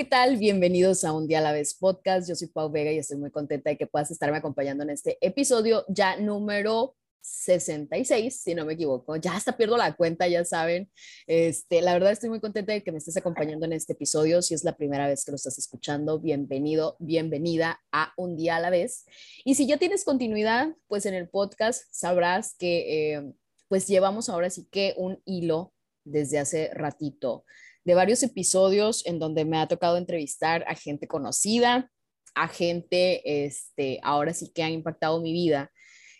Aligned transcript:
¿Qué 0.00 0.06
tal? 0.06 0.38
Bienvenidos 0.38 1.04
a 1.04 1.12
Un 1.12 1.28
Día 1.28 1.40
a 1.40 1.42
la 1.42 1.52
Vez 1.52 1.74
podcast. 1.74 2.26
Yo 2.26 2.34
soy 2.34 2.48
Pau 2.48 2.70
Vega 2.70 2.90
y 2.90 2.96
estoy 2.96 3.18
muy 3.18 3.30
contenta 3.30 3.68
de 3.68 3.76
que 3.76 3.86
puedas 3.86 4.10
estarme 4.10 4.38
acompañando 4.38 4.82
en 4.82 4.88
este 4.88 5.18
episodio 5.20 5.84
ya 5.88 6.16
número 6.16 6.96
66, 7.20 8.34
si 8.34 8.54
no 8.54 8.64
me 8.64 8.72
equivoco. 8.72 9.16
Ya 9.16 9.36
hasta 9.36 9.58
pierdo 9.58 9.76
la 9.76 9.94
cuenta, 9.94 10.26
ya 10.26 10.42
saben. 10.46 10.90
Este, 11.26 11.82
la 11.82 11.92
verdad 11.92 12.12
estoy 12.12 12.30
muy 12.30 12.40
contenta 12.40 12.72
de 12.72 12.82
que 12.82 12.92
me 12.92 12.96
estés 12.96 13.18
acompañando 13.18 13.66
en 13.66 13.74
este 13.74 13.92
episodio. 13.92 14.40
Si 14.40 14.54
es 14.54 14.64
la 14.64 14.74
primera 14.74 15.06
vez 15.06 15.22
que 15.22 15.32
lo 15.32 15.36
estás 15.36 15.58
escuchando, 15.58 16.18
bienvenido, 16.18 16.96
bienvenida 16.98 17.78
a 17.92 18.14
Un 18.16 18.36
Día 18.36 18.56
a 18.56 18.60
la 18.60 18.70
Vez. 18.70 19.04
Y 19.44 19.54
si 19.56 19.66
ya 19.66 19.76
tienes 19.76 20.04
continuidad, 20.04 20.74
pues 20.88 21.04
en 21.04 21.12
el 21.12 21.28
podcast 21.28 21.84
sabrás 21.90 22.54
que 22.58 23.12
eh, 23.16 23.34
pues 23.68 23.86
llevamos 23.86 24.30
ahora 24.30 24.48
sí 24.48 24.66
que 24.70 24.94
un 24.96 25.20
hilo 25.26 25.74
desde 26.04 26.38
hace 26.38 26.70
ratito 26.72 27.44
de 27.84 27.94
varios 27.94 28.22
episodios 28.22 29.06
en 29.06 29.18
donde 29.18 29.44
me 29.44 29.58
ha 29.58 29.68
tocado 29.68 29.96
entrevistar 29.96 30.64
a 30.68 30.74
gente 30.74 31.06
conocida, 31.06 31.90
a 32.34 32.48
gente, 32.48 33.44
este, 33.46 34.00
ahora 34.02 34.32
sí 34.32 34.50
que 34.54 34.62
ha 34.62 34.70
impactado 34.70 35.20
mi 35.20 35.32
vida. 35.32 35.70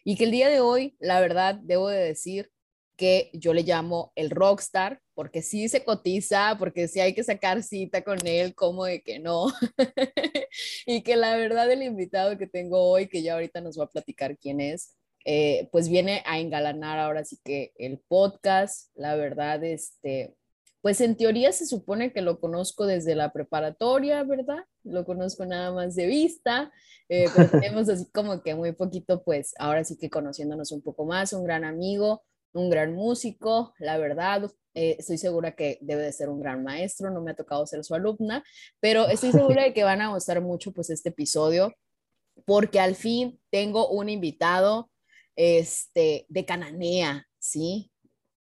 Y 0.04 0.16
que 0.16 0.24
el 0.24 0.30
día 0.30 0.48
de 0.48 0.60
hoy, 0.60 0.96
la 0.98 1.20
verdad, 1.20 1.56
debo 1.62 1.88
de 1.88 1.98
decir 1.98 2.50
que 2.96 3.30
yo 3.32 3.54
le 3.54 3.62
llamo 3.62 4.12
el 4.14 4.30
rockstar, 4.30 5.00
porque 5.14 5.40
sí 5.40 5.68
se 5.68 5.84
cotiza, 5.84 6.56
porque 6.58 6.88
sí 6.88 7.00
hay 7.00 7.14
que 7.14 7.24
sacar 7.24 7.62
cita 7.62 8.02
con 8.02 8.18
él, 8.26 8.54
como 8.54 8.84
de 8.84 9.02
que 9.02 9.18
no. 9.18 9.46
y 10.86 11.02
que 11.02 11.16
la 11.16 11.36
verdad 11.36 11.70
el 11.70 11.82
invitado 11.82 12.36
que 12.36 12.46
tengo 12.46 12.90
hoy, 12.90 13.08
que 13.08 13.22
ya 13.22 13.34
ahorita 13.34 13.60
nos 13.60 13.78
va 13.78 13.84
a 13.84 13.90
platicar 13.90 14.36
quién 14.38 14.60
es, 14.60 14.96
eh, 15.24 15.68
pues 15.72 15.88
viene 15.88 16.22
a 16.26 16.38
engalanar 16.38 16.98
ahora 16.98 17.24
sí 17.24 17.38
que 17.44 17.72
el 17.76 18.00
podcast, 18.06 18.90
la 18.94 19.16
verdad, 19.16 19.62
este, 19.64 20.34
pues 20.82 21.00
en 21.00 21.16
teoría 21.16 21.52
se 21.52 21.66
supone 21.66 22.12
que 22.12 22.22
lo 22.22 22.40
conozco 22.40 22.86
desde 22.86 23.14
la 23.14 23.32
preparatoria, 23.32 24.22
¿verdad? 24.24 24.64
Lo 24.82 25.04
conozco 25.04 25.44
nada 25.44 25.72
más 25.72 25.94
de 25.94 26.06
vista, 26.06 26.72
eh, 27.08 27.26
pero 27.34 27.50
tenemos 27.50 27.88
así 27.88 28.10
como 28.12 28.42
que 28.42 28.54
muy 28.54 28.72
poquito, 28.72 29.22
pues 29.22 29.54
ahora 29.58 29.84
sí 29.84 29.98
que 29.98 30.10
conociéndonos 30.10 30.72
un 30.72 30.82
poco 30.82 31.04
más, 31.04 31.32
un 31.32 31.44
gran 31.44 31.64
amigo, 31.64 32.22
un 32.52 32.70
gran 32.70 32.94
músico, 32.94 33.74
la 33.78 33.98
verdad, 33.98 34.50
eh, 34.74 34.96
estoy 34.98 35.18
segura 35.18 35.54
que 35.54 35.78
debe 35.80 36.02
de 36.02 36.12
ser 36.12 36.28
un 36.28 36.40
gran 36.40 36.62
maestro, 36.62 37.10
no 37.10 37.20
me 37.20 37.32
ha 37.32 37.36
tocado 37.36 37.66
ser 37.66 37.84
su 37.84 37.94
alumna, 37.94 38.44
pero 38.80 39.08
estoy 39.08 39.32
segura 39.32 39.64
de 39.64 39.74
que 39.74 39.84
van 39.84 40.00
a 40.00 40.12
gustar 40.12 40.40
mucho 40.40 40.72
pues 40.72 40.90
este 40.90 41.10
episodio, 41.10 41.74
porque 42.46 42.80
al 42.80 42.94
fin 42.94 43.40
tengo 43.50 43.90
un 43.90 44.08
invitado 44.08 44.90
este, 45.36 46.26
de 46.28 46.44
Cananea, 46.44 47.26
¿sí? 47.38 47.90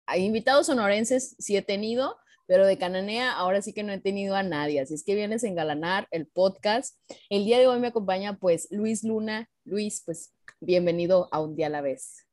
Hay 0.07 0.23
invitados 0.25 0.67
sonorenses, 0.67 1.35
sí 1.39 1.57
he 1.57 1.61
tenido, 1.61 2.17
pero 2.47 2.65
de 2.65 2.77
Cananea 2.77 3.33
ahora 3.33 3.61
sí 3.61 3.73
que 3.73 3.83
no 3.83 3.91
he 3.91 3.99
tenido 3.99 4.35
a 4.35 4.43
nadie, 4.43 4.79
así 4.79 4.93
es 4.93 5.03
que 5.03 5.15
vienes 5.15 5.43
a 5.43 5.47
engalanar 5.47 6.07
el 6.11 6.27
podcast. 6.27 6.97
El 7.29 7.45
día 7.45 7.59
de 7.59 7.67
hoy 7.67 7.79
me 7.79 7.87
acompaña 7.87 8.37
pues 8.37 8.67
Luis 8.71 9.03
Luna. 9.03 9.49
Luis, 9.63 10.03
pues 10.05 10.33
bienvenido 10.59 11.27
a 11.31 11.39
Un 11.41 11.55
Día 11.55 11.67
a 11.67 11.71
la 11.71 11.81
Vez. 11.81 12.27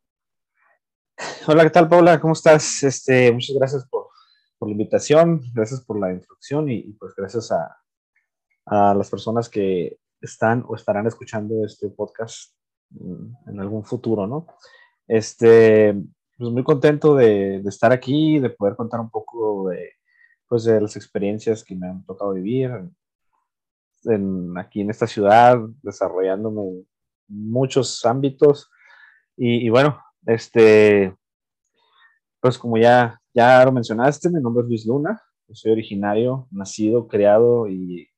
Hola, 1.47 1.65
¿qué 1.65 1.71
tal 1.71 1.89
Paula? 1.89 2.21
¿Cómo 2.21 2.35
estás? 2.35 2.83
Este, 2.83 3.33
muchas 3.33 3.57
gracias 3.57 3.87
por, 3.89 4.09
por 4.59 4.69
la 4.69 4.73
invitación, 4.73 5.43
gracias 5.55 5.81
por 5.81 5.99
la 5.99 6.13
introducción 6.13 6.69
y, 6.69 6.93
pues 6.95 7.15
gracias 7.17 7.51
a, 7.53 7.77
a, 8.67 8.95
las 8.95 9.09
personas 9.09 9.49
que 9.49 9.99
están 10.21 10.65
o 10.69 10.77
estarán 10.77 11.07
escuchando 11.07 11.65
este 11.65 11.89
podcast 11.89 12.55
en 13.47 13.61
algún 13.61 13.85
futuro, 13.85 14.27
¿no? 14.27 14.47
Este, 15.09 15.95
pues 16.37 16.51
muy 16.51 16.65
contento 16.65 17.15
de, 17.15 17.61
de, 17.63 17.69
estar 17.69 17.93
aquí, 17.93 18.39
de 18.39 18.51
poder 18.51 18.77
contar 18.77 19.01
un 19.01 19.11
poco 19.11 19.71
de, 19.71 19.93
pues 20.53 20.65
de 20.65 20.79
las 20.83 20.97
experiencias 20.97 21.65
que 21.65 21.75
me 21.75 21.89
han 21.89 22.05
tocado 22.05 22.35
vivir 22.35 22.71
en, 24.05 24.59
aquí 24.59 24.83
en 24.83 24.91
esta 24.91 25.07
ciudad, 25.07 25.57
desarrollándome 25.83 26.61
en 26.61 26.87
muchos 27.27 28.05
ámbitos. 28.05 28.71
Y, 29.35 29.67
y, 29.67 29.71
bueno, 29.71 29.99
este, 30.27 31.17
pues 32.39 32.59
como 32.59 32.77
ya, 32.77 33.19
ya 33.33 33.65
lo 33.65 33.73
mencionaste, 33.73 34.29
mi 34.29 34.43
nombre 34.43 34.65
es 34.65 34.69
Luis 34.69 34.87
Luna, 34.87 35.23
soy 35.55 35.73
originario, 35.73 36.49
nacido, 36.51 37.09
creado 37.09 37.67
y, 37.67 38.11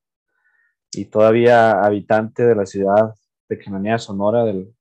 y 0.91 1.05
todavía 1.05 1.85
habitante 1.85 2.45
de 2.45 2.57
la 2.57 2.67
ciudad 2.67 3.15
de 3.49 3.59
Cananea, 3.61 4.01
Sonora, 4.01 4.45
del, 4.45 4.75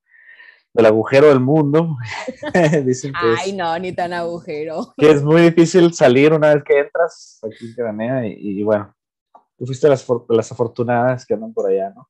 del 0.73 0.85
agujero 0.87 1.27
del 1.27 1.39
mundo. 1.39 1.97
Dicen 2.85 3.13
que 3.13 3.35
Ay, 3.39 3.53
no, 3.53 3.77
ni 3.79 3.93
tan 3.93 4.11
agujero. 4.13 4.93
Que 4.97 5.11
es 5.11 5.23
muy 5.23 5.41
difícil 5.41 5.93
salir 5.93 6.33
una 6.33 6.53
vez 6.53 6.63
que 6.63 6.79
entras 6.79 7.39
aquí 7.43 7.67
en 7.67 7.75
Cananea 7.75 8.27
y, 8.27 8.59
y, 8.59 8.63
bueno, 8.63 8.93
tú 9.57 9.65
fuiste 9.65 9.87
las, 9.87 10.05
las 10.29 10.51
afortunadas 10.51 11.25
que 11.25 11.35
andan 11.35 11.53
por 11.53 11.69
allá, 11.69 11.91
¿no? 11.95 12.09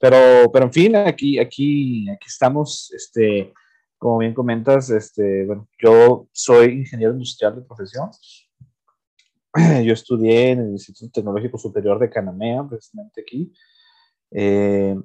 Pero, 0.00 0.50
pero 0.50 0.64
en 0.64 0.72
fin, 0.72 0.96
aquí, 0.96 1.38
aquí, 1.38 2.08
aquí 2.08 2.26
estamos, 2.26 2.90
este, 2.96 3.52
como 3.98 4.16
bien 4.18 4.32
comentas, 4.32 4.88
este, 4.88 5.44
bueno, 5.44 5.68
yo 5.78 6.26
soy 6.32 6.72
ingeniero 6.80 7.12
industrial 7.12 7.56
de 7.56 7.62
profesión. 7.62 8.08
Yo 9.84 9.92
estudié 9.92 10.50
en 10.52 10.60
el 10.60 10.70
Instituto 10.70 11.10
Tecnológico 11.12 11.58
Superior 11.58 11.98
de 11.98 12.08
Cananea, 12.08 12.64
precisamente 12.68 13.20
aquí. 13.20 13.52
Eh, 14.30 14.96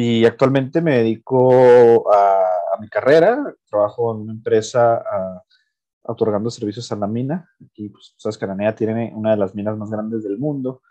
y 0.00 0.24
actualmente 0.24 0.80
me 0.80 0.98
dedico 0.98 2.08
a, 2.12 2.44
a, 2.72 2.80
mi 2.80 2.88
carrera, 2.88 3.52
trabajo 3.68 4.14
en 4.14 4.20
una 4.20 4.32
empresa 4.32 4.94
a, 4.98 5.42
otorgando 6.02 6.50
servicios 6.50 6.92
a 6.92 6.96
la 6.96 7.08
mina. 7.08 7.50
Aquí, 7.68 7.88
pues, 7.88 8.14
sabes, 8.16 8.38
Cananea 8.38 8.76
tiene 8.76 9.12
una 9.12 9.32
de 9.32 9.38
las 9.38 9.56
minas 9.56 9.76
más 9.76 9.90
grandes 9.90 10.22
del 10.22 10.38
mundo. 10.38 10.82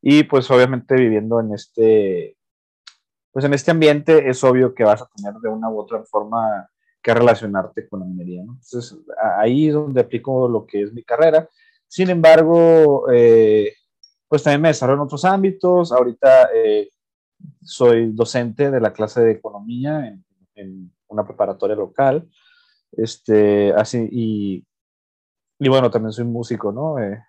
Y 0.00 0.22
pues 0.22 0.50
obviamente 0.50 0.94
viviendo 0.94 1.40
en 1.40 1.52
este, 1.52 2.38
pues 3.32 3.44
en 3.44 3.52
este 3.52 3.70
ambiente 3.70 4.30
es 4.30 4.42
obvio 4.42 4.74
que 4.74 4.84
vas 4.84 5.02
a 5.02 5.10
tener 5.14 5.34
de 5.34 5.50
una 5.50 5.68
u 5.68 5.78
otra 5.78 6.02
forma 6.04 6.70
que 7.02 7.12
relacionarte 7.12 7.86
con 7.86 8.00
la 8.00 8.06
minería. 8.06 8.44
¿no? 8.44 8.52
Entonces 8.52 8.96
ahí 9.38 9.68
es 9.68 9.74
donde 9.74 10.00
aplico 10.00 10.48
lo 10.48 10.64
que 10.64 10.84
es 10.84 10.92
mi 10.94 11.02
carrera. 11.02 11.46
Sin 11.86 12.08
embargo, 12.08 13.10
eh, 13.12 13.74
pues 14.26 14.42
también 14.42 14.62
me 14.62 14.68
desarrollo 14.68 15.02
en 15.02 15.04
otros 15.04 15.26
ámbitos. 15.26 15.92
Ahorita 15.92 16.48
eh, 16.54 16.88
soy 17.62 18.12
docente 18.12 18.70
de 18.70 18.80
la 18.80 18.92
clase 18.92 19.20
de 19.22 19.32
economía 19.32 20.06
en, 20.06 20.24
en 20.54 20.92
una 21.08 21.24
preparatoria 21.24 21.76
local. 21.76 22.28
Este, 22.92 23.72
así, 23.72 24.08
y, 24.10 24.66
y, 25.58 25.68
bueno, 25.68 25.90
también 25.90 26.12
soy 26.12 26.24
músico, 26.24 26.72
¿no? 26.72 26.98
Eh, 26.98 27.22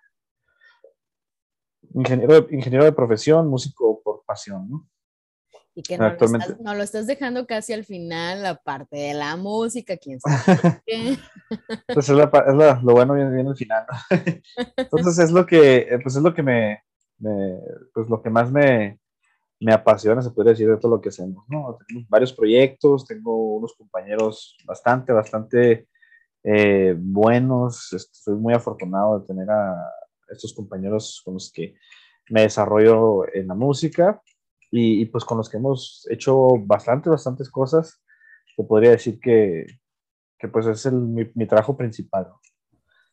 ingeniero, 1.94 2.40
de, 2.40 2.56
ingeniero 2.56 2.84
de 2.84 2.92
profesión, 2.92 3.48
músico 3.48 4.00
por 4.02 4.24
pasión, 4.24 4.68
¿no? 4.70 4.88
Y 5.74 5.82
que 5.82 5.96
no, 5.96 6.06
Actualmente... 6.06 6.46
lo 6.46 6.52
estás, 6.52 6.64
no 6.64 6.74
lo 6.74 6.82
estás 6.82 7.06
dejando 7.06 7.46
casi 7.46 7.72
al 7.72 7.84
final, 7.84 8.42
la 8.42 8.56
parte 8.56 8.96
de 8.96 9.14
la 9.14 9.36
música, 9.36 9.96
quién 9.96 10.18
sabe. 10.20 10.82
pues 11.86 12.08
es, 12.08 12.16
la, 12.16 12.24
es 12.24 12.54
la, 12.54 12.80
lo 12.82 12.92
bueno 12.92 13.14
viene, 13.14 13.30
viene 13.30 13.50
al 13.50 13.56
final. 13.56 13.86
Entonces 14.76 15.18
es 15.18 15.30
lo 15.30 15.46
que, 15.46 15.98
pues 16.02 16.16
es 16.16 16.22
lo 16.22 16.34
que 16.34 16.42
me, 16.42 16.82
me 17.18 17.60
pues 17.94 18.08
lo 18.08 18.20
que 18.20 18.30
más 18.30 18.50
me, 18.50 18.99
me 19.60 19.72
apasiona, 19.72 20.22
se 20.22 20.30
puede 20.30 20.50
decir, 20.50 20.68
de 20.68 20.78
todo 20.78 20.96
lo 20.96 21.00
que 21.00 21.10
hacemos, 21.10 21.44
¿no? 21.48 21.78
Tenemos 21.86 22.08
varios 22.08 22.32
proyectos, 22.32 23.06
tengo 23.06 23.56
unos 23.56 23.74
compañeros 23.74 24.56
bastante, 24.64 25.12
bastante 25.12 25.88
eh, 26.42 26.94
buenos, 26.98 27.92
estoy 27.92 28.36
muy 28.36 28.54
afortunado 28.54 29.20
de 29.20 29.26
tener 29.26 29.50
a 29.50 29.76
estos 30.28 30.54
compañeros 30.54 31.20
con 31.24 31.34
los 31.34 31.52
que 31.52 31.74
me 32.30 32.42
desarrollo 32.42 33.24
en 33.34 33.48
la 33.48 33.54
música 33.54 34.22
y, 34.70 35.02
y 35.02 35.06
pues 35.06 35.24
con 35.24 35.36
los 35.36 35.50
que 35.50 35.58
hemos 35.58 36.06
hecho 36.10 36.56
bastante, 36.64 37.10
bastantes 37.10 37.50
cosas, 37.50 38.02
se 38.56 38.64
podría 38.64 38.92
decir 38.92 39.20
que, 39.20 39.66
que 40.40 40.48
pues 40.48 40.66
es 40.66 40.86
el, 40.86 40.94
mi, 40.94 41.46
trabajo 41.46 41.76
principal, 41.76 42.28
¿no? 42.28 42.40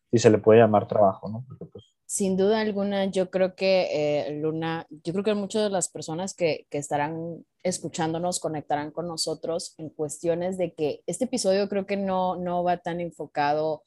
si 0.09 0.17
se 0.17 0.29
le 0.29 0.37
puede 0.37 0.61
llamar 0.61 0.87
trabajo, 0.87 1.29
¿no? 1.29 1.43
Porque 1.45 1.65
pues 1.65 1.86
sin 2.07 2.37
duda 2.37 2.61
alguna, 2.61 3.05
yo 3.05 3.29
creo 3.29 3.53
que 3.53 3.89
eh, 3.91 4.31
Luna, 4.39 4.87
yo 5.03 5.11
creo 5.11 5.25
que 5.25 5.33
muchas 5.33 5.63
de 5.63 5.69
las 5.69 5.89
personas 5.89 6.33
que, 6.33 6.65
que, 6.69 6.77
estarán 6.77 7.45
escuchándonos 7.63 8.39
conectarán 8.39 8.91
con 8.91 9.09
nosotros 9.09 9.75
en 9.77 9.89
cuestiones 9.89 10.57
de 10.57 10.73
que 10.73 11.03
este 11.05 11.25
episodio 11.25 11.67
creo 11.67 11.85
que 11.85 11.97
no, 11.97 12.37
no 12.37 12.63
va 12.63 12.77
tan 12.77 13.01
enfocado 13.01 13.83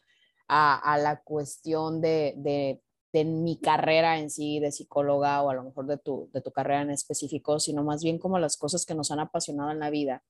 a, 0.48 0.76
a 0.76 0.98
la 0.98 1.22
cuestión 1.22 2.02
de, 2.02 2.34
de, 2.36 2.82
de, 3.14 3.24
mi 3.24 3.58
carrera 3.58 4.18
en 4.18 4.28
sí, 4.28 4.60
de 4.60 4.70
psicóloga 4.70 5.40
o 5.42 5.48
a 5.48 5.54
lo 5.54 5.64
mejor 5.64 5.86
de 5.86 5.96
tu, 5.96 6.28
de 6.34 6.42
tu 6.42 6.52
carrera 6.52 6.82
en 6.82 6.90
específico, 6.90 7.58
sino 7.58 7.84
más 7.84 8.02
bien 8.04 8.18
como 8.18 8.38
las 8.38 8.58
cosas 8.58 8.84
que 8.84 8.94
nos 8.94 9.10
han 9.10 9.20
apasionado 9.20 9.70
en 9.70 9.80
la 9.80 9.88
vida. 9.88 10.22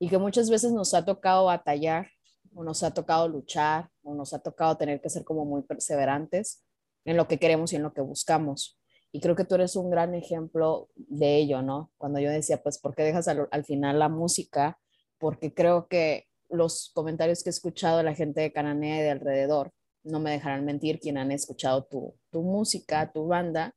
y 0.00 0.08
que 0.08 0.18
muchas 0.18 0.50
veces 0.50 0.72
nos 0.72 0.92
ha 0.92 1.04
tocado 1.04 1.44
batallar 1.44 2.08
o 2.52 2.64
nos 2.64 2.82
ha 2.82 2.92
tocado 2.92 3.28
luchar 3.28 3.90
o 4.02 4.14
nos 4.14 4.32
ha 4.34 4.40
tocado 4.40 4.76
tener 4.76 5.00
que 5.00 5.10
ser 5.10 5.24
como 5.24 5.44
muy 5.44 5.62
perseverantes 5.62 6.64
en 7.08 7.16
lo 7.16 7.26
que 7.26 7.38
queremos 7.38 7.72
y 7.72 7.76
en 7.76 7.82
lo 7.82 7.94
que 7.94 8.02
buscamos. 8.02 8.78
Y 9.12 9.20
creo 9.20 9.34
que 9.34 9.44
tú 9.44 9.54
eres 9.54 9.76
un 9.76 9.90
gran 9.90 10.14
ejemplo 10.14 10.90
de 10.94 11.36
ello, 11.36 11.62
¿no? 11.62 11.90
Cuando 11.96 12.20
yo 12.20 12.30
decía, 12.30 12.62
pues, 12.62 12.78
¿por 12.78 12.94
qué 12.94 13.02
dejas 13.02 13.28
al, 13.28 13.48
al 13.50 13.64
final 13.64 13.98
la 13.98 14.10
música? 14.10 14.78
Porque 15.16 15.54
creo 15.54 15.88
que 15.88 16.26
los 16.50 16.90
comentarios 16.94 17.42
que 17.42 17.48
he 17.48 17.52
escuchado 17.52 17.96
de 17.96 18.04
la 18.04 18.14
gente 18.14 18.42
de 18.42 18.52
Cananea 18.52 18.98
y 18.98 19.02
de 19.02 19.10
alrededor, 19.10 19.72
no 20.04 20.20
me 20.20 20.32
dejarán 20.32 20.66
mentir, 20.66 21.00
quien 21.00 21.16
han 21.16 21.32
escuchado 21.32 21.84
tu, 21.84 22.14
tu 22.30 22.42
música, 22.42 23.10
tu 23.10 23.26
banda, 23.26 23.74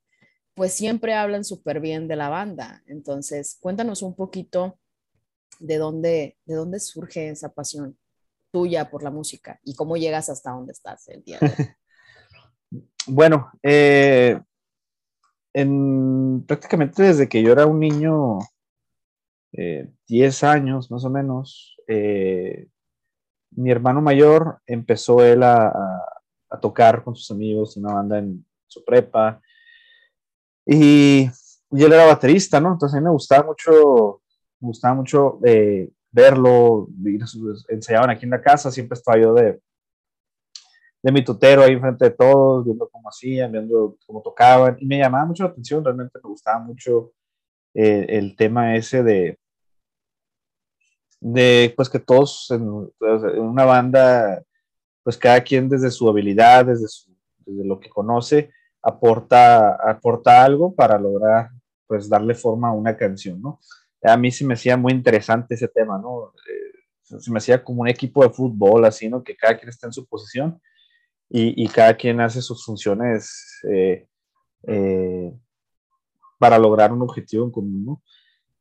pues 0.53 0.73
siempre 0.73 1.13
hablan 1.13 1.45
súper 1.45 1.79
bien 1.79 2.09
de 2.09 2.17
la 2.17 2.27
banda. 2.27 2.83
Entonces, 2.85 3.57
cuéntanos 3.61 4.01
un 4.01 4.13
poquito 4.13 4.77
de 5.59 5.77
dónde, 5.77 6.37
de 6.43 6.55
dónde 6.55 6.81
surge 6.81 7.29
esa 7.29 7.53
pasión 7.53 7.97
tuya 8.51 8.91
por 8.91 9.03
la 9.03 9.11
música 9.11 9.61
y 9.63 9.75
cómo 9.75 9.95
llegas 9.95 10.29
hasta 10.29 10.51
donde 10.51 10.73
estás 10.73 11.07
el 11.07 11.23
día 11.23 11.39
de 11.39 11.47
hoy. 11.47 11.53
bueno, 13.07 13.51
eh, 13.63 14.39
en, 15.53 16.43
prácticamente 16.47 17.03
desde 17.03 17.27
que 17.27 17.41
yo 17.41 17.51
era 17.51 17.65
un 17.65 17.79
niño, 17.79 18.39
eh, 19.53 19.89
10 20.07 20.43
años 20.43 20.91
más 20.91 21.03
o 21.03 21.09
menos, 21.09 21.75
eh, 21.87 22.67
mi 23.51 23.69
hermano 23.71 24.01
mayor 24.01 24.61
empezó 24.65 25.23
él 25.23 25.43
a, 25.43 25.73
tocar 26.61 27.01
con 27.01 27.15
sus 27.15 27.31
amigos 27.31 27.77
en 27.77 27.85
una 27.85 27.93
banda 27.95 28.19
en 28.19 28.45
su 28.67 28.83
prepa 28.83 29.41
y, 30.65 31.21
y, 31.21 31.83
él 31.83 31.93
era 31.93 32.05
baterista, 32.05 32.59
¿no? 32.59 32.73
Entonces 32.73 32.97
a 32.97 32.99
mí 32.99 33.05
me 33.05 33.11
gustaba 33.11 33.45
mucho, 33.45 34.21
me 34.59 34.67
gustaba 34.67 34.93
mucho 34.93 35.39
eh, 35.45 35.89
verlo, 36.11 36.89
ensayaban 37.69 38.09
aquí 38.09 38.25
en 38.25 38.31
la 38.31 38.41
casa, 38.41 38.69
siempre 38.69 38.97
estaba 38.97 39.17
yo 39.17 39.33
de, 39.33 39.61
de 41.03 41.11
mi 41.11 41.23
tutero 41.23 41.63
ahí 41.63 41.73
enfrente 41.73 42.05
de 42.05 42.11
todos, 42.11 42.65
viendo 42.65 42.87
cómo 42.89 43.09
hacían, 43.09 43.51
viendo 43.51 43.97
cómo 44.05 44.21
tocaban, 44.21 44.77
y 44.79 44.85
me 44.85 44.99
llamaba 44.99 45.25
mucho 45.25 45.43
la 45.43 45.49
atención, 45.49 45.83
realmente 45.83 46.19
me 46.23 46.29
gustaba 46.29 46.59
mucho 46.59 47.13
eh, 47.73 48.05
el 48.09 48.35
tema 48.35 48.75
ese 48.75 49.01
de, 49.03 49.39
de 51.19 51.73
pues 51.75 51.89
que 51.89 51.99
todos 51.99 52.51
en, 52.51 52.61
en, 52.61 53.39
una 53.39 53.65
banda, 53.65 54.43
pues 55.03 55.17
cada 55.17 55.41
quien 55.41 55.69
desde 55.69 55.89
su 55.89 56.07
habilidad, 56.07 56.65
desde, 56.65 56.87
su, 56.87 57.11
desde 57.45 57.65
lo 57.65 57.79
que 57.79 57.89
conoce, 57.89 58.51
aporta, 58.83 59.75
aporta 59.75 60.43
algo 60.43 60.75
para 60.75 60.99
lograr 60.99 61.49
pues 61.87 62.07
darle 62.07 62.35
forma 62.35 62.69
a 62.69 62.73
una 62.73 62.95
canción, 62.95 63.41
¿no? 63.41 63.59
A 64.03 64.15
mí 64.17 64.31
se 64.31 64.45
me 64.45 64.53
hacía 64.53 64.77
muy 64.77 64.93
interesante 64.93 65.55
ese 65.55 65.67
tema, 65.67 65.99
¿no? 65.99 66.33
Eh, 66.47 67.19
se 67.19 67.29
me 67.29 67.37
hacía 67.37 67.61
como 67.63 67.81
un 67.81 67.89
equipo 67.89 68.23
de 68.23 68.29
fútbol, 68.29 68.85
así, 68.85 69.09
¿no? 69.09 69.21
Que 69.23 69.35
cada 69.35 69.57
quien 69.57 69.69
está 69.69 69.87
en 69.87 69.93
su 69.93 70.07
posición 70.07 70.59
y, 71.33 71.63
y 71.63 71.67
cada 71.69 71.95
quien 71.95 72.19
hace 72.19 72.41
sus 72.41 72.65
funciones 72.65 73.61
eh, 73.69 74.05
eh, 74.67 75.33
para 76.37 76.59
lograr 76.59 76.91
un 76.91 77.01
objetivo 77.01 77.45
en 77.45 77.51
común, 77.51 77.85
¿no? 77.85 78.03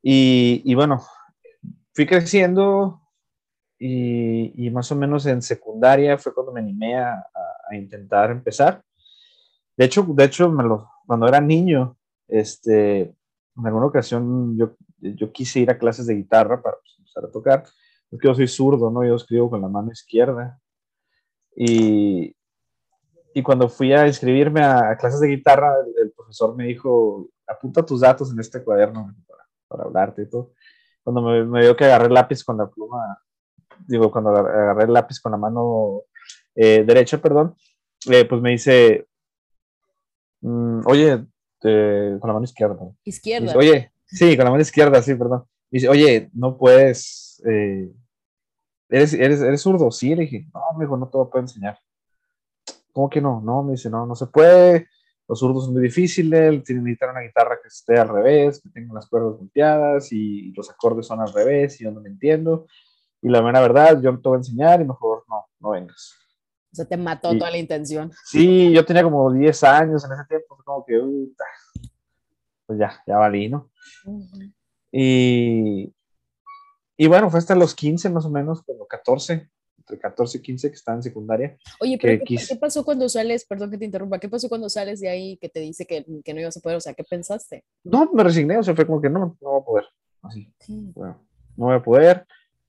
Y, 0.03 0.63
y 0.65 0.75
bueno, 0.75 1.05
fui 1.93 2.07
creciendo 2.07 3.03
y, 3.79 4.67
y, 4.67 4.71
más 4.71 4.91
o 4.93 4.97
menos 4.97 5.27
en 5.27 5.43
secundaria 5.43 6.17
fue 6.17 6.33
cuando 6.33 6.53
me 6.53 6.61
animé 6.61 6.97
a, 6.97 7.15
a, 7.15 7.75
intentar 7.75 8.31
empezar. 8.31 8.83
De 9.77 9.87
hecho, 9.87 10.07
de 10.09 10.25
hecho 10.25 10.51
me 10.51 10.63
lo, 10.63 10.89
cuando 11.07 11.27
era 11.27 11.41
niño, 11.41 11.97
este, 12.29 13.01
en 13.01 13.67
alguna 13.67 13.87
ocasión 13.87 14.57
yo, 14.57 14.77
yo 14.99 15.33
quise 15.33 15.61
ir 15.61 15.71
a 15.71 15.79
clases 15.79 16.07
de 16.07 16.15
guitarra 16.15 16.63
para 16.63 16.77
pues, 16.77 16.95
empezar 16.99 17.25
a 17.25 17.33
tocar. 17.33 17.65
Es 18.11 18.21
que 18.21 18.29
yo 18.29 18.35
soy 18.35 18.49
zurdo, 18.49 18.91
¿no? 18.91 19.05
Yo 19.05 19.17
escribo 19.17 19.51
con 19.51 19.61
la 19.61 19.69
mano 19.69 19.91
izquierda. 19.91 20.61
Y, 21.57 22.37
y 23.35 23.43
cuando 23.43 23.69
fui 23.69 23.93
a 23.93 24.07
inscribirme 24.07 24.61
a, 24.61 24.91
a 24.91 24.97
clases 24.97 25.21
de 25.21 25.29
guitarra, 25.29 25.75
el, 25.87 26.07
el, 26.07 26.13
profesor 26.13 26.57
me 26.57 26.65
dijo, 26.65 27.29
apunta 27.47 27.85
tus 27.85 28.01
datos 28.01 28.33
en 28.33 28.41
este 28.41 28.63
cuaderno 28.63 29.15
para, 29.27 29.45
para 29.69 29.85
hablarte 29.85 30.23
y 30.23 30.31
todo. 30.31 30.53
Cuando 31.03 31.23
me, 31.23 31.45
me 31.45 31.63
dio 31.63 31.77
que 31.77 31.85
agarré 31.85 32.07
el 32.07 32.15
lápiz 32.15 32.45
con 32.45 32.59
la 32.59 32.69
pluma, 32.69 33.23
digo, 33.87 34.11
cuando 34.11 34.31
agarré 34.31 34.85
el 34.85 34.93
lápiz 34.93 35.21
con 35.21 35.33
la 35.33 35.39
mano 35.39 36.03
eh, 36.55 36.85
derecha, 36.85 37.19
perdón, 37.19 37.55
eh, 38.11 38.25
pues 38.25 38.41
me 38.41 38.51
dice, 38.51 39.07
mmm, 40.41 40.81
oye, 40.87 41.25
eh, 41.65 42.17
con 42.21 42.29
la 42.29 42.35
mano 42.35 42.45
izquierda. 42.45 42.79
Izquierda. 43.05 43.47
Dice, 43.47 43.59
oye, 43.59 43.93
sí, 44.07 44.37
con 44.37 44.45
la 44.45 44.51
mano 44.51 44.63
izquierda, 44.63 45.03
sí, 45.03 45.15
perdón. 45.15 45.45
Dice, 45.71 45.89
oye, 45.89 46.31
no 46.35 46.57
puedes, 46.57 47.43
eh, 47.47 47.91
¿eres, 48.89 49.15
eres, 49.15 49.41
¿eres 49.41 49.61
zurdo? 49.61 49.91
Sí, 49.91 50.15
le 50.15 50.23
dije, 50.23 50.47
no, 50.53 50.61
me 50.77 50.85
dijo, 50.85 50.97
no 50.97 51.09
te 51.09 51.19
lo 51.19 51.31
puedo 51.31 51.45
enseñar. 51.45 51.79
¿Cómo 52.93 53.09
que 53.09 53.21
no? 53.21 53.41
No, 53.41 53.63
me 53.63 53.73
dice, 53.73 53.91
no, 53.91 54.07
no 54.07 54.15
se 54.15 54.27
puede, 54.27 54.89
los 55.29 55.39
zurdos 55.39 55.65
son 55.65 55.75
muy 55.75 55.83
difíciles, 55.83 56.65
tienen 56.65 56.85
que 56.85 56.91
necesitar 56.91 57.11
una 57.11 57.21
guitarra 57.21 57.59
que 57.63 57.69
esté 57.69 57.99
al 57.99 58.09
revés, 58.09 58.61
que 58.61 58.69
tenga 58.71 58.95
las 58.95 59.09
cuerdas 59.09 59.39
volteadas 59.39 60.13
y 60.13 60.53
los 60.53 60.69
acordes 60.71 61.07
son 61.07 61.21
al 61.21 61.33
revés 61.33 61.81
y 61.81 61.85
yo 61.85 61.93
no 61.93 62.01
me 62.01 62.09
entiendo. 62.09 62.67
Y 63.23 63.29
la 63.29 63.43
mera 63.43 63.61
verdad, 63.61 64.01
yo 64.03 64.11
no 64.11 64.21
te 64.21 64.29
voy 64.29 64.37
a 64.37 64.39
enseñar 64.39 64.81
y 64.81 64.85
mejor 64.85 65.25
no, 65.29 65.47
no 65.61 65.71
vengas. 65.71 66.17
O 66.73 66.77
sea, 66.77 66.85
te 66.85 66.97
mató 66.97 67.33
y, 67.33 67.39
toda 67.39 67.51
la 67.51 67.59
intención. 67.59 68.13
Sí, 68.25 68.73
yo 68.73 68.85
tenía 68.85 69.03
como 69.03 69.33
10 69.33 69.65
años 69.65 70.05
en 70.05 70.13
ese 70.13 70.25
tiempo, 70.29 70.57
como 70.65 70.85
que, 70.85 70.99
uh, 70.99 71.33
pues 72.67 72.79
ya, 72.79 73.03
ya 73.07 73.17
valí, 73.19 73.49
¿no? 73.49 73.71
Uh 74.05 74.21
-huh. 74.21 74.53
Y, 74.93 75.95
y 76.97 77.07
bueno, 77.07 77.31
fue 77.31 77.39
hasta 77.39 77.55
los 77.55 77.75
15 77.75 78.11
más 78.11 78.25
o 78.25 78.31
menos, 78.31 78.63
como 78.63 78.87
14, 78.87 79.49
entre 79.91 79.99
14 79.99 80.39
y 80.39 80.43
15 80.43 80.69
que 80.69 80.75
estaba 80.75 80.97
en 80.97 81.03
secundaria. 81.03 81.57
Oye, 81.81 81.99
pero 82.01 82.19
¿qué, 82.19 82.25
quise... 82.25 82.55
¿qué, 82.55 82.61
pasó 82.61 82.85
cuando 82.85 83.09
sales? 83.09 83.45
Perdón 83.45 83.71
que 83.71 83.79
te 83.79 83.85
interrumpa, 83.85 84.19
¿qué 84.19 84.29
pasó 84.29 84.49
cuando 84.49 84.69
sales 84.69 85.01
de 85.01 85.09
ahí 85.09 85.37
que 85.39 85.49
te 85.49 85.61
dice 85.61 85.87
que, 85.87 86.05
que 86.25 86.35
no 86.35 86.41
ibas 86.41 86.57
a 86.57 86.61
poder? 86.61 86.77
O 86.77 86.81
sea, 86.81 86.95
¿qué 86.95 87.05
pensaste? 87.05 87.65
No, 87.85 88.11
me 88.13 88.23
resigné, 88.23 88.59
o 88.59 88.63
sea, 88.63 88.75
fue 88.75 88.87
como 88.87 89.01
que 89.01 89.11
no, 89.11 89.37
no 89.41 89.51
voy 89.51 89.61
a 89.61 89.65
poder. 89.65 89.85
Así, 90.23 90.53
sí. 90.61 90.93
bueno, 90.95 91.19
no 91.57 91.67
voy 91.67 91.77
a 91.77 91.83
poder. 91.83 92.27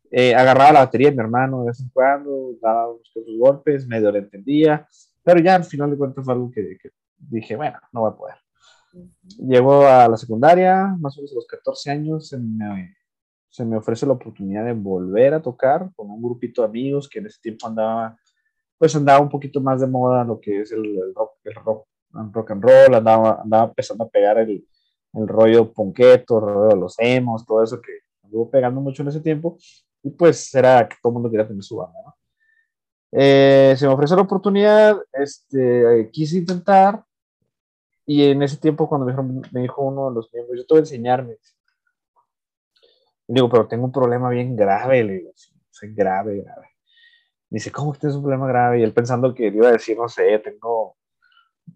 Eh, 0.10 0.36
agarraba 0.36 0.74
la 0.74 0.80
batería 0.82 1.10
de 1.10 1.16
mi 1.16 1.22
hermano 1.22 1.62
de 1.62 1.68
vez 1.68 1.80
en 1.80 1.90
cuando, 1.90 2.56
daba 2.62 2.90
unos 2.90 3.12
golpes, 3.38 3.88
medio 3.88 4.12
lo 4.12 4.18
entendía, 4.18 4.86
pero 5.24 5.40
ya 5.40 5.56
al 5.56 5.64
final 5.64 5.90
de 5.92 5.98
cuentas 5.98 6.26
fue 6.26 6.34
algo 6.34 6.52
que, 6.52 6.78
que 6.82 6.90
dije, 7.18 7.56
bueno, 7.56 7.80
no 7.94 8.02
voy 8.02 8.12
a 8.12 8.16
poder. 8.16 8.36
Uh 8.94 9.00
-huh. 9.00 9.48
Llego 9.48 9.86
a 9.86 10.08
la 10.10 10.18
secundaria, 10.18 10.96
más 11.00 11.18
o 11.18 11.22
menos 11.22 11.32
a 11.32 11.36
los 11.36 11.48
14 11.48 11.92
años, 11.92 12.34
me, 12.34 12.94
se 13.52 13.66
me, 13.66 13.78
ofrece 13.78 14.06
la 14.06 14.14
oportunidad 14.14 14.66
de 14.66 14.74
volver 14.74 15.34
a 15.34 15.42
tocar 15.42 15.92
con 15.96 16.10
un 16.10 16.22
grupito 16.22 16.62
de 16.62 16.70
amigos 16.70 17.08
que 17.08 17.20
en 17.20 17.28
ese 17.28 17.40
tiempo 17.42 17.68
andaba, 17.68 18.18
pues 18.78 18.96
andaba 18.96 19.20
un 19.20 19.30
poquito 19.30 19.62
más 19.62 19.82
de 19.82 19.88
moda 19.88 20.24
lo 20.24 20.40
que 20.40 20.62
es 20.62 20.72
el, 20.72 20.86
el 20.86 21.14
rock, 21.14 21.34
el 21.44 21.56
rock, 21.56 21.86
el 22.16 22.34
rock 22.34 22.52
and 22.52 22.64
roll, 22.64 22.96
andaba, 22.96 23.42
andaba 23.42 23.66
empezando 23.66 24.06
a 24.06 24.10
pegar 24.10 24.40
el, 24.40 24.66
el 25.14 25.28
rollo 25.28 25.72
ponqueto, 25.72 26.40
el 26.40 26.46
rollo 26.46 26.76
de 26.76 26.82
los 26.82 26.96
emos, 26.98 27.46
todo 27.46 27.62
eso 27.62 27.82
que 27.82 27.92
anduvo 28.24 28.50
pegando 28.50 28.82
mucho 28.82 29.04
en 29.04 29.10
ese 29.10 29.20
tiempo, 29.20 29.58
y 30.02 30.10
pues 30.10 30.54
era 30.56 30.88
que 30.88 30.96
todo 31.02 31.12
el 31.12 31.14
mundo 31.16 31.30
quería 31.30 31.48
tener 31.48 31.64
su 31.64 31.78
banda, 31.78 32.00
¿no? 32.06 32.16
Eh, 33.14 33.76
se 33.78 33.86
me 33.86 33.94
ofreció 33.94 34.16
la 34.16 34.22
oportunidad, 34.22 34.98
este, 35.12 36.10
quise 36.14 36.38
intentar, 36.38 37.04
y 38.06 38.24
en 38.24 38.42
ese 38.42 38.58
tiempo 38.58 38.88
cuando 38.88 39.06
me 39.06 39.12
dijo, 39.12 39.24
me 39.52 39.62
dijo 39.62 39.82
uno 39.84 40.10
de 40.10 40.16
los 40.16 40.34
miembros, 40.34 40.58
yo 40.58 40.66
te 40.66 40.74
voy 40.74 40.80
a 40.80 40.82
enseñarme. 40.82 41.38
Digo, 43.34 43.50
pero 43.50 43.66
tengo 43.66 43.86
un 43.86 43.94
problema 43.94 44.30
bien 44.30 44.58
grave, 44.58 45.06
le 45.06 45.14
digo, 45.14 45.32
soy 45.70 45.94
grave, 45.94 46.42
grave. 46.42 46.68
Dice, 47.50 47.72
¿cómo 47.72 47.94
que 47.94 48.00
tienes 48.00 48.18
un 48.18 48.24
problema 48.24 48.46
grave? 48.46 48.80
Y 48.80 48.84
él 48.84 48.94
pensando 48.94 49.34
que 49.34 49.50
le 49.50 49.56
iba 49.56 49.70
a 49.70 49.72
decir, 49.72 49.98
no 49.98 50.10
sé, 50.10 50.38
tengo 50.40 50.98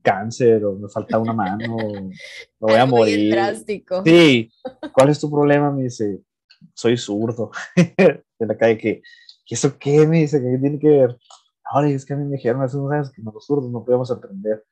cáncer 0.02 0.66
o 0.66 0.76
me 0.76 0.90
falta 0.90 1.18
una 1.18 1.32
mano, 1.32 1.78
me 1.78 2.12
voy 2.60 2.76
a 2.76 2.86
morir. 2.86 3.32
drástico. 3.32 4.04
Sí, 4.04 4.52
¿cuál 4.92 5.10
es 5.10 5.20
tu 5.20 5.32
problema? 5.32 5.72
Me 5.72 5.84
dice, 5.84 6.20
soy 6.74 6.98
zurdo. 6.98 7.52
en 7.76 8.48
la 8.48 8.58
calle 8.58 8.78
que, 8.78 9.02
¿y 9.46 9.54
eso 9.54 9.78
qué? 9.80 10.06
Me 10.06 10.20
dice, 10.20 10.42
¿qué 10.42 10.58
tiene 10.60 10.78
que 10.78 10.90
ver? 10.90 11.18
Ahora 11.64 11.88
es 11.90 12.06
que 12.06 12.14
a 12.14 12.18
mí 12.18 12.26
me 12.26 12.36
dijeron 12.36 12.64
hace 12.64 12.76
unos 12.76 12.92
años 12.92 13.12
que 13.14 13.22
los 13.22 13.46
zurdos 13.46 13.72
no 13.72 13.86
podemos 13.86 14.12
aprender. 14.12 14.66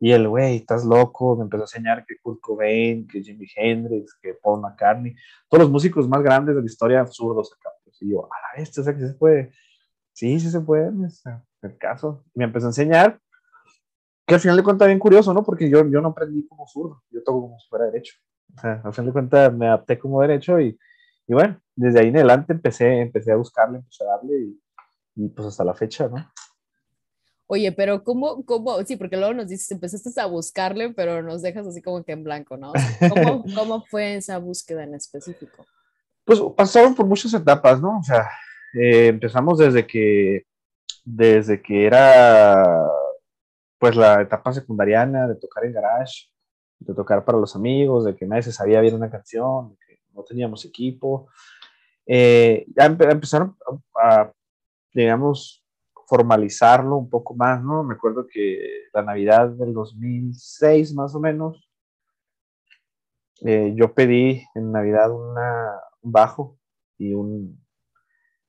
Y 0.00 0.12
el 0.12 0.26
güey, 0.28 0.56
estás 0.56 0.84
loco, 0.84 1.36
me 1.36 1.44
empezó 1.44 1.62
a 1.62 1.64
enseñar 1.64 2.06
que 2.06 2.16
Kurt 2.22 2.40
Cobain, 2.40 3.06
que 3.06 3.22
Jimi 3.22 3.46
Hendrix, 3.54 4.18
que 4.20 4.34
Paul 4.34 4.62
McCartney, 4.62 5.14
todos 5.48 5.64
los 5.64 5.70
músicos 5.70 6.08
más 6.08 6.22
grandes 6.22 6.56
de 6.56 6.62
la 6.62 6.66
historia 6.66 7.06
zurdos 7.06 7.52
acá. 7.52 7.70
Y 8.00 8.12
yo, 8.12 8.24
a 8.24 8.28
la 8.28 8.62
vez, 8.62 8.76
o 8.78 8.82
sea, 8.82 8.96
que 8.96 9.06
se 9.06 9.14
puede. 9.14 9.52
Sí, 10.12 10.40
sí 10.40 10.50
se 10.50 10.60
puede, 10.60 10.90
es 11.06 11.22
el 11.62 11.76
caso. 11.76 12.24
Y 12.34 12.38
me 12.38 12.46
empezó 12.46 12.66
a 12.66 12.70
enseñar, 12.70 13.20
que 14.26 14.34
al 14.34 14.40
final 14.40 14.56
de 14.56 14.62
cuentas 14.62 14.88
bien 14.88 14.98
curioso, 14.98 15.34
¿no? 15.34 15.42
Porque 15.42 15.68
yo, 15.68 15.86
yo 15.86 16.00
no 16.00 16.08
aprendí 16.08 16.46
como 16.46 16.66
zurdo, 16.66 17.02
yo 17.10 17.22
toco 17.22 17.42
como 17.42 17.58
si 17.58 17.68
fuera 17.68 17.86
derecho. 17.86 18.14
O 18.56 18.60
sea, 18.60 18.80
al 18.82 18.92
final 18.92 19.06
de 19.06 19.12
cuentas 19.12 19.52
me 19.52 19.66
adapté 19.66 19.98
como 19.98 20.22
derecho 20.22 20.58
y, 20.60 20.78
y 21.26 21.34
bueno, 21.34 21.60
desde 21.76 22.00
ahí 22.00 22.08
en 22.08 22.16
adelante 22.16 22.52
empecé, 22.54 23.00
empecé 23.00 23.32
a 23.32 23.36
buscarle, 23.36 23.78
empecé 23.78 24.04
a 24.04 24.08
darle 24.08 24.34
y, 24.40 24.62
y 25.16 25.28
pues 25.28 25.48
hasta 25.48 25.64
la 25.64 25.74
fecha, 25.74 26.08
¿no? 26.08 26.26
Oye, 27.52 27.72
pero 27.72 28.04
¿cómo, 28.04 28.44
cómo? 28.44 28.80
Sí, 28.84 28.94
porque 28.94 29.16
luego 29.16 29.34
nos 29.34 29.48
dices, 29.48 29.68
empezaste 29.72 30.20
a 30.20 30.26
buscarle, 30.26 30.90
pero 30.90 31.20
nos 31.20 31.42
dejas 31.42 31.66
así 31.66 31.82
como 31.82 32.04
que 32.04 32.12
en 32.12 32.22
blanco, 32.22 32.56
¿no? 32.56 32.70
O 32.70 32.74
sea, 32.78 33.10
¿cómo, 33.10 33.44
¿Cómo 33.56 33.84
fue 33.86 34.14
esa 34.14 34.38
búsqueda 34.38 34.84
en 34.84 34.94
específico? 34.94 35.66
Pues 36.24 36.40
pasaron 36.56 36.94
por 36.94 37.06
muchas 37.06 37.34
etapas, 37.34 37.80
¿no? 37.82 37.98
O 37.98 38.02
sea, 38.04 38.30
eh, 38.80 39.08
empezamos 39.08 39.58
desde 39.58 39.84
que, 39.84 40.44
desde 41.04 41.60
que 41.60 41.86
era, 41.86 42.86
pues, 43.80 43.96
la 43.96 44.22
etapa 44.22 44.52
secundariana 44.52 45.26
de 45.26 45.34
tocar 45.34 45.64
en 45.64 45.72
garage, 45.72 46.28
de 46.78 46.94
tocar 46.94 47.24
para 47.24 47.38
los 47.38 47.56
amigos, 47.56 48.04
de 48.04 48.14
que 48.14 48.26
nadie 48.26 48.42
se 48.44 48.52
sabía 48.52 48.80
bien 48.80 48.94
una 48.94 49.10
canción, 49.10 49.70
de 49.70 49.76
que 49.84 49.98
no 50.12 50.22
teníamos 50.22 50.64
equipo. 50.64 51.28
Eh, 52.06 52.64
ya 52.76 52.84
empezaron 52.84 53.56
a, 54.00 54.30
digamos, 54.94 55.59
formalizarlo 56.10 56.96
un 56.96 57.08
poco 57.08 57.36
más, 57.36 57.62
¿no? 57.62 57.84
Me 57.84 57.94
acuerdo 57.94 58.26
que 58.26 58.58
la 58.92 59.02
Navidad 59.04 59.48
del 59.50 59.72
2006, 59.72 60.92
más 60.92 61.14
o 61.14 61.20
menos, 61.20 61.70
eh, 63.46 63.72
yo 63.76 63.94
pedí 63.94 64.42
en 64.56 64.72
Navidad 64.72 65.08
una, 65.12 65.70
un 66.02 66.10
bajo 66.10 66.58
y 66.98 67.14
un, 67.14 67.64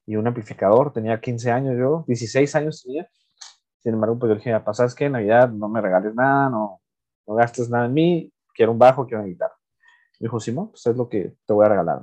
y 0.08 0.16
un 0.16 0.26
amplificador. 0.26 0.92
Tenía 0.92 1.22
15 1.22 1.52
años 1.52 1.76
yo, 1.78 2.04
16 2.08 2.56
años 2.56 2.82
tenía. 2.82 3.08
Sin 3.78 3.94
embargo, 3.94 4.18
pues 4.18 4.32
yo 4.32 4.36
dije, 4.38 4.60
pasa 4.62 4.86
es 4.86 4.96
que 4.96 5.06
en 5.06 5.12
Navidad 5.12 5.52
no 5.52 5.70
me 5.70 5.82
regales 5.82 6.16
nada, 6.16 6.50
no, 6.50 6.82
no 7.28 7.36
gastes 7.36 7.70
nada 7.70 7.86
en 7.86 7.94
mí, 7.94 8.34
quiero 8.56 8.72
un 8.72 8.80
bajo, 8.80 9.06
quiero 9.06 9.22
una 9.22 9.30
guitarra. 9.30 9.56
Me 10.20 10.26
dijo, 10.26 10.40
Simón, 10.40 10.72
pues 10.72 10.88
es 10.88 10.98
lo 10.98 11.08
que 11.08 11.36
te 11.46 11.54
voy 11.54 11.68
a 11.68 11.70
regalar. 11.70 12.02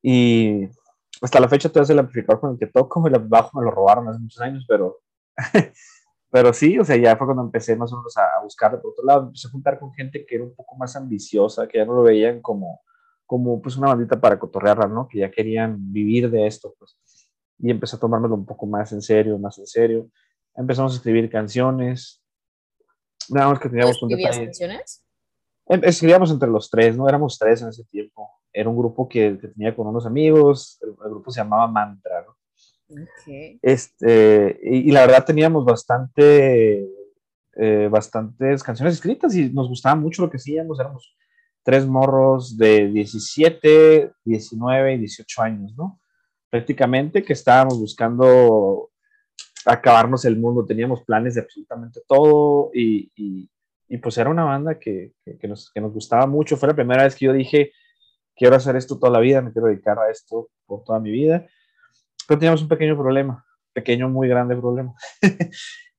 Y 0.00 0.68
hasta 1.20 1.40
la 1.40 1.48
fecha 1.48 1.68
todavía 1.68 1.84
es 1.84 1.90
el 1.90 1.98
amplificador 1.98 2.40
con 2.40 2.52
el 2.52 2.58
que 2.58 2.66
toco, 2.66 3.06
el 3.06 3.18
bajo 3.20 3.58
me 3.58 3.64
lo 3.64 3.70
robaron 3.70 4.08
hace 4.08 4.18
muchos 4.18 4.40
años, 4.40 4.64
pero, 4.66 5.00
pero 6.30 6.52
sí, 6.52 6.78
o 6.78 6.84
sea, 6.84 6.96
ya 6.96 7.16
fue 7.16 7.26
cuando 7.26 7.42
empecé 7.42 7.76
más 7.76 7.92
o 7.92 7.98
menos 7.98 8.16
a, 8.16 8.42
buscar 8.42 8.80
por 8.80 8.92
otro 8.92 9.04
lado, 9.04 9.26
empecé 9.26 9.48
a 9.48 9.50
juntar 9.50 9.78
con 9.78 9.92
gente 9.92 10.24
que 10.24 10.36
era 10.36 10.44
un 10.44 10.54
poco 10.54 10.76
más 10.76 10.96
ambiciosa, 10.96 11.68
que 11.68 11.78
ya 11.78 11.84
no 11.84 11.94
lo 11.94 12.02
veían 12.02 12.40
como, 12.40 12.80
como 13.26 13.60
pues 13.60 13.76
una 13.76 13.88
bandita 13.88 14.20
para 14.20 14.38
cotorrearla, 14.38 14.86
¿no? 14.86 15.06
Que 15.08 15.18
ya 15.18 15.30
querían 15.30 15.92
vivir 15.92 16.30
de 16.30 16.46
esto, 16.46 16.74
pues. 16.78 16.96
Y 17.58 17.70
empecé 17.70 17.96
a 17.96 18.00
tomármelo 18.00 18.34
un 18.34 18.46
poco 18.46 18.66
más 18.66 18.90
en 18.92 19.02
serio, 19.02 19.38
más 19.38 19.58
en 19.58 19.66
serio. 19.66 20.10
Empezamos 20.56 20.92
a 20.92 20.96
escribir 20.96 21.30
canciones. 21.30 22.22
Nada 23.28 23.50
más 23.50 23.60
que 23.60 23.68
teníamos 23.68 24.02
un 24.02 24.08
detalle. 24.08 24.46
canciones? 24.46 25.04
Em, 25.66 25.80
escribíamos 25.84 26.30
entre 26.30 26.48
los 26.48 26.70
tres, 26.70 26.96
¿no? 26.96 27.06
Éramos 27.06 27.38
tres 27.38 27.60
en 27.60 27.68
ese 27.68 27.84
tiempo. 27.84 28.39
Era 28.52 28.68
un 28.68 28.76
grupo 28.76 29.08
que, 29.08 29.32
tenía 29.32 29.74
con 29.74 29.86
unos 29.86 30.06
amigos, 30.06 30.78
el, 30.82 30.94
grupo 31.10 31.30
se 31.30 31.40
llamaba 31.40 31.68
Mantra, 31.68 32.24
¿no? 32.26 32.36
Este, 33.62 34.58
y, 34.62 34.90
la 34.90 35.02
verdad 35.02 35.24
teníamos 35.24 35.64
bastante, 35.64 36.88
eh, 37.54 37.88
bastantes 37.88 38.64
canciones 38.64 38.94
escritas 38.94 39.34
y 39.36 39.50
nos 39.50 39.68
gustaba 39.68 39.94
mucho 39.94 40.22
lo 40.22 40.30
que 40.30 40.38
hacíamos. 40.38 40.80
Éramos 40.80 41.16
tres 41.62 41.86
morros 41.86 42.58
de 42.58 42.88
17, 42.88 44.12
19 44.24 44.94
y 44.94 44.98
18 44.98 45.42
años, 45.42 45.76
¿no? 45.76 46.00
Prácticamente 46.50 47.22
que 47.22 47.32
estábamos 47.32 47.78
buscando 47.78 48.90
acabarnos 49.64 50.24
el 50.24 50.36
mundo, 50.36 50.64
teníamos 50.64 51.04
planes 51.04 51.34
de 51.34 51.42
absolutamente 51.42 52.00
todo 52.08 52.70
y 52.74 53.48
y 53.90 53.98
pues 53.98 54.16
era 54.18 54.30
una 54.30 54.44
banda 54.44 54.78
que, 54.78 55.14
que, 55.40 55.48
nos, 55.48 55.70
que, 55.72 55.80
nos, 55.80 55.92
gustaba 55.92 56.24
mucho. 56.24 56.56
Fue 56.56 56.68
la 56.68 56.76
primera 56.76 57.02
vez 57.02 57.16
que 57.16 57.26
yo 57.26 57.32
dije, 57.32 57.72
quiero 58.40 58.56
hacer 58.56 58.74
esto 58.74 58.98
toda 58.98 59.12
la 59.12 59.20
vida, 59.20 59.42
me 59.42 59.52
quiero 59.52 59.68
dedicar 59.68 59.98
a 59.98 60.10
esto 60.10 60.48
por 60.64 60.82
toda 60.82 60.98
mi 60.98 61.10
vida. 61.10 61.46
Pero 62.26 62.40
teníamos 62.40 62.62
un 62.62 62.68
pequeño 62.68 62.96
problema, 62.96 63.44
pequeño, 63.74 64.08
muy 64.08 64.28
grande 64.28 64.56
problema. 64.56 64.94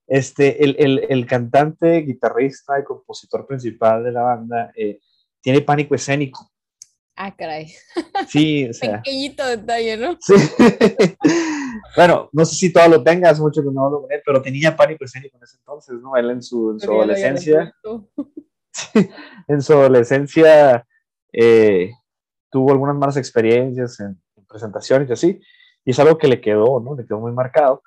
este, 0.07 0.63
el, 0.63 0.75
el, 0.79 1.05
el, 1.07 1.27
cantante, 1.27 1.98
guitarrista 2.01 2.79
y 2.79 2.83
compositor 2.83 3.45
principal 3.45 4.03
de 4.03 4.12
la 4.12 4.24
banda 4.24 4.71
eh, 4.75 5.00
tiene 5.39 5.62
pánico 5.62 5.93
escénico. 5.93 6.51
Ah, 7.15 7.36
caray. 7.36 7.71
Sí, 8.27 8.67
o 8.67 8.74
sea. 8.74 9.03
Pequeñito 9.03 9.45
detalle, 9.45 9.98
¿no? 9.98 10.17
Sí. 10.19 10.33
bueno, 11.95 12.27
no 12.33 12.43
sé 12.43 12.55
si 12.55 12.74
todo 12.74 12.88
lo 12.88 13.03
tengas, 13.03 13.39
mucho 13.39 13.62
que 13.62 13.69
no 13.71 13.88
lo 13.88 14.07
ver, 14.07 14.24
pero 14.25 14.41
tenía 14.41 14.75
pánico 14.75 15.05
escénico 15.05 15.38
en 15.38 15.43
ese 15.43 15.57
entonces, 15.57 16.01
¿no? 16.01 16.15
Él 16.15 16.31
en 16.31 16.41
su, 16.41 16.71
en 16.71 16.79
su 16.79 16.91
adolescencia. 16.91 17.71
en 19.48 19.62
su 19.62 19.74
adolescencia 19.74 20.88
eh, 21.33 21.91
tuvo 22.51 22.72
algunas 22.72 22.96
malas 22.96 23.17
experiencias 23.17 24.00
en, 24.00 24.22
presentaciones 24.48 25.10
y 25.10 25.13
así, 25.13 25.41
y 25.86 25.91
es 25.91 26.00
algo 26.00 26.17
que 26.17 26.27
le 26.27 26.41
quedó, 26.41 26.79
¿no? 26.81 26.96
Le 26.96 27.05
quedó 27.05 27.20
muy 27.20 27.31
marcado. 27.31 27.81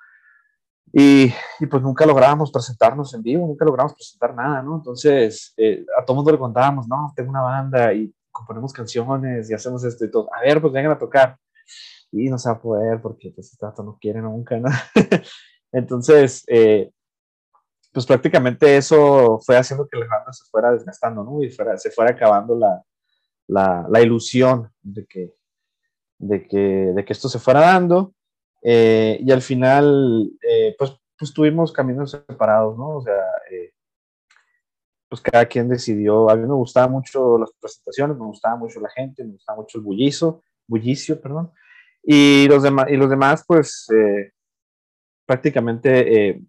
Y, 0.92 1.32
y, 1.60 1.66
pues 1.66 1.82
nunca 1.82 2.06
lográbamos 2.06 2.50
presentarnos 2.50 3.12
en 3.14 3.22
vivo, 3.22 3.46
nunca 3.46 3.64
logramos 3.64 3.94
presentar 3.94 4.34
nada, 4.34 4.62
¿no? 4.62 4.76
Entonces, 4.76 5.52
eh, 5.56 5.84
a 5.98 6.04
todo 6.04 6.16
mundo 6.16 6.32
le 6.32 6.38
contábamos, 6.38 6.88
no, 6.88 7.12
tengo 7.14 7.30
una 7.30 7.42
banda 7.42 7.92
y 7.92 8.14
componemos 8.30 8.72
canciones 8.72 9.50
y 9.50 9.54
hacemos 9.54 9.84
esto 9.84 10.04
y 10.04 10.10
todo. 10.10 10.28
A 10.34 10.40
ver, 10.40 10.60
pues 10.60 10.72
vengan 10.72 10.92
a 10.92 10.98
tocar. 10.98 11.36
Y 12.12 12.30
no 12.30 12.38
se 12.38 12.48
va 12.48 12.54
a 12.54 12.60
poder 12.60 13.02
porque 13.02 13.32
pues 13.34 13.52
este 13.52 13.82
no 13.82 13.98
quiere 14.00 14.22
nunca, 14.22 14.56
¿no? 14.56 14.68
Entonces, 15.72 16.44
eh, 16.46 16.92
pues 17.92 18.06
prácticamente 18.06 18.76
eso 18.76 19.40
fue 19.44 19.56
haciendo 19.56 19.88
que 19.88 19.98
la 19.98 20.06
banda 20.06 20.32
se 20.32 20.44
fuera 20.48 20.70
desgastando, 20.70 21.24
¿no? 21.24 21.42
Y 21.42 21.50
fuera, 21.50 21.76
se 21.76 21.90
fuera 21.90 22.12
acabando 22.12 22.56
la, 22.56 22.84
la, 23.48 23.86
la 23.90 24.02
ilusión 24.02 24.70
de 24.82 25.06
que, 25.06 25.34
de, 26.18 26.46
que, 26.46 26.58
de 26.58 27.04
que 27.04 27.12
esto 27.12 27.28
se 27.28 27.38
fuera 27.38 27.60
dando. 27.60 28.14
Eh, 28.62 29.18
y 29.20 29.30
al 29.30 29.42
final, 29.42 30.30
eh, 30.42 30.74
pues, 30.78 30.92
pues 31.18 31.32
tuvimos 31.32 31.72
caminos 31.72 32.10
separados, 32.10 32.76
¿no? 32.78 32.96
O 32.96 33.02
sea, 33.02 33.22
pues 35.14 35.22
cada 35.22 35.46
quien 35.46 35.68
decidió, 35.68 36.28
a 36.28 36.34
mí 36.34 36.42
me 36.42 36.54
gustaban 36.54 36.90
mucho 36.90 37.38
las 37.38 37.52
presentaciones, 37.60 38.16
me 38.16 38.26
gustaba 38.26 38.56
mucho 38.56 38.80
la 38.80 38.88
gente, 38.90 39.22
me 39.22 39.34
gustaba 39.34 39.60
mucho 39.60 39.78
el 39.78 39.84
bullizo, 39.84 40.42
bullicio, 40.66 41.20
perdón, 41.20 41.52
y 42.02 42.48
los 42.48 42.64
demás, 42.64 42.86
y 42.90 42.96
los 42.96 43.08
demás 43.08 43.44
pues 43.46 43.86
eh, 43.94 44.32
prácticamente 45.24 46.30
eh, 46.30 46.42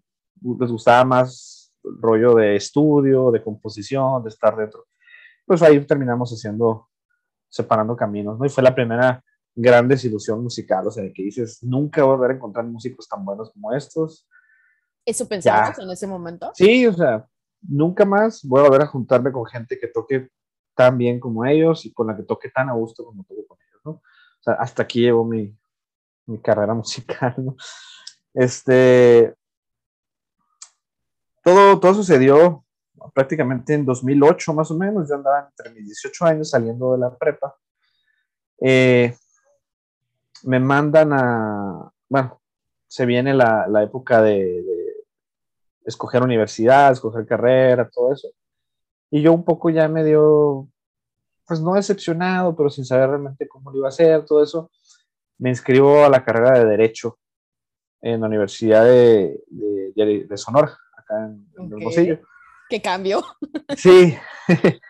les 0.58 0.70
gustaba 0.70 1.04
más 1.04 1.72
rollo 1.84 2.34
de 2.34 2.56
estudio, 2.56 3.30
de 3.30 3.40
composición, 3.40 4.24
de 4.24 4.30
estar 4.30 4.56
dentro. 4.56 4.86
Pues 5.46 5.62
ahí 5.62 5.80
terminamos 5.86 6.30
haciendo, 6.32 6.88
separando 7.48 7.96
caminos, 7.96 8.38
¿no? 8.38 8.44
Y 8.44 8.48
fue 8.48 8.62
la 8.62 8.74
primera 8.74 9.22
gran 9.54 9.88
desilusión 9.88 10.42
musical, 10.42 10.86
o 10.86 10.90
sea, 10.90 11.04
que 11.14 11.22
dices, 11.22 11.62
nunca 11.62 12.02
voy 12.02 12.12
a 12.12 12.16
volver 12.16 12.30
a 12.32 12.34
encontrar 12.34 12.66
músicos 12.66 13.08
tan 13.08 13.24
buenos 13.24 13.50
como 13.52 13.72
estos. 13.72 14.28
¿Eso 15.04 15.26
pensabas 15.26 15.78
en 15.78 15.90
ese 15.90 16.06
momento? 16.06 16.50
Sí, 16.54 16.86
o 16.86 16.92
sea, 16.92 17.26
nunca 17.62 18.04
más 18.04 18.42
voy 18.44 18.60
a 18.60 18.64
volver 18.64 18.82
a 18.82 18.86
juntarme 18.86 19.32
con 19.32 19.46
gente 19.46 19.78
que 19.78 19.88
toque 19.88 20.28
tan 20.74 20.98
bien 20.98 21.18
como 21.18 21.46
ellos 21.46 21.86
y 21.86 21.92
con 21.92 22.08
la 22.08 22.16
que 22.16 22.24
toque 22.24 22.50
tan 22.50 22.68
a 22.68 22.74
gusto 22.74 23.04
como 23.04 23.24
toque 23.24 23.46
con 23.46 23.56
ellos, 23.66 23.80
¿no? 23.84 23.90
O 23.92 24.42
sea, 24.42 24.54
hasta 24.54 24.82
aquí 24.82 25.00
llevo 25.00 25.24
mi, 25.24 25.56
mi 26.26 26.38
carrera 26.38 26.74
musical, 26.74 27.34
¿no? 27.38 27.56
Este, 28.34 29.34
todo, 31.42 31.80
todo 31.80 31.94
sucedió 31.94 32.65
prácticamente 33.14 33.74
en 33.74 33.84
2008 33.84 34.54
más 34.54 34.70
o 34.70 34.76
menos, 34.76 35.08
yo 35.08 35.14
andaba 35.14 35.48
entre 35.48 35.72
mis 35.74 35.86
18 35.86 36.24
años 36.24 36.50
saliendo 36.50 36.92
de 36.92 36.98
la 36.98 37.16
prepa. 37.16 37.56
Eh, 38.60 39.14
me 40.44 40.60
mandan 40.60 41.12
a, 41.12 41.90
bueno, 42.08 42.40
se 42.86 43.06
viene 43.06 43.34
la, 43.34 43.66
la 43.68 43.82
época 43.82 44.22
de 44.22 44.64
escoger 45.84 46.22
universidad, 46.22 46.92
escoger 46.92 47.26
carrera, 47.26 47.88
todo 47.88 48.12
eso. 48.12 48.28
Y 49.10 49.22
yo 49.22 49.32
un 49.32 49.44
poco 49.44 49.70
ya 49.70 49.88
me 49.88 50.04
dio, 50.04 50.68
pues 51.46 51.60
no 51.60 51.74
decepcionado, 51.74 52.56
pero 52.56 52.68
sin 52.68 52.84
saber 52.84 53.10
realmente 53.10 53.48
cómo 53.48 53.70
lo 53.70 53.78
iba 53.78 53.86
a 53.86 53.90
hacer, 53.90 54.24
todo 54.24 54.42
eso, 54.42 54.70
me 55.38 55.50
inscribo 55.50 56.04
a 56.04 56.08
la 56.08 56.24
carrera 56.24 56.58
de 56.58 56.66
Derecho 56.66 57.18
en 58.00 58.20
la 58.20 58.26
Universidad 58.26 58.84
de, 58.84 59.42
de, 59.48 60.36
Sonora, 60.36 60.76
acá 60.96 61.26
en, 61.26 61.46
el 61.58 61.72
Hermosillo. 61.72 62.20
¿Qué 62.68 62.80
cambio? 62.80 63.22
Sí. 63.76 64.16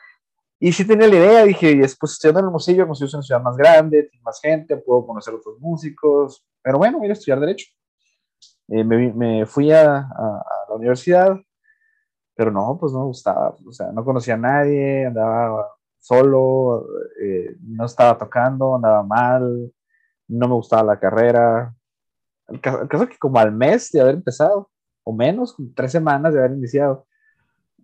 y 0.61 0.73
sí 0.73 0.87
tenía 0.87 1.09
la 1.09 1.17
idea, 1.17 1.45
dije, 1.45 1.75
después 1.77 2.13
estudiando 2.13 2.41
en 2.41 2.47
Hermosillo, 2.47 2.83
Hermosillo 2.83 3.07
es 3.07 3.15
una 3.15 3.23
ciudad 3.23 3.43
más 3.43 3.57
grande, 3.57 4.05
tiene 4.05 4.23
más 4.23 4.41
gente, 4.41 4.77
puedo 4.77 5.07
conocer 5.07 5.35
otros 5.35 5.59
músicos, 5.59 6.47
pero 6.63 6.79
bueno, 6.79 6.99
voy 6.99 7.09
a 7.09 7.13
estudiar 7.13 7.41
Derecho. 7.41 7.67
Eh, 8.69 8.85
me, 8.85 9.13
me, 9.13 9.47
fui 9.47 9.73
a, 9.73 9.99
a, 9.99 10.45
la 10.69 10.75
universidad, 10.75 11.37
pero 12.35 12.51
no, 12.51 12.77
pues 12.79 12.93
no 12.93 13.01
me 13.01 13.07
gustaba, 13.07 13.57
o 13.67 13.73
sea, 13.73 13.93
no 13.93 14.05
conocía 14.05 14.35
a 14.35 14.39
nadie, 14.39 15.07
andaba 15.07 15.69
solo, 15.99 16.87
eh, 17.21 17.57
no 17.63 17.87
estaba 17.87 18.17
tocando, 18.17 18.77
andaba 18.77 19.03
mal, 19.03 19.73
no 20.29 20.49
me 20.49 20.55
gustaba 20.55 20.83
la 20.95 21.01
carrera. 21.01 21.75
El 22.49 22.61
caso, 22.61 23.05
es 23.05 23.09
que 23.09 23.19
como 23.19 23.39
al 23.39 23.53
mes 23.53 23.91
de 23.91 24.01
haber 24.01 24.15
empezado, 24.15 24.71
o 25.03 25.13
menos, 25.13 25.57
tres 25.75 25.93
semanas 25.93 26.33
de 26.33 26.41
haber 26.41 26.53
iniciado, 26.53 27.07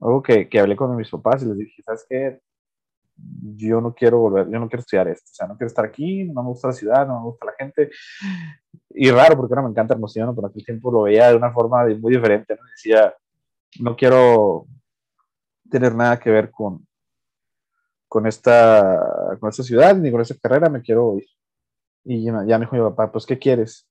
algo 0.02 0.23
que, 0.23 0.49
que 0.49 0.61
hablé 0.61 0.76
con 0.76 0.94
mis 0.97 1.11
papás 1.11 1.42
y 1.42 1.47
les 1.47 1.59
dije, 1.59 1.82
¿sabes 1.82 2.04
qué? 2.09 2.40
yo 3.16 3.80
no 3.80 3.94
quiero 3.94 4.18
volver, 4.18 4.49
yo 4.49 4.59
no 4.59 4.68
quiero 4.68 4.80
estudiar 4.80 5.09
esto, 5.09 5.30
o 5.30 5.35
sea, 5.35 5.47
no 5.47 5.56
quiero 5.56 5.66
estar 5.66 5.85
aquí, 5.85 6.25
no 6.25 6.42
me 6.42 6.49
gusta 6.49 6.68
la 6.68 6.75
ciudad, 6.75 7.06
no 7.06 7.18
me 7.18 7.25
gusta 7.26 7.47
la 7.47 7.52
gente. 7.52 7.90
Y 8.90 9.11
raro, 9.11 9.37
porque 9.37 9.52
ahora 9.52 9.62
me 9.62 9.71
encanta 9.71 9.94
Hermosillo, 9.94 10.35
pero 10.35 10.49
aquel 10.49 10.64
tiempo 10.64 10.90
lo 10.90 11.02
veía 11.02 11.28
de 11.28 11.37
una 11.37 11.52
forma 11.52 11.85
muy 12.00 12.14
diferente, 12.14 12.54
¿no? 12.54 12.66
Decía, 12.71 13.14
no 13.80 13.97
quiero 13.97 14.66
tener 15.71 15.94
nada 15.94 16.18
que 16.18 16.30
ver 16.30 16.50
con, 16.50 16.87
con, 18.09 18.26
esta, 18.26 19.37
con 19.40 19.50
esta 19.50 19.62
ciudad 19.62 19.97
ni 19.97 20.11
con 20.11 20.21
esta 20.21 20.35
carrera, 20.40 20.68
me 20.68 20.82
quiero 20.82 21.16
ir. 21.18 21.26
Y 22.04 22.25
ya, 22.25 22.32
me 22.32 22.64
dijo 22.64 22.76
mi 22.76 22.82
papá, 22.82 23.12
pues, 23.12 23.26
¿qué 23.26 23.38
quieres? 23.38 23.88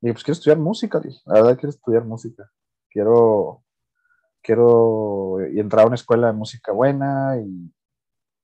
Y 0.00 0.12
pues 0.12 0.24
quiero 0.24 0.34
estudiar 0.34 0.58
música, 0.58 1.00
la 1.26 1.34
verdad 1.34 1.58
quiero 1.58 1.70
estudiar 1.70 2.04
música. 2.04 2.50
Quiero, 2.90 3.63
quiero 4.44 5.40
entrar 5.40 5.84
a 5.84 5.86
una 5.86 5.94
escuela 5.96 6.28
de 6.28 6.34
música 6.34 6.70
buena 6.70 7.36
y, 7.38 7.72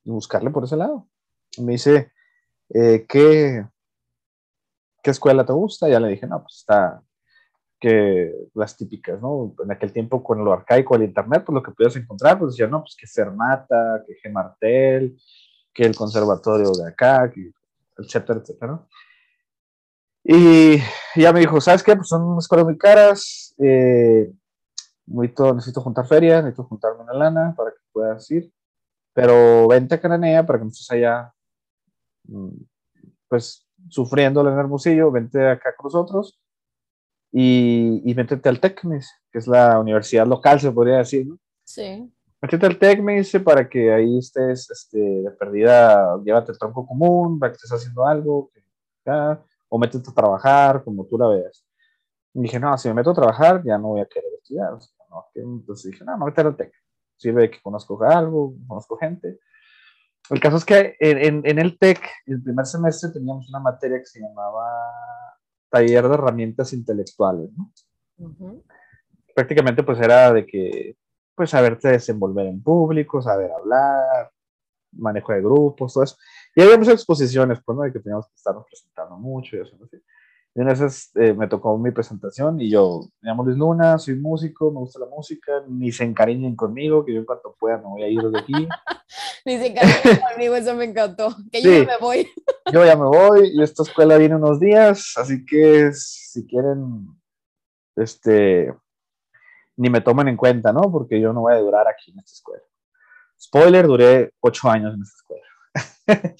buscarle 0.03 0.51
por 0.51 0.65
ese 0.65 0.77
lado. 0.77 1.07
Y 1.57 1.63
me 1.63 1.73
dice, 1.73 2.11
eh, 2.71 3.07
¿qué, 3.09 3.65
¿qué 5.03 5.11
escuela 5.11 5.47
te 5.47 5.53
gusta? 5.53 5.87
Y 5.87 5.93
ya 5.93 6.01
le 6.01 6.09
dije, 6.09 6.27
no, 6.27 6.43
pues 6.43 6.57
está 6.57 7.01
que 7.79 8.33
las 8.55 8.77
típicas, 8.77 9.21
¿no? 9.21 9.55
En 9.63 9.71
aquel 9.71 9.93
tiempo 9.93 10.23
con 10.23 10.45
lo 10.45 10.53
arcaico 10.53 10.95
del 10.95 11.09
internet, 11.09 11.45
pues 11.47 11.55
lo 11.55 11.63
que 11.63 11.71
podías 11.71 11.97
encontrar, 11.97 12.39
pues 12.39 12.53
decía, 12.53 12.67
no, 12.67 12.81
pues 12.81 12.97
que 12.97 13.07
Fermata, 13.07 14.03
que 14.07 14.15
G. 14.15 14.33
Martel, 14.33 15.17
que 15.73 15.85
el 15.85 15.95
conservatorio 15.95 16.73
de 16.73 16.89
acá, 16.89 17.31
que, 17.31 17.53
etcétera, 17.97 18.41
etcétera. 18.41 18.87
Y 20.23 20.79
ya 21.17 21.33
me 21.33 21.41
dijo, 21.41 21.61
¿sabes 21.61 21.83
qué? 21.83 21.97
Pues 21.97 22.09
son 22.09 22.37
escuelas 22.39 22.67
muy 22.67 22.77
caras, 22.77 23.55
eh, 23.59 24.31
necesito 25.07 25.81
juntar 25.81 26.07
feria, 26.07 26.37
necesito 26.43 26.65
juntarme 26.65 27.03
una 27.03 27.15
lana 27.15 27.55
para 27.57 27.71
que 27.71 27.79
puedas 27.93 28.31
ir, 28.31 28.53
pero 29.13 29.69
vente 29.69 29.95
a 29.95 30.01
Cananea 30.01 30.47
para 30.47 30.59
que 30.59 30.65
no 30.65 30.71
estés 30.71 30.91
allá, 30.91 31.33
mm, 32.25 32.57
pues, 33.29 33.67
sufriendo 33.89 34.41
en 34.43 34.49
el 34.49 34.59
Hermosillo, 34.59 35.11
vente 35.11 35.49
acá 35.49 35.75
con 35.77 35.85
nosotros 35.85 36.41
y, 37.33 38.03
y 38.05 38.15
métete 38.15 38.49
al 38.49 38.61
TEC, 38.61 38.83
que 39.31 39.39
es 39.39 39.47
la 39.47 39.79
universidad 39.79 40.27
local, 40.27 40.61
se 40.61 40.73
podría 40.73 40.99
decir, 40.99 41.27
¿no? 41.27 41.39
Sí. 41.65 42.13
Métete 42.43 42.67
al 42.67 42.79
TEC, 42.79 43.03
me 43.03 43.17
dice, 43.17 43.41
para 43.41 43.69
que 43.69 43.93
ahí 43.93 44.19
estés 44.19 44.71
este, 44.71 44.99
de 44.99 45.31
perdida, 45.33 46.17
llévate 46.25 46.53
el 46.53 46.59
tronco 46.59 46.87
común, 46.87 47.39
para 47.39 47.53
que 47.53 47.57
estés 47.57 47.73
haciendo 47.73 48.07
algo, 48.07 48.51
o 49.69 49.79
métete 49.79 50.11
a 50.11 50.15
trabajar, 50.15 50.83
como 50.83 51.05
tú 51.07 51.19
la 51.19 51.29
veas. 51.29 51.65
Y 52.35 52.43
dije, 52.43 52.61
no, 52.61 52.77
si 52.79 52.89
me 52.89 52.95
meto 52.95 53.11
a 53.11 53.15
trabajar, 53.15 53.63
ya 53.65 53.79
no 53.79 53.89
voy 53.89 54.01
a 54.01 54.07
querer 54.07 54.31
estudiar. 54.35 54.79
Entonces 55.35 55.91
dije, 55.91 56.05
no, 56.05 56.13
me 56.13 56.19
voy 56.19 56.29
a 56.29 56.31
meter 56.31 56.47
al 56.47 56.57
TEC. 56.57 56.73
Sirve 57.17 57.51
que 57.51 57.61
conozco 57.61 58.03
algo, 58.03 58.55
conozco 58.67 58.97
gente. 58.97 59.39
El 60.31 60.41
caso 60.41 60.57
es 60.57 60.65
que 60.65 60.97
en, 61.01 61.43
en 61.45 61.59
el 61.59 61.79
TEC, 61.79 62.01
el 62.27 62.43
primer 62.43 62.67
semestre, 62.67 63.11
teníamos 63.11 63.49
una 63.49 63.59
materia 63.59 63.99
que 63.99 64.07
se 64.07 64.21
llamaba 64.21 64.65
taller 65.71 66.09
de 66.09 66.15
herramientas 66.15 66.73
intelectuales, 66.73 67.51
¿no? 67.57 67.73
Prácticamente 69.35 69.83
pues 69.83 69.99
era 70.01 70.33
de 70.33 70.45
que, 70.45 70.97
pues 71.35 71.51
saberte 71.51 71.89
desenvolver 71.89 72.47
en 72.47 72.63
público, 72.63 73.23
saber 73.23 73.51
hablar, 73.51 74.31
manejo 74.93 75.33
de 75.33 75.41
grupos, 75.41 75.95
todo 75.95 76.05
eso. 76.05 76.17
Y 76.55 76.63
había 76.63 76.77
muchas 76.77 76.95
exposiciones, 76.95 77.61
pues, 77.65 77.77
¿no? 77.77 77.83
De 77.83 77.93
que 77.93 78.01
teníamos 78.01 78.27
que 78.27 78.35
estarnos 78.35 78.67
presentando 78.67 79.17
mucho 79.17 79.57
y 79.57 79.61
eso, 79.61 79.77
¿no? 79.79 79.89
Y 80.55 80.61
una 80.61 80.75
vez 80.75 81.13
eh, 81.15 81.33
me 81.33 81.47
tocó 81.47 81.79
mi 81.79 81.93
presentación 81.93 82.61
y 82.61 82.71
yo, 82.71 83.03
me 83.21 83.31
llamo 83.31 83.45
Luis 83.45 83.57
Luna, 83.57 83.99
soy 83.99 84.17
músico, 84.17 84.73
me 84.73 84.81
gusta 84.81 84.99
la 84.99 85.07
música, 85.07 85.63
ni 85.69 85.93
se 85.93 86.03
encariñen 86.03 86.57
conmigo, 86.57 87.05
que 87.05 87.13
yo 87.15 87.21
en 87.21 87.25
cuanto 87.25 87.55
pueda 87.59 87.79
me 87.79 87.85
voy 87.85 88.03
a 88.03 88.09
ir 88.09 88.21
de 88.21 88.39
aquí. 88.39 88.53
ni 89.47 89.59
se 89.59 89.69
encariñen 89.69 90.21
conmigo, 90.33 90.57
eso 90.57 90.75
me 90.75 90.85
encantó, 90.87 91.37
que 91.53 91.63
yo 91.63 91.71
ya 91.71 91.87
me 91.87 91.99
voy. 91.99 92.29
yo 92.73 92.85
ya 92.85 92.97
me 92.97 93.05
voy 93.05 93.53
y 93.55 93.63
esta 93.63 93.85
escuela 93.85 94.17
viene 94.17 94.35
unos 94.35 94.59
días, 94.59 95.15
así 95.17 95.47
que 95.47 95.93
si 95.93 96.45
quieren, 96.49 97.07
este, 97.95 98.75
ni 99.77 99.89
me 99.89 100.01
tomen 100.01 100.27
en 100.27 100.37
cuenta, 100.37 100.73
¿no? 100.73 100.91
Porque 100.91 101.21
yo 101.21 101.33
no 101.33 101.43
voy 101.43 101.55
a 101.55 101.59
durar 101.59 101.87
aquí 101.87 102.11
en 102.11 102.19
esta 102.19 102.33
escuela. 102.33 102.65
Spoiler, 103.41 103.87
duré 103.87 104.33
ocho 104.41 104.69
años 104.69 104.95
en 104.95 105.03
esta 105.03 105.17
escuela. 105.17 106.37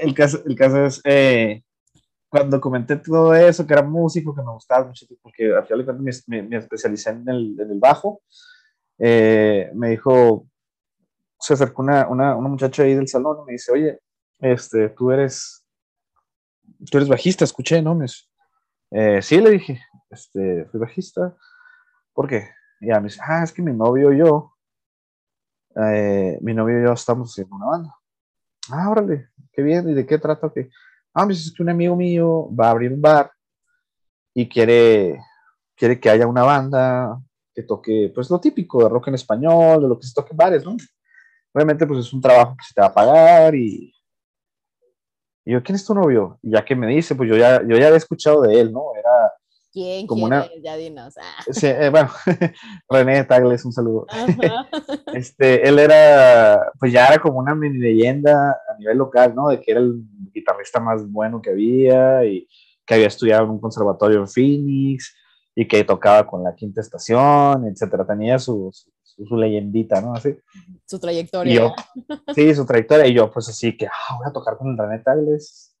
el, 0.00 0.14
caso, 0.14 0.42
el 0.46 0.54
caso 0.54 0.84
es... 0.86 1.00
Eh, 1.04 1.64
cuando 2.36 2.60
comenté 2.60 2.96
todo 2.96 3.34
eso, 3.34 3.66
que 3.66 3.72
era 3.72 3.82
músico, 3.82 4.34
que 4.34 4.42
me 4.42 4.52
gustaba 4.52 4.86
mucho, 4.86 5.06
porque 5.22 5.54
al 5.54 5.64
final 5.64 5.84
cuentas 5.86 6.24
me, 6.26 6.42
me, 6.42 6.56
especialicé 6.58 7.10
en 7.10 7.26
el, 7.28 7.56
en 7.58 7.80
bajo, 7.80 8.20
eh, 8.98 9.70
me 9.74 9.90
dijo, 9.90 10.46
se 11.38 11.54
acercó 11.54 11.80
una, 11.80 12.06
una, 12.08 12.34
muchacha 12.36 12.82
ahí 12.82 12.94
del 12.94 13.08
salón 13.08 13.38
y 13.42 13.46
me 13.46 13.52
dice, 13.52 13.72
oye, 13.72 14.00
este, 14.38 14.90
tú 14.90 15.10
eres, 15.10 15.64
tú 16.90 16.98
eres 16.98 17.08
bajista, 17.08 17.44
escuché, 17.44 17.80
¿no? 17.80 17.94
Me 17.94 18.06
eh, 18.90 19.22
sí, 19.22 19.40
le 19.40 19.50
dije, 19.50 19.80
este, 20.10 20.66
fui 20.66 20.78
bajista, 20.78 21.34
¿por 22.12 22.28
qué? 22.28 22.50
Y 22.80 22.88
ya 22.88 23.00
me 23.00 23.08
dice, 23.08 23.20
ah, 23.26 23.44
es 23.44 23.52
que 23.52 23.62
mi 23.62 23.72
novio 23.72 24.12
y 24.12 24.18
yo, 24.18 24.54
eh, 25.74 26.38
mi 26.42 26.52
novio 26.52 26.80
y 26.80 26.84
yo 26.84 26.92
estamos 26.92 27.30
haciendo 27.30 27.56
una 27.56 27.66
banda. 27.66 27.96
Ah, 28.70 28.90
órale, 28.90 29.30
qué 29.52 29.62
bien, 29.62 29.88
¿y 29.88 29.94
de 29.94 30.04
qué 30.04 30.18
trata? 30.18 30.52
¿Qué? 30.54 30.68
Ah, 31.16 31.24
pues 31.24 31.46
es 31.46 31.52
que 31.52 31.62
un 31.62 31.70
amigo 31.70 31.96
mío 31.96 32.48
va 32.54 32.68
a 32.68 32.70
abrir 32.70 32.92
un 32.92 33.00
bar 33.00 33.30
y 34.34 34.46
quiere, 34.46 35.18
quiere 35.74 35.98
que 35.98 36.10
haya 36.10 36.26
una 36.26 36.42
banda 36.42 37.18
que 37.54 37.62
toque, 37.62 38.12
pues 38.14 38.28
lo 38.28 38.38
típico 38.38 38.82
de 38.82 38.90
rock 38.90 39.08
en 39.08 39.14
español, 39.14 39.80
de 39.80 39.88
lo 39.88 39.98
que 39.98 40.06
se 40.06 40.12
toque 40.12 40.32
en 40.32 40.36
bares, 40.36 40.64
¿no? 40.64 40.76
Obviamente, 41.54 41.86
pues 41.86 42.00
es 42.00 42.12
un 42.12 42.20
trabajo 42.20 42.54
que 42.58 42.64
se 42.64 42.74
te 42.74 42.82
va 42.82 42.88
a 42.88 42.94
pagar 42.94 43.54
y... 43.54 43.92
Y 45.46 45.52
yo, 45.52 45.62
¿quién 45.62 45.76
es 45.76 45.86
tu 45.86 45.94
novio? 45.94 46.38
Y 46.42 46.50
ya 46.50 46.64
que 46.64 46.76
me 46.76 46.88
dice, 46.88 47.14
pues 47.14 47.30
yo 47.30 47.36
ya, 47.36 47.62
yo 47.62 47.78
ya 47.78 47.86
había 47.86 47.96
escuchado 47.96 48.42
de 48.42 48.60
él, 48.60 48.72
¿no? 48.72 48.94
Era 48.98 49.32
¿Quién? 49.76 50.06
Como 50.06 50.28
¿quién 50.28 50.40
una... 50.40 50.50
Ya 50.62 50.76
dinos. 50.76 51.14
Ah. 51.18 51.44
Sí, 51.50 51.66
eh, 51.66 51.88
bueno, 51.90 52.10
René 52.90 53.24
Tagles, 53.24 53.64
un 53.64 53.72
saludo. 53.72 54.06
Este, 55.14 55.66
él 55.66 55.78
era, 55.78 56.72
pues 56.78 56.92
ya 56.92 57.06
era 57.06 57.18
como 57.18 57.38
una 57.38 57.54
mini 57.54 57.78
leyenda 57.78 58.50
a 58.52 58.78
nivel 58.78 58.98
local, 58.98 59.34
¿no? 59.34 59.48
De 59.48 59.60
que 59.60 59.70
era 59.70 59.80
el 59.80 60.02
guitarrista 60.36 60.80
más 60.80 61.10
bueno 61.10 61.40
que 61.40 61.50
había 61.50 62.24
y 62.24 62.48
que 62.86 62.94
había 62.94 63.08
estudiado 63.08 63.44
en 63.44 63.50
un 63.50 63.60
conservatorio 63.60 64.20
en 64.20 64.28
Phoenix 64.28 65.14
y 65.54 65.66
que 65.66 65.84
tocaba 65.84 66.26
con 66.26 66.44
la 66.44 66.54
quinta 66.54 66.80
estación, 66.80 67.66
etcétera. 67.66 68.06
Tenía 68.06 68.38
su, 68.38 68.70
su, 69.02 69.36
leyendita, 69.36 70.00
¿no? 70.00 70.14
Así. 70.14 70.38
Su 70.84 71.00
trayectoria. 71.00 71.74
sí, 72.34 72.54
su 72.54 72.66
trayectoria. 72.66 73.06
Y 73.06 73.14
yo, 73.14 73.30
pues 73.30 73.48
así 73.48 73.76
que, 73.76 73.86
ah, 73.86 74.16
voy 74.18 74.28
a 74.28 74.32
tocar 74.32 74.58
con 74.58 74.68
el 74.68 74.78
René 74.78 74.98
Tagles. 74.98 75.74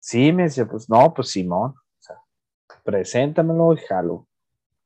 Sí, 0.00 0.32
me 0.32 0.44
decía, 0.44 0.66
pues 0.66 0.90
no, 0.90 1.14
pues 1.14 1.30
Simón, 1.30 1.70
o 1.70 2.00
sea, 2.00 2.16
preséntamelo 2.84 3.72
y 3.72 3.78
jalo. 3.78 4.28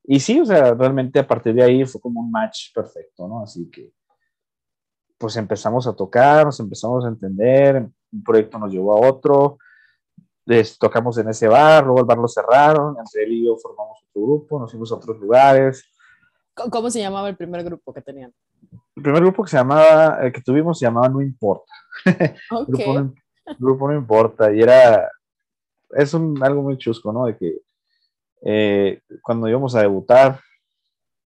Y 0.05 0.21
sí, 0.21 0.41
o 0.41 0.45
sea, 0.45 0.75
realmente 0.75 1.19
a 1.19 1.27
partir 1.27 1.55
de 1.55 1.63
ahí 1.63 1.85
fue 1.85 2.01
como 2.01 2.21
un 2.21 2.31
match 2.31 2.73
perfecto, 2.75 3.27
¿no? 3.29 3.43
Así 3.43 3.71
que, 3.71 3.93
pues 5.19 5.37
empezamos 5.37 5.87
a 5.87 5.95
tocar, 5.95 6.47
nos 6.47 6.61
empezamos 6.61 7.05
a 7.05 7.09
entender, 7.09 7.89
un 8.13 8.23
proyecto 8.23 8.59
nos 8.59 8.73
llevó 8.73 8.95
a 8.95 9.09
otro, 9.09 9.59
tocamos 10.79 11.17
en 11.19 11.29
ese 11.29 11.49
bar, 11.49 11.85
luego 11.85 12.01
el 12.01 12.07
bar 12.07 12.19
lo 12.19 12.29
cerraron, 12.29 12.97
entre 12.99 13.25
él 13.25 13.33
y 13.33 13.47
yo 13.47 13.57
formamos 13.57 13.99
otro 14.09 14.23
grupo, 14.23 14.59
nos 14.59 14.71
fuimos 14.71 14.91
a 14.91 14.97
otros 14.97 15.19
lugares. 15.19 15.85
¿Cómo 16.55 16.91
se 16.91 17.01
llamaba 17.01 17.29
el 17.29 17.37
primer 17.37 17.63
grupo 17.63 17.93
que 17.93 18.03
tenían? 18.03 18.35
El 18.97 19.03
primer 19.03 19.23
grupo 19.23 19.45
que 19.45 19.51
se 19.51 19.57
llamaba, 19.57 20.19
el 20.23 20.33
que 20.33 20.41
tuvimos 20.41 20.79
se 20.79 20.87
llamaba 20.87 21.09
No 21.09 21.23
Importa. 21.23 21.73
grupo, 22.67 22.95
no, 22.95 23.15
grupo, 23.59 23.89
no, 23.89 23.97
Importa, 23.97 24.53
y 24.53 24.61
era, 24.61 25.09
es 25.91 26.13
un, 26.15 26.43
algo 26.43 26.63
muy 26.63 26.77
chusco, 26.77 27.13
¿no? 27.13 27.27
De 27.27 27.37
que 27.37 27.61
eh, 28.43 29.01
cuando 29.23 29.49
íbamos 29.49 29.75
a 29.75 29.81
debutar, 29.81 30.41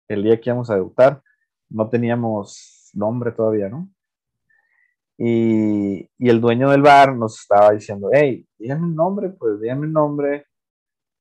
el 0.09 0.23
día 0.23 0.41
que 0.41 0.51
íbamos 0.51 0.69
a 0.71 0.75
debutar, 0.75 1.23
no 1.69 1.89
teníamos 1.89 2.91
nombre 2.93 3.33
todavía, 3.33 3.69
¿no? 3.69 3.89
Y, 5.19 6.09
y, 6.19 6.29
el 6.29 6.41
dueño 6.41 6.71
del 6.71 6.83
bar 6.83 7.15
nos 7.15 7.41
estaba 7.41 7.71
diciendo, 7.73 8.11
hey, 8.13 8.47
díganme 8.59 8.87
un 8.87 8.97
nombre, 8.97 9.31
pues 9.31 9.61
díganme 9.61 9.87
un 9.87 9.93
nombre, 9.93 10.47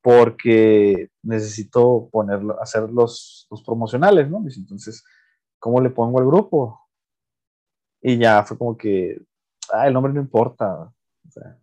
porque 0.01 1.09
necesito 1.23 2.09
ponerlo, 2.11 2.59
hacer 2.61 2.89
los, 2.89 3.47
los 3.49 3.63
promocionales, 3.63 4.29
¿no? 4.29 4.39
Entonces, 4.39 5.03
¿cómo 5.59 5.79
le 5.79 5.91
pongo 5.91 6.19
al 6.19 6.25
grupo? 6.25 6.79
Y 8.01 8.17
ya 8.17 8.43
fue 8.43 8.57
como 8.57 8.75
que, 8.77 9.21
ah, 9.71 9.87
el 9.87 9.93
nombre 9.93 10.13
no 10.13 10.21
importa, 10.21 10.91
o 11.27 11.31
sea, 11.31 11.59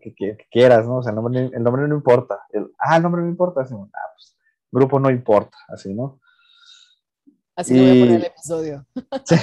que, 0.00 0.14
que, 0.14 0.46
quieras, 0.50 0.86
¿no? 0.86 0.98
O 0.98 1.02
sea, 1.02 1.10
el 1.10 1.16
nombre, 1.16 1.50
el 1.52 1.62
nombre 1.62 1.86
no 1.86 1.96
importa. 1.96 2.46
El, 2.50 2.72
ah, 2.78 2.96
el 2.96 3.02
nombre 3.02 3.22
no 3.22 3.28
importa, 3.28 3.60
así, 3.60 3.74
ah, 3.74 4.12
pues, 4.14 4.36
grupo 4.72 4.98
no 4.98 5.10
importa, 5.10 5.56
así, 5.68 5.92
¿no? 5.92 6.20
Así 7.56 7.74
y... 7.74 7.78
voy 7.80 7.88
a 7.88 8.04
poner 8.04 8.20
el 8.20 8.26
episodio. 8.26 8.86
Sí. 9.24 9.36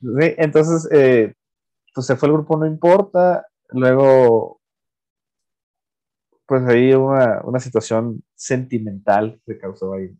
sí 0.00 0.34
entonces, 0.38 0.88
eh, 0.92 1.34
pues 1.94 2.06
se 2.06 2.16
fue 2.16 2.28
el 2.28 2.34
grupo 2.34 2.56
No 2.56 2.66
Importa. 2.66 3.46
Luego, 3.70 4.60
pues 6.46 6.62
ahí 6.68 6.92
una, 6.92 7.40
una 7.44 7.58
situación 7.58 8.22
sentimental 8.34 9.40
se 9.46 9.58
causó 9.58 9.94
ahí. 9.94 10.14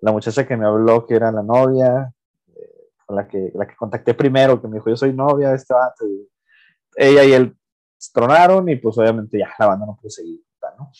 La 0.00 0.12
muchacha 0.12 0.46
que 0.46 0.56
me 0.56 0.66
habló, 0.66 1.06
que 1.06 1.14
era 1.14 1.30
la 1.30 1.42
novia, 1.42 2.12
eh, 2.48 2.90
la, 3.08 3.28
que, 3.28 3.52
la 3.54 3.66
que 3.66 3.76
contacté 3.76 4.14
primero, 4.14 4.60
que 4.60 4.68
me 4.68 4.76
dijo, 4.76 4.88
yo 4.88 4.96
soy 4.96 5.12
novia 5.12 5.50
de 5.50 5.56
este 5.56 5.74
vato. 5.74 6.06
ella 6.96 7.24
y 7.24 7.32
él 7.32 7.56
tronaron 8.14 8.68
y 8.70 8.76
pues 8.76 8.96
obviamente 8.96 9.38
ya 9.38 9.52
la 9.58 9.66
banda 9.66 9.86
no 9.86 9.96
pudo 9.96 10.10
seguir, 10.10 10.40
¿no? 10.78 10.90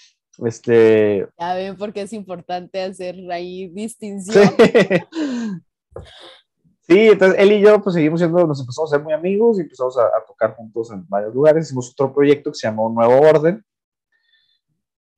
Este... 0.45 1.27
Ya 1.39 1.55
ven 1.55 1.77
por 1.77 1.93
qué 1.93 2.03
es 2.03 2.13
importante 2.13 2.83
hacer 2.83 3.17
ahí 3.31 3.69
distinción. 3.69 4.49
Sí. 4.57 4.73
Sí, 6.91 7.07
entonces 7.07 7.39
él 7.39 7.53
y 7.53 7.61
yo 7.61 7.81
pues 7.81 7.95
seguimos 7.95 8.19
siendo, 8.19 8.45
nos 8.49 8.59
empezamos 8.59 8.93
a 8.93 8.97
ser 8.97 9.05
muy 9.05 9.13
amigos 9.13 9.59
y 9.59 9.61
empezamos 9.61 9.97
a, 9.97 10.07
a 10.07 10.25
tocar 10.27 10.57
juntos 10.57 10.91
en 10.91 11.09
varios 11.09 11.33
lugares. 11.33 11.67
Hicimos 11.67 11.93
otro 11.93 12.13
proyecto 12.13 12.51
que 12.51 12.57
se 12.57 12.67
llamó 12.67 12.89
Nuevo 12.89 13.21
Orden, 13.21 13.65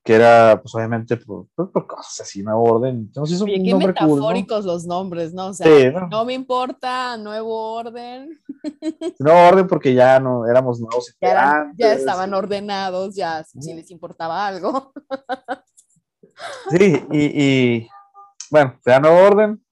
que 0.03 0.15
era, 0.15 0.59
pues 0.61 0.75
obviamente, 0.75 1.15
por, 1.15 1.47
por, 1.55 1.71
por 1.71 1.87
cosas 1.87 2.19
así, 2.21 2.43
Nuevo 2.43 2.63
Orden. 2.63 2.95
Entonces, 2.97 3.41
Oye, 3.41 3.55
un 3.57 3.63
qué 3.63 3.71
nombre 3.71 3.93
cool, 3.93 4.07
¿no? 4.09 4.15
metafóricos 4.15 4.65
los 4.65 4.85
nombres, 4.85 5.33
¿no? 5.33 5.47
O 5.47 5.53
sea, 5.53 5.65
Sí, 5.65 5.89
¿no? 5.93 6.07
no 6.09 6.25
me 6.25 6.33
importa, 6.33 7.15
nuevo 7.17 7.73
orden. 7.75 8.37
Nuevo 9.19 9.47
Orden 9.47 9.67
porque 9.67 9.93
ya 9.93 10.19
no 10.19 10.45
éramos 10.45 10.79
nuevos 10.81 11.15
Ya, 11.21 11.31
eran- 11.31 11.45
integrantes. 11.69 11.77
ya 11.77 11.93
estaban 11.93 12.33
ordenados, 12.33 13.15
ya 13.15 13.43
si 13.45 13.73
les 13.73 13.89
importaba 13.91 14.45
algo. 14.45 14.91
Sí, 16.69 17.05
y, 17.11 17.43
y 17.43 17.89
bueno, 18.49 18.77
era 18.85 18.99
Nuevo 18.99 19.17
Orden. 19.27 19.63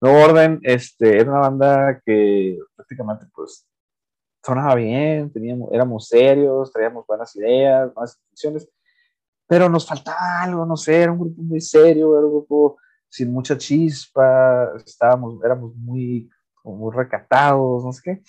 Nuevo 0.00 0.24
Orden, 0.24 0.60
este, 0.62 1.20
era 1.20 1.30
una 1.30 1.40
banda 1.40 2.00
que 2.04 2.58
prácticamente, 2.76 3.26
pues, 3.34 3.66
sonaba 4.44 4.74
bien, 4.76 5.32
teníamos, 5.32 5.70
éramos 5.72 6.06
serios, 6.06 6.70
traíamos 6.72 7.04
buenas 7.06 7.34
ideas, 7.36 7.92
buenas 7.94 8.16
intenciones, 8.24 8.68
pero 9.48 9.68
nos 9.68 9.86
faltaba 9.86 10.42
algo, 10.42 10.66
no 10.66 10.76
sé, 10.76 11.02
era 11.02 11.12
un 11.12 11.20
grupo 11.20 11.42
muy 11.42 11.60
serio, 11.60 12.16
era 12.16 12.26
un 12.26 12.32
grupo 12.32 12.76
sin 13.08 13.32
mucha 13.32 13.56
chispa, 13.56 14.70
estábamos, 14.76 15.42
éramos 15.42 15.74
muy, 15.74 16.30
muy 16.62 16.94
recatados, 16.94 17.82
no 17.82 17.92
sé 17.92 18.02
qué. 18.04 18.22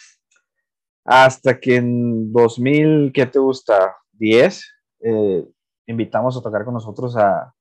Hasta 1.03 1.60
que 1.60 1.75
en 1.75 2.32
2000, 2.32 3.12
¿qué 3.13 3.25
te 3.25 3.38
gusta? 3.38 3.97
10, 4.13 4.63
eh, 5.01 5.45
invitamos 5.88 6.38
a 6.38 6.41
tocar 6.41 6.63
con 6.63 6.73
nosotros 6.73 7.17
a 7.17 7.53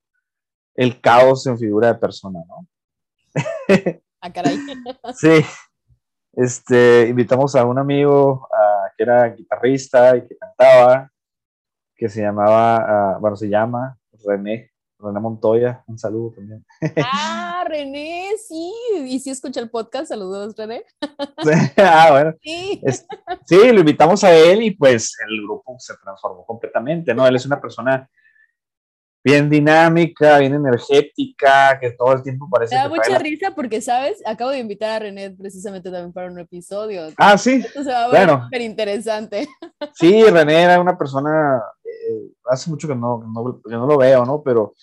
El 0.75 1.01
Caos 1.01 1.45
en 1.47 1.57
figura 1.57 1.87
de 1.89 1.99
persona, 1.99 2.39
¿no? 2.47 2.67
Ah, 4.21 4.31
caray. 4.31 4.57
Sí, 5.15 5.45
este, 6.33 7.07
invitamos 7.09 7.55
a 7.55 7.65
un 7.65 7.77
amigo 7.77 8.47
que 8.95 9.03
era 9.03 9.29
guitarrista 9.29 10.17
y 10.17 10.27
que 10.27 10.37
cantaba, 10.37 11.09
que 11.99 12.07
se 12.09 12.21
llamaba, 12.21 12.77
ah, 12.77 13.17
bueno, 13.19 13.35
se 13.35 13.49
llama 13.49 13.97
René, 14.25 14.71
René 14.97 15.19
Montoya, 15.19 15.83
un 15.87 15.99
saludo 15.99 16.31
también. 16.35 16.65
Ah, 17.13 17.65
René, 17.67 18.29
sí. 18.47 18.71
Y 19.05 19.19
sí 19.19 19.29
escucha 19.29 19.59
el 19.59 19.69
podcast, 19.69 20.07
saludos, 20.07 20.55
René. 20.57 20.83
ah, 21.77 22.07
bueno, 22.11 22.33
Sí. 22.41 22.81
es- 22.83 23.05
sí, 23.45 23.71
lo 23.71 23.79
invitamos 23.81 24.23
a 24.23 24.33
él 24.33 24.63
y 24.63 24.71
pues 24.71 25.15
el 25.29 25.41
grupo 25.43 25.75
se 25.77 25.93
transformó 26.01 26.45
completamente, 26.45 27.13
¿no? 27.13 27.27
Él 27.27 27.35
es 27.35 27.45
una 27.45 27.59
persona 27.61 28.09
bien 29.23 29.49
dinámica, 29.49 30.37
bien 30.39 30.53
energética, 30.55 31.77
que 31.79 31.91
todo 31.91 32.13
el 32.13 32.23
tiempo 32.23 32.47
parece 32.49 32.73
Me 32.75 32.81
da 32.81 32.87
mucha 32.89 33.09
la- 33.11 33.19
risa 33.19 33.51
porque, 33.53 33.81
¿sabes? 33.81 34.23
Acabo 34.25 34.51
de 34.51 34.59
invitar 34.59 34.91
a 34.91 34.99
René 34.99 35.29
precisamente 35.31 35.91
también 35.91 36.13
para 36.13 36.27
un 36.31 36.39
episodio. 36.39 37.09
Ah, 37.17 37.37
sí, 37.37 37.55
Esto 37.65 37.83
se 37.83 37.91
va 37.91 38.05
a 38.05 38.07
ver 38.07 38.25
Bueno. 38.27 38.43
súper 38.45 38.61
interesante. 38.61 39.47
Sí, 39.93 40.23
René 40.23 40.63
era 40.63 40.79
una 40.79 40.97
persona, 40.97 41.61
hace 42.45 42.69
mucho 42.69 42.87
que 42.87 42.95
no, 42.95 43.23
no, 43.33 43.61
que 43.61 43.71
no 43.71 43.85
lo 43.87 43.97
veo, 43.97 44.25
¿no? 44.25 44.41
Pero 44.43 44.73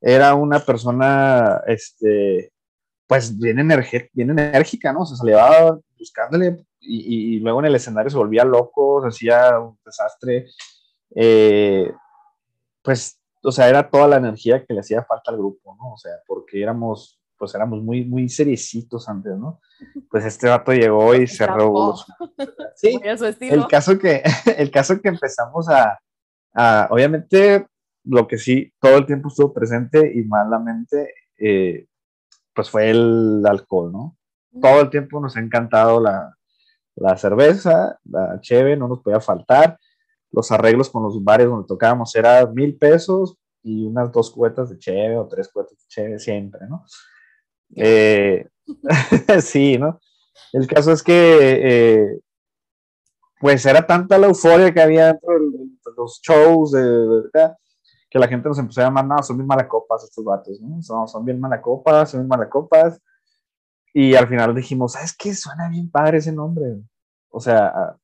era 0.00 0.34
una 0.34 0.60
persona, 0.60 1.60
este, 1.66 2.52
pues 3.06 3.36
bien, 3.36 3.56
bien 4.12 4.30
enérgica, 4.30 4.92
¿no? 4.92 5.00
O 5.00 5.06
sea, 5.06 5.16
se 5.16 5.26
le 5.26 5.34
va 5.34 5.78
buscándole 5.98 6.64
y, 6.80 7.36
y- 7.36 7.40
luego 7.40 7.60
en 7.60 7.66
el 7.66 7.74
escenario 7.74 8.10
se 8.10 8.16
volvía 8.16 8.44
loco, 8.44 9.02
se 9.02 9.08
hacía 9.08 9.58
un 9.58 9.78
desastre. 9.84 10.46
Eh, 11.14 11.92
pues, 12.82 13.20
o 13.42 13.50
sea, 13.52 13.68
era 13.68 13.88
toda 13.88 14.08
la 14.08 14.16
energía 14.16 14.64
que 14.64 14.74
le 14.74 14.80
hacía 14.80 15.02
falta 15.04 15.30
al 15.30 15.38
grupo, 15.38 15.76
¿no? 15.78 15.94
O 15.94 15.96
sea, 15.98 16.12
porque 16.26 16.62
éramos, 16.62 17.20
pues 17.36 17.54
éramos 17.54 17.82
muy, 17.82 18.04
muy 18.04 18.28
seriecitos 18.28 19.08
antes, 19.08 19.36
¿no? 19.36 19.60
Pues 20.10 20.24
este 20.24 20.48
vato 20.48 20.72
llegó 20.72 21.14
y 21.14 21.26
revolucionó. 21.26 22.18
Sí, 22.76 22.96
el 23.40 23.66
caso 23.66 23.98
que, 23.98 24.22
el 24.56 24.70
caso 24.70 25.00
que 25.00 25.08
empezamos 25.08 25.68
a, 25.68 25.98
a- 26.58 26.88
obviamente, 26.90 27.66
lo 28.04 28.26
que 28.28 28.38
sí 28.38 28.72
todo 28.80 28.98
el 28.98 29.06
tiempo 29.06 29.28
estuvo 29.28 29.52
presente 29.52 30.12
y 30.14 30.24
malamente, 30.24 31.12
eh, 31.38 31.86
pues 32.54 32.70
fue 32.70 32.90
el 32.90 33.42
alcohol, 33.46 33.92
¿no? 33.92 34.16
Todo 34.60 34.82
el 34.82 34.90
tiempo 34.90 35.20
nos 35.20 35.36
ha 35.36 35.40
encantado 35.40 36.00
la, 36.00 36.34
la 36.96 37.16
cerveza, 37.16 37.98
la 38.04 38.40
cheve, 38.40 38.76
no 38.76 38.88
nos 38.88 39.00
podía 39.02 39.20
faltar. 39.20 39.78
Los 40.32 40.52
arreglos 40.52 40.90
con 40.90 41.02
los 41.04 41.22
bares 41.24 41.48
donde 41.48 41.66
tocábamos 41.68 42.14
era 42.16 42.46
mil 42.46 42.76
pesos 42.78 43.36
y 43.62 43.84
unas 43.86 44.12
dos 44.12 44.30
cubetas 44.30 44.70
de 44.70 44.78
cheve 44.78 45.16
o 45.18 45.28
tres 45.28 45.48
cubetas 45.48 45.78
de 45.78 45.84
cheve 45.88 46.18
siempre, 46.18 46.60
¿no? 46.68 46.84
Eh, 47.76 48.48
sí, 49.42 49.78
¿no? 49.78 50.00
El 50.52 50.66
caso 50.66 50.92
es 50.92 51.02
que 51.02 51.14
eh, 51.62 52.20
pues 53.40 53.64
era 53.66 53.86
tanta 53.86 54.18
la 54.18 54.26
euforia 54.26 54.72
que 54.72 54.80
había 54.80 55.06
dentro 55.08 55.32
de 55.38 55.57
de 55.57 55.57
los 55.98 56.20
shows 56.22 56.72
de, 56.72 56.82
de- 56.82 57.54
que 58.10 58.18
la 58.18 58.26
gente 58.28 58.48
nos 58.48 58.58
empezó 58.58 58.80
a 58.80 58.84
llamar, 58.84 59.04
no, 59.04 59.22
son 59.22 59.36
bien 59.36 59.46
malacopas 59.46 60.02
estos 60.04 60.24
vatos, 60.24 60.58
¿no? 60.62 60.80
Son, 60.82 61.06
son 61.06 61.24
bien 61.26 61.38
malacopas, 61.38 62.10
son 62.10 62.20
bien 62.20 62.28
malacopas. 62.28 62.98
Y 63.92 64.14
al 64.14 64.28
final 64.28 64.54
dijimos, 64.54 64.92
¿sabes 64.92 65.14
qué? 65.16 65.34
Suena 65.34 65.68
bien 65.68 65.90
padre 65.90 66.18
ese 66.18 66.32
nombre. 66.32 66.64
O 67.30 67.40
sea, 67.40 67.66
a- 67.68 67.98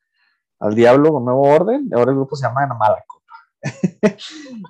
al 0.61 0.75
diablo 0.75 1.11
con 1.13 1.25
nuevo 1.25 1.43
orden, 1.43 1.89
ahora 1.95 2.11
el 2.11 2.17
grupo 2.17 2.37
se 2.37 2.47
llama 2.47 2.67
Malacopa. 2.67 3.35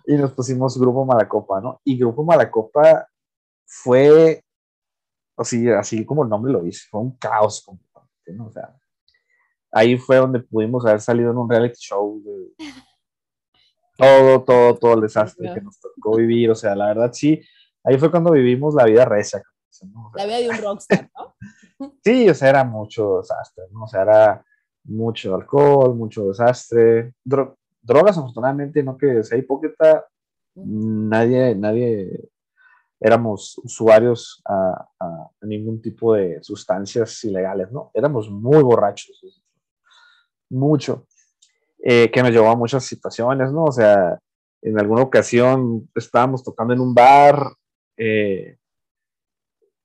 y 0.06 0.16
nos 0.16 0.32
pusimos 0.32 0.78
Grupo 0.78 1.04
Malacopa, 1.04 1.60
¿no? 1.60 1.80
Y 1.84 1.98
Grupo 1.98 2.24
Malacopa 2.24 3.08
fue, 3.66 4.44
así, 5.36 5.68
así 5.70 6.04
como 6.06 6.22
el 6.24 6.28
nombre 6.30 6.52
lo 6.52 6.62
dice, 6.62 6.86
fue 6.90 7.00
un 7.00 7.16
caos 7.18 7.62
completamente, 7.64 8.32
¿no? 8.34 8.46
O 8.46 8.50
sea, 8.52 8.74
ahí 9.72 9.96
fue 9.98 10.16
donde 10.16 10.40
pudimos 10.40 10.84
haber 10.86 11.00
salido 11.00 11.30
en 11.32 11.38
un 11.38 11.48
reality 11.50 11.76
show 11.78 12.22
de 12.24 12.52
todo, 13.96 14.42
todo, 14.44 14.76
todo 14.76 14.94
el 14.94 15.00
desastre 15.02 15.48
que 15.54 15.60
nos 15.60 15.78
tocó 15.80 16.16
vivir. 16.16 16.50
O 16.50 16.54
sea, 16.54 16.74
la 16.74 16.86
verdad 16.88 17.10
sí, 17.12 17.40
ahí 17.84 17.98
fue 17.98 18.10
cuando 18.10 18.30
vivimos 18.32 18.74
la 18.74 18.84
vida 18.84 19.04
recia. 19.04 19.42
¿no? 19.92 20.06
O 20.08 20.12
sea, 20.14 20.26
La 20.26 20.26
vida 20.26 20.38
de 20.38 20.48
un 20.50 20.62
rockstar, 20.64 21.10
¿no? 21.16 21.34
Sí, 22.04 22.28
o 22.28 22.34
sea, 22.34 22.48
era 22.50 22.64
mucho 22.64 23.18
desastre, 23.18 23.64
¿no? 23.72 23.84
O 23.84 23.88
sea, 23.88 24.02
era 24.02 24.44
mucho 24.84 25.34
alcohol, 25.34 25.94
mucho 25.94 26.26
desastre. 26.28 27.14
Dro- 27.24 27.56
drogas, 27.82 28.16
afortunadamente, 28.16 28.82
no 28.82 28.96
que 28.96 29.22
sea 29.24 29.36
hipócrita, 29.36 30.06
nadie, 30.54 31.54
nadie 31.56 32.30
éramos 33.00 33.58
usuarios 33.64 34.40
a, 34.46 34.86
a- 35.00 35.28
a 35.40 35.46
ningún 35.46 35.82
tipo 35.82 36.14
de 36.14 36.42
sustancias 36.42 37.22
ilegales, 37.24 37.70
¿no? 37.72 37.90
Éramos 37.92 38.30
muy 38.30 38.62
borrachos, 38.62 39.20
mucho, 40.50 41.06
eh, 41.86 42.10
que 42.10 42.22
nos 42.22 42.30
llevó 42.30 42.48
a 42.48 42.56
muchas 42.56 42.82
situaciones, 42.84 43.52
¿no? 43.52 43.64
O 43.64 43.72
sea, 43.72 44.18
en 44.62 44.80
alguna 44.80 45.02
ocasión 45.02 45.86
estábamos 45.94 46.42
tocando 46.42 46.72
en 46.72 46.80
un 46.80 46.94
bar, 46.94 47.52
eh, 47.98 48.56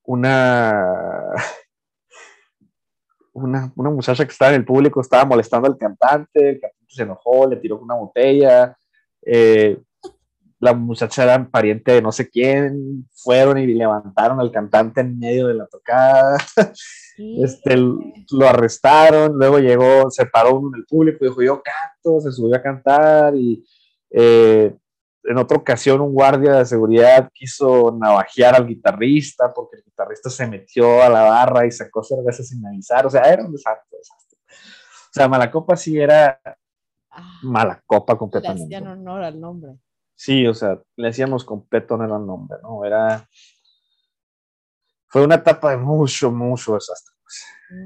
una, 0.04 1.34
una, 3.34 3.70
una 3.76 3.90
muchacha 3.90 4.24
que 4.24 4.32
estaba 4.32 4.50
en 4.52 4.60
el 4.60 4.64
público 4.64 5.02
estaba 5.02 5.26
molestando 5.26 5.68
al 5.68 5.76
cantante, 5.76 6.48
el 6.48 6.60
cantante 6.60 6.86
se 6.88 7.02
enojó, 7.02 7.46
le 7.46 7.56
tiró 7.56 7.78
una 7.78 7.96
botella, 7.96 8.74
eh, 9.20 9.78
la 10.58 10.72
muchacha 10.72 11.24
era 11.24 11.50
pariente 11.50 11.92
de 11.92 12.02
no 12.02 12.12
sé 12.12 12.30
quién, 12.30 13.06
fueron 13.12 13.58
y 13.58 13.66
levantaron 13.66 14.40
al 14.40 14.50
cantante 14.50 15.02
en 15.02 15.18
medio 15.18 15.48
de 15.48 15.54
la 15.54 15.66
tocada, 15.66 16.38
este, 17.42 17.76
lo 17.76 18.48
arrestaron, 18.48 19.32
luego 19.38 19.58
llegó, 19.58 20.10
se 20.10 20.26
paró 20.26 20.58
uno 20.58 20.70
en 20.74 20.80
el 20.80 20.86
público, 20.86 21.24
dijo 21.24 21.42
yo 21.42 21.62
canto, 21.62 22.20
se 22.20 22.32
subió 22.32 22.56
a 22.56 22.62
cantar 22.62 23.34
y 23.36 23.64
eh, 24.10 24.74
en 25.24 25.38
otra 25.38 25.56
ocasión 25.58 26.00
un 26.00 26.12
guardia 26.12 26.54
de 26.54 26.66
seguridad 26.66 27.30
quiso 27.32 27.96
navajear 27.98 28.54
al 28.56 28.66
guitarrista 28.66 29.52
porque 29.54 29.76
el 29.76 29.84
guitarrista 29.84 30.30
se 30.30 30.46
metió 30.46 31.02
a 31.02 31.08
la 31.08 31.22
barra 31.22 31.66
y 31.66 31.70
sacó 31.70 32.02
cerveza 32.02 32.42
sin 32.42 32.66
avisar, 32.66 33.06
o 33.06 33.10
sea, 33.10 33.22
era 33.22 33.44
un 33.44 33.52
desastre. 33.52 33.98
desastre. 33.98 34.38
O 34.48 35.12
sea, 35.12 35.28
Malacopa 35.28 35.76
sí 35.76 35.98
era 35.98 36.40
Ah, 37.10 37.40
Malacopa 37.42 38.12
le 38.12 38.18
completamente. 38.18 38.64
hacían 38.76 38.86
honor 38.86 39.22
al 39.22 39.40
nombre. 39.40 39.72
Sí, 40.14 40.46
o 40.46 40.54
sea, 40.54 40.80
le 40.96 41.08
hacíamos 41.08 41.44
completo 41.44 41.94
honor 41.94 42.12
al 42.12 42.26
nombre, 42.26 42.58
¿no? 42.62 42.84
Era. 42.84 43.26
Fue 45.10 45.24
una 45.24 45.34
etapa 45.34 45.72
de 45.72 45.76
mucho, 45.76 46.30
mucho 46.30 46.74
desastre. 46.74 47.14
pues. 47.22 47.44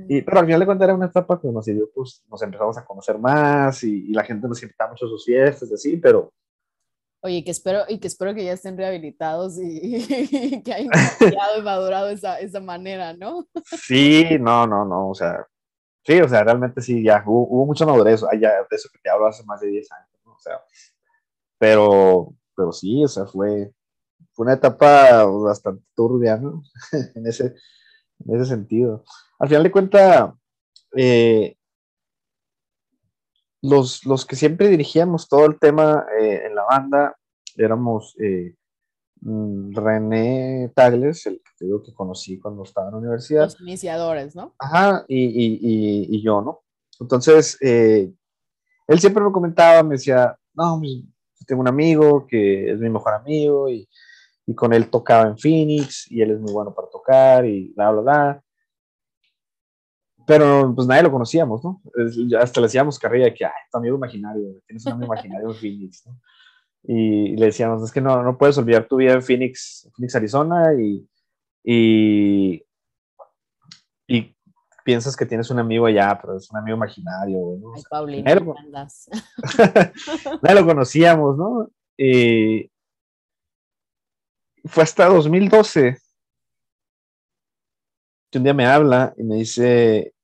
Y, 0.09 0.23
pero 0.23 0.39
al 0.39 0.47
final 0.47 0.61
de 0.61 0.67
cuentas 0.67 0.85
era 0.87 0.95
una 0.95 1.07
etapa 1.07 1.41
que 1.41 1.49
nos 1.49 1.65
sirvió, 1.65 1.91
pues 1.95 2.23
nos 2.31 2.41
empezamos 2.43 2.79
a 2.79 2.85
conocer 2.85 3.19
más 3.19 3.83
y, 3.85 4.11
y 4.11 4.13
la 4.13 4.25
gente 4.25 4.47
nos 4.47 4.63
invitaba 4.63 4.91
mucho 4.91 5.07
a 5.07 5.09
sus 5.09 5.25
fiestas, 5.25 5.71
y 5.71 5.75
así, 5.75 5.97
pero 5.97 6.33
Oye, 7.25 7.43
que 7.43 7.53
espero, 7.53 7.85
y 7.89 7.99
que 7.99 8.07
espero 8.07 8.35
que 8.35 8.45
ya 8.45 8.53
estén 8.53 8.77
rehabilitados 8.77 9.59
y, 9.59 9.97
y 9.97 10.63
que 10.63 10.75
hayan 10.75 10.91
cambiado 11.19 11.59
y 11.59 11.63
madurado 11.63 12.11
esa, 12.11 12.39
esa 12.39 12.61
manera, 12.61 13.15
¿no? 13.15 13.49
sí, 13.65 14.37
no, 14.39 14.67
no, 14.67 14.85
no, 14.85 15.09
o 15.09 15.15
sea, 15.15 15.47
sí, 16.03 16.21
o 16.21 16.29
sea, 16.29 16.45
realmente 16.45 16.83
sí, 16.83 17.03
ya 17.03 17.25
hubo, 17.27 17.49
hubo 17.49 17.65
mucha 17.65 17.87
madurez, 17.87 18.23
ah, 18.25 18.37
ya 18.39 18.51
de 18.51 18.77
eso 18.77 18.91
que 18.93 18.99
te 18.99 19.09
hablo 19.09 19.27
hace 19.27 19.43
más 19.45 19.59
de 19.61 19.69
10 19.69 19.91
años, 19.93 20.11
¿no? 20.27 20.33
O 20.35 20.39
sea, 20.39 20.61
pero, 21.57 22.35
pero 22.55 22.73
sí, 22.73 23.03
o 23.03 23.09
sea, 23.09 23.25
fue, 23.25 23.73
fue 24.35 24.45
una 24.45 24.55
etapa 24.55 25.25
bastante 25.25 25.85
turbia, 25.95 26.37
¿no? 26.37 26.63
en, 27.15 27.27
ese, 27.27 27.55
en 28.27 28.37
ese 28.37 28.47
sentido. 28.47 29.05
Al 29.39 29.49
final 29.49 29.63
de 29.63 29.71
cuentas, 29.71 30.31
eh, 30.97 31.57
los, 33.63 34.05
los, 34.05 34.27
que 34.27 34.37
siempre 34.37 34.69
dirigíamos 34.69 35.29
todo 35.29 35.47
el 35.47 35.59
tema 35.59 36.05
eh, 36.21 36.43
en 36.47 36.55
la 36.55 36.65
banda 36.65 37.17
éramos 37.57 38.17
eh, 38.21 38.57
mm, 39.21 39.75
René 39.77 40.73
Tagles, 40.75 41.27
el 41.27 41.37
que 41.37 41.51
te 41.57 41.65
digo 41.67 41.83
que 41.83 41.95
conocí 41.95 42.41
cuando 42.41 42.65
estaba 42.65 42.89
en 42.89 42.93
la 42.95 42.99
universidad. 42.99 43.45
Los 43.45 43.61
iniciadores, 43.61 44.35
¿no? 44.35 44.55
Ajá, 44.59 45.05
y, 45.07 45.27
y, 45.27 46.17
y, 46.17 46.23
yo, 46.23 46.43
¿no? 46.43 46.63
Entonces, 46.99 47.57
él 47.61 48.17
siempre 48.99 49.23
me 49.23 49.31
comentaba, 49.31 49.83
me 49.85 49.95
decía, 49.95 50.37
no, 50.55 50.81
pues, 50.81 51.05
tengo 51.47 51.61
un 51.61 51.69
amigo 51.69 52.27
que 52.27 52.73
es 52.73 52.79
mi 52.81 52.91
mejor 52.91 53.15
amigo 53.15 53.69
y, 53.69 53.89
y, 54.47 54.55
con 54.55 54.73
él 54.73 54.91
tocaba 54.91 55.29
en 55.29 55.39
Phoenix 55.39 56.11
y 56.11 56.23
él 56.23 56.33
es 56.33 56.41
muy 56.41 56.53
bueno 56.53 56.75
para 56.75 56.89
tocar 56.89 57.47
y 57.47 57.73
bla, 57.75 57.91
bla, 57.91 58.01
bla. 58.03 58.45
Pero 60.27 60.73
pues 60.75 60.87
nadie 60.87 61.03
lo 61.03 61.13
conocíamos, 61.13 61.63
¿no? 61.63 61.83
Hasta 62.41 62.61
le 62.61 62.67
decíamos 62.67 62.99
carrilla 62.99 63.33
que, 63.33 63.45
ay, 63.45 63.53
tu 63.71 63.79
amigo 63.79 63.97
imaginario, 63.97 64.61
tienes 64.67 64.87
un 64.87 64.93
amigo 64.93 65.13
imaginario 65.13 65.51
en 65.51 65.55
Phoenix, 65.55 66.07
¿no? 66.07 66.19
Y 66.87 67.37
le 67.37 67.47
decíamos, 67.47 67.83
es 67.83 67.93
que 67.93 68.01
no, 68.01 68.23
no 68.23 68.37
puedes 68.37 68.59
olvidar 68.59 68.87
tu 68.87 68.97
vida 68.97 69.15
en 69.15 69.23
Phoenix, 69.23 69.91
Phoenix, 69.97 70.15
Arizona 70.15 70.75
y, 70.79 71.09
y, 71.63 72.63
y 74.07 74.37
piensas 74.85 75.17
que 75.17 75.25
tienes 75.25 75.51
un 75.51 75.59
amigo 75.59 75.87
allá, 75.87 76.19
pero 76.21 76.37
es 76.37 76.51
un 76.51 76.59
amigo 76.59 76.77
imaginario, 76.77 77.39
¿no? 77.59 77.73
Ay, 77.75 77.83
Paulina, 77.89 78.35
nadie, 78.35 78.47
lo, 78.47 78.55
nadie 80.43 80.61
lo 80.61 80.67
conocíamos, 80.67 81.39
¿no? 81.39 81.71
Y 81.97 82.71
fue 84.65 84.83
hasta 84.83 85.07
2012 85.07 85.99
que 88.31 88.39
un 88.39 88.45
día 88.45 88.55
me 88.55 88.67
habla 88.67 89.15
y 89.17 89.23
me 89.23 89.37
dice, 89.37 90.15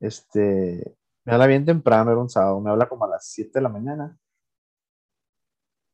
este, 0.00 0.96
me 1.24 1.32
habla 1.32 1.46
bien 1.46 1.64
temprano, 1.64 2.10
era 2.10 2.20
un 2.20 2.28
sábado, 2.28 2.60
me 2.60 2.70
habla 2.70 2.88
como 2.88 3.04
a 3.04 3.08
las 3.08 3.26
7 3.28 3.50
de 3.54 3.60
la 3.60 3.68
mañana. 3.68 4.18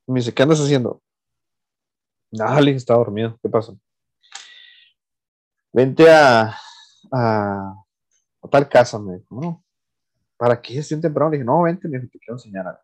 Y 0.06 0.12
me 0.12 0.20
dice, 0.20 0.32
¿qué 0.32 0.42
andas 0.42 0.60
haciendo? 0.60 1.02
Nada, 2.30 2.60
le 2.60 2.70
estaba 2.72 3.00
dormido, 3.00 3.38
¿qué 3.42 3.48
pasó? 3.48 3.78
Vente 5.70 6.10
a, 6.10 6.56
a, 7.12 7.74
tal 8.50 8.68
casa, 8.68 8.98
me 8.98 9.18
dijo, 9.18 9.34
no, 9.34 9.62
¿para 10.38 10.60
qué 10.62 10.78
es 10.78 10.88
bien 10.88 11.02
temprano? 11.02 11.30
Le 11.30 11.36
dije, 11.36 11.44
no, 11.44 11.62
vente, 11.62 11.88
me 11.88 11.98
dijo, 11.98 12.10
te 12.10 12.18
quiero 12.18 12.36
enseñar 12.36 12.68
algo. 12.68 12.80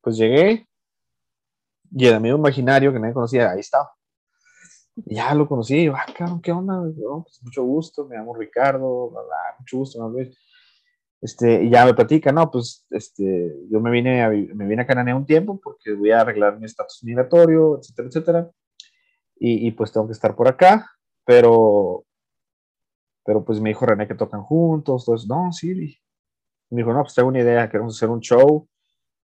Pues 0.00 0.16
llegué 0.16 0.68
y 1.94 2.06
el 2.06 2.14
amigo 2.14 2.38
imaginario 2.38 2.92
que 2.92 2.98
nadie 2.98 3.14
conocía, 3.14 3.50
ahí 3.50 3.60
estaba 3.60 3.90
ya 4.94 5.34
lo 5.34 5.48
conocí, 5.48 5.76
y 5.76 5.84
yo, 5.86 5.94
ah, 5.96 6.06
cabrón, 6.16 6.40
¿qué 6.40 6.52
onda? 6.52 6.82
pues 7.22 7.42
mucho 7.42 7.62
gusto, 7.64 8.06
me 8.06 8.16
llamo 8.16 8.34
Ricardo, 8.34 9.12
mucho 9.58 9.78
gusto, 9.78 9.98
¿no? 9.98 10.14
Este, 11.20 11.64
y 11.64 11.70
ya 11.70 11.84
me 11.84 11.94
platica, 11.94 12.32
no, 12.32 12.50
pues, 12.50 12.86
este, 12.90 13.54
yo 13.70 13.80
me 13.80 13.90
vine 13.90 14.22
a, 14.22 14.28
me 14.28 14.66
vine 14.66 14.82
a 14.82 14.86
Cananea 14.86 15.14
un 15.14 15.24
tiempo 15.24 15.60
porque 15.62 15.92
voy 15.94 16.10
a 16.10 16.20
arreglar 16.20 16.58
mi 16.58 16.66
estatus 16.66 17.02
migratorio, 17.04 17.78
etcétera, 17.78 18.08
etcétera, 18.08 18.50
y, 19.36 19.66
y, 19.68 19.70
pues 19.72 19.92
tengo 19.92 20.06
que 20.06 20.12
estar 20.12 20.34
por 20.36 20.48
acá, 20.48 20.90
pero, 21.24 22.04
pero 23.24 23.44
pues 23.44 23.60
me 23.60 23.70
dijo 23.70 23.86
René 23.86 24.06
que 24.06 24.14
tocan 24.14 24.42
juntos, 24.42 25.04
entonces, 25.06 25.28
no, 25.28 25.52
sí, 25.52 25.74
me 26.70 26.78
dijo, 26.78 26.92
no, 26.92 27.02
pues 27.02 27.14
tengo 27.14 27.28
una 27.28 27.40
idea, 27.40 27.70
queremos 27.70 27.96
hacer 27.96 28.10
un 28.10 28.20
show 28.20 28.68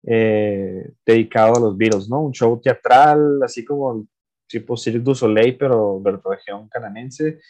eh, 0.07 0.93
dedicado 1.05 1.57
a 1.57 1.61
los 1.61 1.77
Beatles, 1.77 2.09
¿no? 2.09 2.23
Un 2.23 2.33
show 2.33 2.61
teatral, 2.61 3.43
así 3.43 3.65
como 3.65 4.07
tipo 4.47 4.77
Cirque 4.77 5.01
du 5.01 5.15
Soleil, 5.15 5.57
pero 5.57 6.01
de 6.03 6.19
región 6.25 6.69
canadiense, 6.69 7.41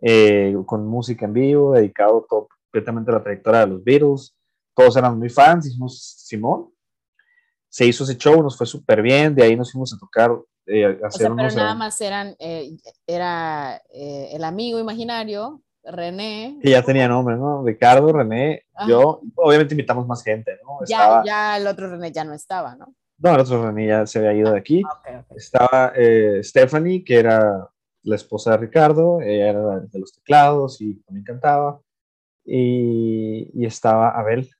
eh, 0.00 0.54
con 0.66 0.86
música 0.86 1.26
en 1.26 1.32
vivo, 1.32 1.72
dedicado 1.72 2.26
completamente 2.26 3.10
a 3.10 3.14
la 3.14 3.22
trayectoria 3.22 3.60
de 3.60 3.66
los 3.68 3.84
Beatles. 3.84 4.36
Todos 4.74 4.96
eran 4.96 5.18
muy 5.18 5.28
fans, 5.28 5.66
hicimos 5.66 6.00
Simón. 6.26 6.70
Se 7.68 7.86
hizo 7.86 8.04
ese 8.04 8.16
show, 8.16 8.42
nos 8.42 8.56
fue 8.56 8.66
súper 8.66 9.00
bien, 9.00 9.34
de 9.34 9.44
ahí 9.44 9.56
nos 9.56 9.72
fuimos 9.72 9.94
a 9.94 9.98
tocar. 9.98 10.36
Eh, 10.66 10.84
a 10.84 11.06
hacer 11.08 11.30
o 11.30 11.34
sea, 11.34 11.36
pero 11.36 11.56
nada 11.56 11.74
más 11.74 12.00
eran, 12.00 12.36
eh, 12.38 12.76
era 13.06 13.82
el 13.90 14.44
amigo 14.44 14.78
imaginario, 14.78 15.60
René. 15.84 16.58
Que 16.62 16.70
ya 16.70 16.82
tenía 16.82 17.08
nombre, 17.08 17.36
¿no? 17.36 17.64
Ricardo, 17.64 18.12
René, 18.12 18.64
yo. 18.86 19.20
Obviamente 19.36 19.74
invitamos 19.74 20.06
más 20.06 20.22
gente, 20.22 20.58
¿no? 20.64 20.78
Ya, 20.86 21.22
ya 21.24 21.56
el 21.56 21.66
otro 21.66 21.90
René 21.90 22.12
ya 22.12 22.24
no 22.24 22.34
estaba, 22.34 22.76
¿no? 22.76 22.94
No, 23.18 23.34
el 23.34 23.40
otro 23.40 23.64
René 23.64 23.86
ya 23.86 24.06
se 24.06 24.18
había 24.18 24.34
ido 24.34 24.52
de 24.52 24.58
aquí. 24.58 24.82
Ah, 24.84 25.24
Estaba 25.36 25.92
eh, 25.96 26.40
Stephanie, 26.42 27.04
que 27.04 27.18
era 27.18 27.68
la 28.04 28.16
esposa 28.16 28.52
de 28.52 28.56
Ricardo, 28.58 29.20
ella 29.20 29.50
era 29.50 29.80
de 29.80 29.98
los 29.98 30.12
teclados 30.12 30.80
y 30.80 31.02
me 31.08 31.20
encantaba. 31.20 31.80
Y, 32.44 33.50
y, 33.54 33.66
estaba 33.66 34.10
Abel, 34.10 34.50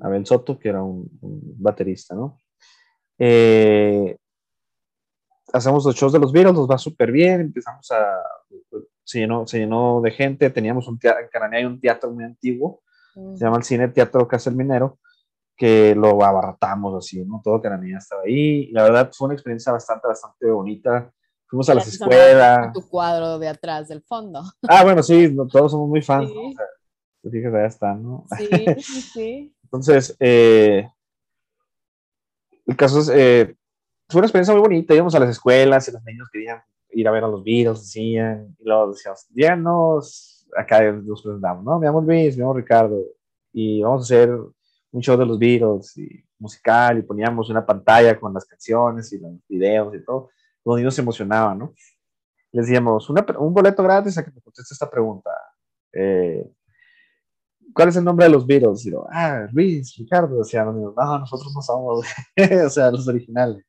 Abel 0.00 0.26
Soto, 0.26 0.58
que 0.58 0.68
era 0.68 0.82
un, 0.82 1.08
baterista, 1.58 2.16
¿no? 2.16 2.38
Eh, 3.18 4.16
hacemos 5.52 5.84
los 5.84 5.94
shows 5.94 6.12
de 6.12 6.18
los 6.18 6.32
Beatles, 6.32 6.54
nos 6.54 6.68
va 6.68 6.78
súper 6.78 7.12
bien, 7.12 7.40
empezamos 7.40 7.90
a... 7.92 8.20
Se 9.08 9.20
llenó, 9.20 9.46
se 9.46 9.60
llenó 9.60 10.02
de 10.02 10.10
gente, 10.10 10.50
teníamos 10.50 10.86
un 10.86 10.98
teatro, 10.98 11.22
en 11.22 11.30
Canadá 11.30 11.56
hay 11.56 11.64
un 11.64 11.80
teatro 11.80 12.10
muy 12.10 12.24
antiguo, 12.24 12.82
mm. 13.14 13.36
se 13.36 13.44
llama 13.44 13.56
el 13.56 13.62
Cine 13.62 13.88
Teatro 13.88 14.28
Casa 14.28 14.50
del 14.50 14.58
Minero, 14.58 14.98
que 15.56 15.94
lo 15.94 16.22
abarratamos 16.22 16.94
así, 16.94 17.24
¿no? 17.24 17.40
Todo 17.42 17.58
niña 17.78 17.96
estaba 17.96 18.20
ahí. 18.26 18.70
La 18.70 18.82
verdad 18.82 19.10
fue 19.12 19.26
una 19.26 19.34
experiencia 19.34 19.72
bastante, 19.72 20.06
bastante 20.06 20.50
bonita. 20.50 21.10
Fuimos 21.46 21.70
a 21.70 21.74
las 21.74 21.88
escuelas. 21.88 22.70
Tu 22.74 22.86
cuadro 22.86 23.38
de 23.38 23.48
atrás 23.48 23.88
del 23.88 24.02
fondo. 24.02 24.42
Ah, 24.68 24.84
bueno, 24.84 25.02
sí, 25.02 25.34
todos 25.50 25.72
somos 25.72 25.88
muy 25.88 26.02
fans. 26.02 26.28
¿no? 26.28 26.50
O 26.50 26.52
sea, 26.52 27.30
fíjate, 27.30 27.56
ya 27.56 27.64
están, 27.64 28.02
¿no? 28.02 28.26
Sí, 28.36 28.48
sí. 29.14 29.56
Entonces, 29.64 30.14
eh, 30.20 30.86
el 32.66 32.76
caso 32.76 33.00
es, 33.00 33.08
eh, 33.08 33.56
fue 34.10 34.18
una 34.18 34.26
experiencia 34.26 34.52
muy 34.52 34.60
bonita. 34.60 34.94
Íbamos 34.94 35.14
a 35.14 35.20
las 35.20 35.30
escuelas 35.30 35.88
y 35.88 35.92
los 35.92 36.04
niños 36.04 36.28
querían 36.30 36.62
ir 37.00 37.08
a 37.08 37.12
ver 37.12 37.24
a 37.24 37.28
los 37.28 37.44
Beatles, 37.44 37.80
decían, 37.80 38.56
y 38.58 38.64
luego 38.64 38.90
decíamos, 38.92 39.26
díganos, 39.30 40.46
acá 40.56 40.90
nos 40.92 41.22
presentamos, 41.22 41.64
¿no? 41.64 41.78
Me 41.78 41.86
llamo 41.86 42.00
Luis, 42.00 42.36
me 42.36 42.42
llamo 42.42 42.54
Ricardo, 42.54 43.00
y 43.52 43.82
vamos 43.82 44.02
a 44.02 44.04
hacer 44.04 44.30
un 44.30 45.00
show 45.00 45.16
de 45.16 45.26
los 45.26 45.38
Beatles 45.38 45.96
y 45.96 46.24
musical 46.38 46.98
y 46.98 47.02
poníamos 47.02 47.50
una 47.50 47.64
pantalla 47.64 48.18
con 48.18 48.32
las 48.34 48.44
canciones 48.44 49.12
y 49.12 49.18
los 49.18 49.32
videos 49.48 49.94
y 49.94 50.04
todo, 50.04 50.30
los 50.64 50.76
niños 50.76 50.94
se 50.94 51.02
emocionaban, 51.02 51.58
¿no? 51.58 51.74
Les 52.50 52.66
decíamos, 52.66 53.08
un 53.10 53.54
boleto 53.54 53.82
gratis 53.82 54.18
a 54.18 54.24
que 54.24 54.32
me 54.32 54.40
conteste 54.40 54.74
esta 54.74 54.90
pregunta. 54.90 55.30
Eh, 55.92 56.50
¿Cuál 57.74 57.90
es 57.90 57.96
el 57.96 58.04
nombre 58.04 58.26
de 58.26 58.32
los 58.32 58.46
Beatles? 58.46 58.86
Y 58.86 58.90
yo, 58.90 59.06
ah, 59.12 59.46
Luis, 59.52 59.94
Ricardo, 59.96 60.38
decían 60.38 60.66
no, 60.66 61.18
nosotros 61.18 61.52
no 61.54 61.62
somos, 61.62 62.06
o 62.66 62.70
sea, 62.70 62.90
los 62.90 63.06
originales. 63.06 63.64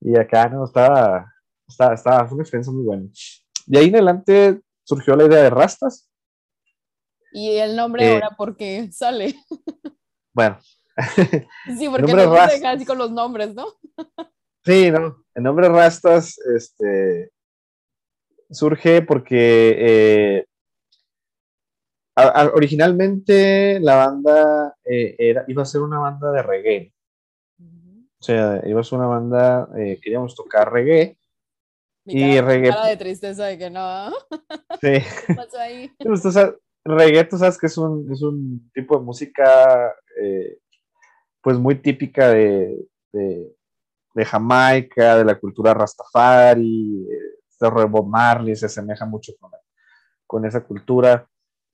Y 0.00 0.16
acá, 0.16 0.48
¿no? 0.48 0.64
Estaba, 0.64 1.26
estaba, 1.70 1.94
estaba, 1.94 2.26
fue 2.26 2.34
una 2.34 2.42
experiencia 2.42 2.72
muy 2.72 2.84
buena. 2.84 3.08
De 3.66 3.78
ahí 3.78 3.88
en 3.88 3.94
adelante 3.94 4.60
surgió 4.84 5.16
la 5.16 5.24
idea 5.24 5.42
de 5.42 5.50
Rastas. 5.50 6.10
¿Y 7.32 7.56
el 7.56 7.76
nombre 7.76 8.04
eh, 8.04 8.14
ahora 8.14 8.30
por 8.36 8.56
qué 8.56 8.90
sale? 8.92 9.34
Bueno. 10.32 10.58
Sí, 11.78 11.88
porque 11.88 12.12
no 12.14 12.48
se 12.48 12.54
deja 12.54 12.70
así 12.70 12.84
con 12.84 12.98
los 12.98 13.10
nombres, 13.10 13.54
¿no? 13.54 13.66
Sí, 14.64 14.90
no. 14.90 15.24
El 15.34 15.42
nombre 15.42 15.70
Rastas 15.70 16.38
este, 16.54 17.30
surge 18.50 19.00
porque 19.00 19.76
eh, 19.78 20.46
originalmente 22.52 23.80
la 23.80 23.96
banda 23.96 24.76
eh, 24.84 25.16
era, 25.18 25.44
iba 25.48 25.62
a 25.62 25.66
ser 25.66 25.80
una 25.80 25.98
banda 25.98 26.30
de 26.32 26.42
reggae. 26.42 26.92
O 27.58 28.22
sea, 28.22 28.60
iba 28.66 28.80
a 28.80 28.84
ser 28.84 28.98
una 28.98 29.08
banda, 29.08 29.68
eh, 29.78 29.98
queríamos 30.02 30.34
tocar 30.34 30.70
reggae. 30.70 31.16
Y 32.04 32.40
reggae. 32.40 32.70
Cara 32.70 32.86
de 32.86 32.96
tristeza 32.96 33.46
de 33.46 33.58
que 33.58 33.70
no. 33.70 34.10
Sí. 34.80 34.98
¿Qué 35.26 35.34
pasó 35.34 35.58
ahí? 35.58 35.90
Pues, 35.98 36.22
reggae, 36.84 37.24
tú 37.24 37.36
sabes 37.36 37.58
que 37.58 37.66
es 37.66 37.76
un, 37.76 38.10
es 38.10 38.22
un 38.22 38.70
tipo 38.72 38.98
de 38.98 39.04
música 39.04 39.92
eh, 40.20 40.58
pues 41.42 41.58
muy 41.58 41.76
típica 41.76 42.30
de, 42.30 42.76
de, 43.12 44.24
Jamaica, 44.24 45.16
de 45.16 45.24
la 45.24 45.38
cultura 45.38 45.74
Rastafari, 45.74 47.06
de 47.60 47.84
Bob 47.86 48.06
Marley, 48.06 48.56
se 48.56 48.66
asemeja 48.66 49.06
mucho 49.06 49.32
con, 49.38 49.50
con 50.26 50.44
esa 50.46 50.62
cultura. 50.62 51.29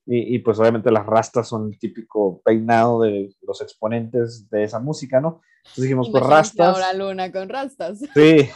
Y, 0.09 0.39
pues 0.39 0.61
obviamente 0.61 0.93
las 0.93 1.05
rastas 1.05 1.49
son 1.49 1.73
el 1.73 1.79
típico 1.81 2.41
peinado 2.45 3.01
de 3.01 3.35
los 3.43 3.61
exponentes 3.61 4.49
de 4.49 4.63
esa 4.63 4.79
música, 4.79 5.21
¿no? 5.21 5.41
Entonces 5.59 5.83
dijimos, 5.83 6.11
pues 6.13 6.25
rastas. 6.25 6.77
Ahora 6.77 6.93
luna 6.93 7.33
con 7.33 7.49
rastas. 7.49 7.99
Sí, 8.15 8.49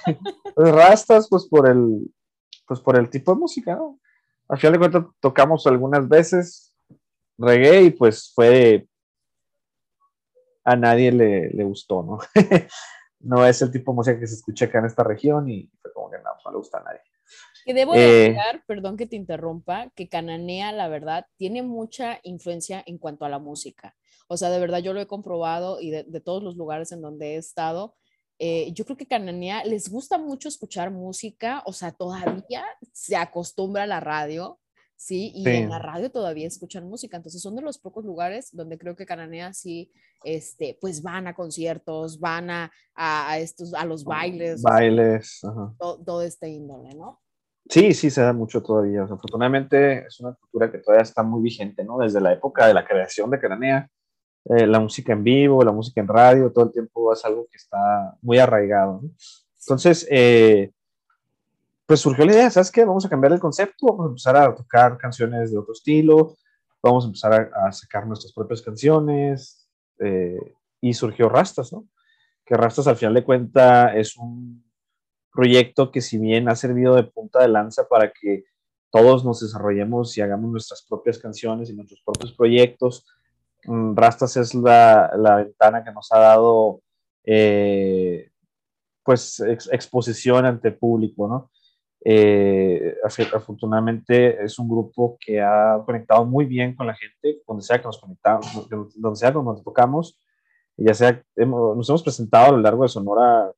pues 0.54 0.70
rastas, 0.70 1.26
pues 1.28 1.48
por 1.48 1.68
el, 1.68 2.08
pues 2.68 2.78
por 2.78 2.96
el 2.96 3.10
tipo 3.10 3.34
de 3.34 3.40
música, 3.40 3.74
¿no? 3.74 3.98
Al 4.48 4.58
final 4.58 4.74
de 4.74 4.78
cuentas 4.78 5.04
tocamos 5.18 5.66
algunas 5.66 6.08
veces 6.08 6.72
reggae 7.36 7.82
y 7.82 7.90
pues 7.90 8.32
fue 8.32 8.86
a 10.64 10.76
nadie 10.76 11.10
le, 11.10 11.50
le 11.50 11.64
gustó, 11.64 12.04
¿no? 12.04 12.18
no 13.20 13.44
es 13.44 13.60
el 13.62 13.70
tipo 13.70 13.92
de 13.92 13.96
música 13.96 14.20
que 14.20 14.26
se 14.26 14.36
escucha 14.36 14.66
acá 14.66 14.78
en 14.78 14.86
esta 14.86 15.02
región 15.02 15.48
y 15.48 15.70
fue 15.82 15.92
como 15.92 16.10
que 16.10 16.18
no, 16.18 16.30
no 16.44 16.50
le 16.50 16.56
gusta 16.56 16.78
a 16.78 16.84
nadie. 16.84 17.00
Que 17.64 17.74
debo 17.74 17.94
decir, 17.94 18.36
perdón 18.66 18.96
que 18.96 19.06
te 19.06 19.16
interrumpa, 19.16 19.90
que 19.94 20.08
Cananea, 20.08 20.72
la 20.72 20.88
verdad, 20.88 21.26
tiene 21.36 21.62
mucha 21.62 22.20
influencia 22.22 22.82
en 22.86 22.98
cuanto 22.98 23.24
a 23.24 23.28
la 23.28 23.38
música. 23.38 23.96
O 24.28 24.36
sea, 24.36 24.50
de 24.50 24.60
verdad 24.60 24.78
yo 24.78 24.92
lo 24.92 25.00
he 25.00 25.06
comprobado 25.06 25.80
y 25.80 25.90
de, 25.90 26.04
de 26.04 26.20
todos 26.20 26.42
los 26.42 26.56
lugares 26.56 26.92
en 26.92 27.02
donde 27.02 27.34
he 27.34 27.36
estado, 27.36 27.96
eh, 28.42 28.72
yo 28.72 28.86
creo 28.86 28.96
que 28.96 29.06
Cananea 29.06 29.62
les 29.64 29.90
gusta 29.90 30.16
mucho 30.16 30.48
escuchar 30.48 30.90
música, 30.90 31.62
o 31.66 31.74
sea, 31.74 31.92
todavía 31.92 32.64
se 32.90 33.14
acostumbra 33.14 33.82
a 33.82 33.86
la 33.86 34.00
radio, 34.00 34.58
¿sí? 34.96 35.30
Y 35.34 35.46
en 35.46 35.68
la 35.68 35.78
radio 35.78 36.10
todavía 36.10 36.46
escuchan 36.46 36.88
música, 36.88 37.18
entonces 37.18 37.42
son 37.42 37.54
de 37.54 37.60
los 37.60 37.76
pocos 37.76 38.02
lugares 38.02 38.48
donde 38.52 38.78
creo 38.78 38.96
que 38.96 39.04
Cananea 39.04 39.52
sí, 39.52 39.92
este, 40.24 40.78
pues 40.80 41.02
van 41.02 41.26
a 41.26 41.34
conciertos, 41.34 42.18
van 42.18 42.48
a, 42.48 42.72
a, 42.94 43.38
estos, 43.38 43.74
a 43.74 43.84
los 43.84 44.04
bailes. 44.04 44.62
Bailes, 44.62 45.42
todo, 45.78 46.22
este 46.22 46.48
índole, 46.48 46.94
¿no? 46.94 47.20
Sí, 47.70 47.94
sí, 47.94 48.10
se 48.10 48.22
da 48.22 48.32
mucho 48.32 48.62
todavía. 48.62 49.04
afortunadamente 49.04 50.04
es 50.04 50.18
una 50.18 50.34
cultura 50.34 50.72
que 50.72 50.78
todavía 50.78 51.04
está 51.04 51.22
muy 51.22 51.40
vigente, 51.40 51.84
¿no? 51.84 51.98
Desde 51.98 52.20
la 52.20 52.32
época 52.32 52.66
de 52.66 52.74
la 52.74 52.84
creación 52.84 53.30
de 53.30 53.38
Cananea, 53.38 53.88
eh, 54.46 54.66
la 54.66 54.80
música 54.80 55.12
en 55.12 55.22
vivo, 55.22 55.62
la 55.62 55.70
música 55.70 56.00
en 56.00 56.08
radio, 56.08 56.50
todo 56.52 56.64
el 56.64 56.72
tiempo 56.72 57.12
es 57.12 57.24
algo 57.24 57.46
que 57.48 57.56
está 57.58 58.16
muy 58.22 58.38
arraigado. 58.38 59.02
Entonces, 59.60 60.04
eh, 60.10 60.72
pues 61.86 62.00
surgió 62.00 62.24
la 62.26 62.32
idea, 62.32 62.50
¿sabes 62.50 62.72
qué? 62.72 62.84
Vamos 62.84 63.06
a 63.06 63.08
cambiar 63.08 63.34
el 63.34 63.40
concepto, 63.40 63.86
vamos 63.86 64.06
a 64.06 64.08
empezar 64.08 64.36
a 64.36 64.52
tocar 64.52 64.98
canciones 64.98 65.52
de 65.52 65.58
otro 65.58 65.72
estilo, 65.72 66.36
vamos 66.82 67.04
a 67.04 67.06
empezar 67.06 67.52
a, 67.54 67.70
sacar 67.70 68.04
nuestras 68.04 68.32
propias 68.32 68.62
canciones, 68.62 69.68
eh, 70.00 70.54
y 70.80 70.92
surgió 70.92 71.28
Rastas, 71.28 71.72
¿no? 71.72 71.86
Que 72.44 72.56
Rastas 72.56 72.88
al 72.88 72.96
final 72.96 73.14
de 73.14 73.22
cuenta 73.22 73.94
es 73.94 74.16
un 74.16 74.64
proyecto 75.32 75.90
que 75.90 76.00
si 76.00 76.18
bien 76.18 76.48
ha 76.48 76.56
servido 76.56 76.96
de 76.96 77.04
punta 77.04 77.40
de 77.40 77.48
lanza 77.48 77.88
para 77.88 78.12
que 78.12 78.44
todos 78.90 79.24
nos 79.24 79.40
desarrollemos 79.40 80.16
y 80.18 80.20
hagamos 80.20 80.50
nuestras 80.50 80.84
propias 80.88 81.18
canciones 81.18 81.70
y 81.70 81.74
nuestros 81.74 82.02
propios 82.04 82.32
proyectos, 82.32 83.06
Mm, 83.64 83.94
Rastas 83.94 84.36
es 84.36 84.54
la, 84.54 85.10
la 85.16 85.36
ventana 85.36 85.84
que 85.84 85.92
nos 85.92 86.10
ha 86.12 86.18
dado 86.18 86.82
eh, 87.24 88.30
pues 89.02 89.40
exposición 89.40 90.46
ante 90.46 90.72
público, 90.72 91.28
¿no? 91.28 91.50
Eh, 92.02 92.96
afortunadamente 93.34 94.42
es 94.42 94.58
un 94.58 94.68
grupo 94.68 95.18
que 95.20 95.40
ha 95.40 95.82
conectado 95.84 96.24
muy 96.24 96.46
bien 96.46 96.74
con 96.74 96.86
la 96.86 96.94
gente, 96.94 97.42
donde 97.46 97.62
sea 97.62 97.78
que 97.78 97.84
nos 97.84 98.00
conectamos, 98.00 98.68
donde 98.68 99.16
sea 99.16 99.32
que 99.32 99.38
nos 99.38 99.62
tocamos, 99.62 100.18
ya 100.78 100.94
sea, 100.94 101.22
nos 101.36 101.88
hemos 101.90 102.02
presentado 102.02 102.46
a 102.46 102.52
lo 102.52 102.58
largo 102.58 102.84
de 102.84 102.88
Sonora, 102.88 103.52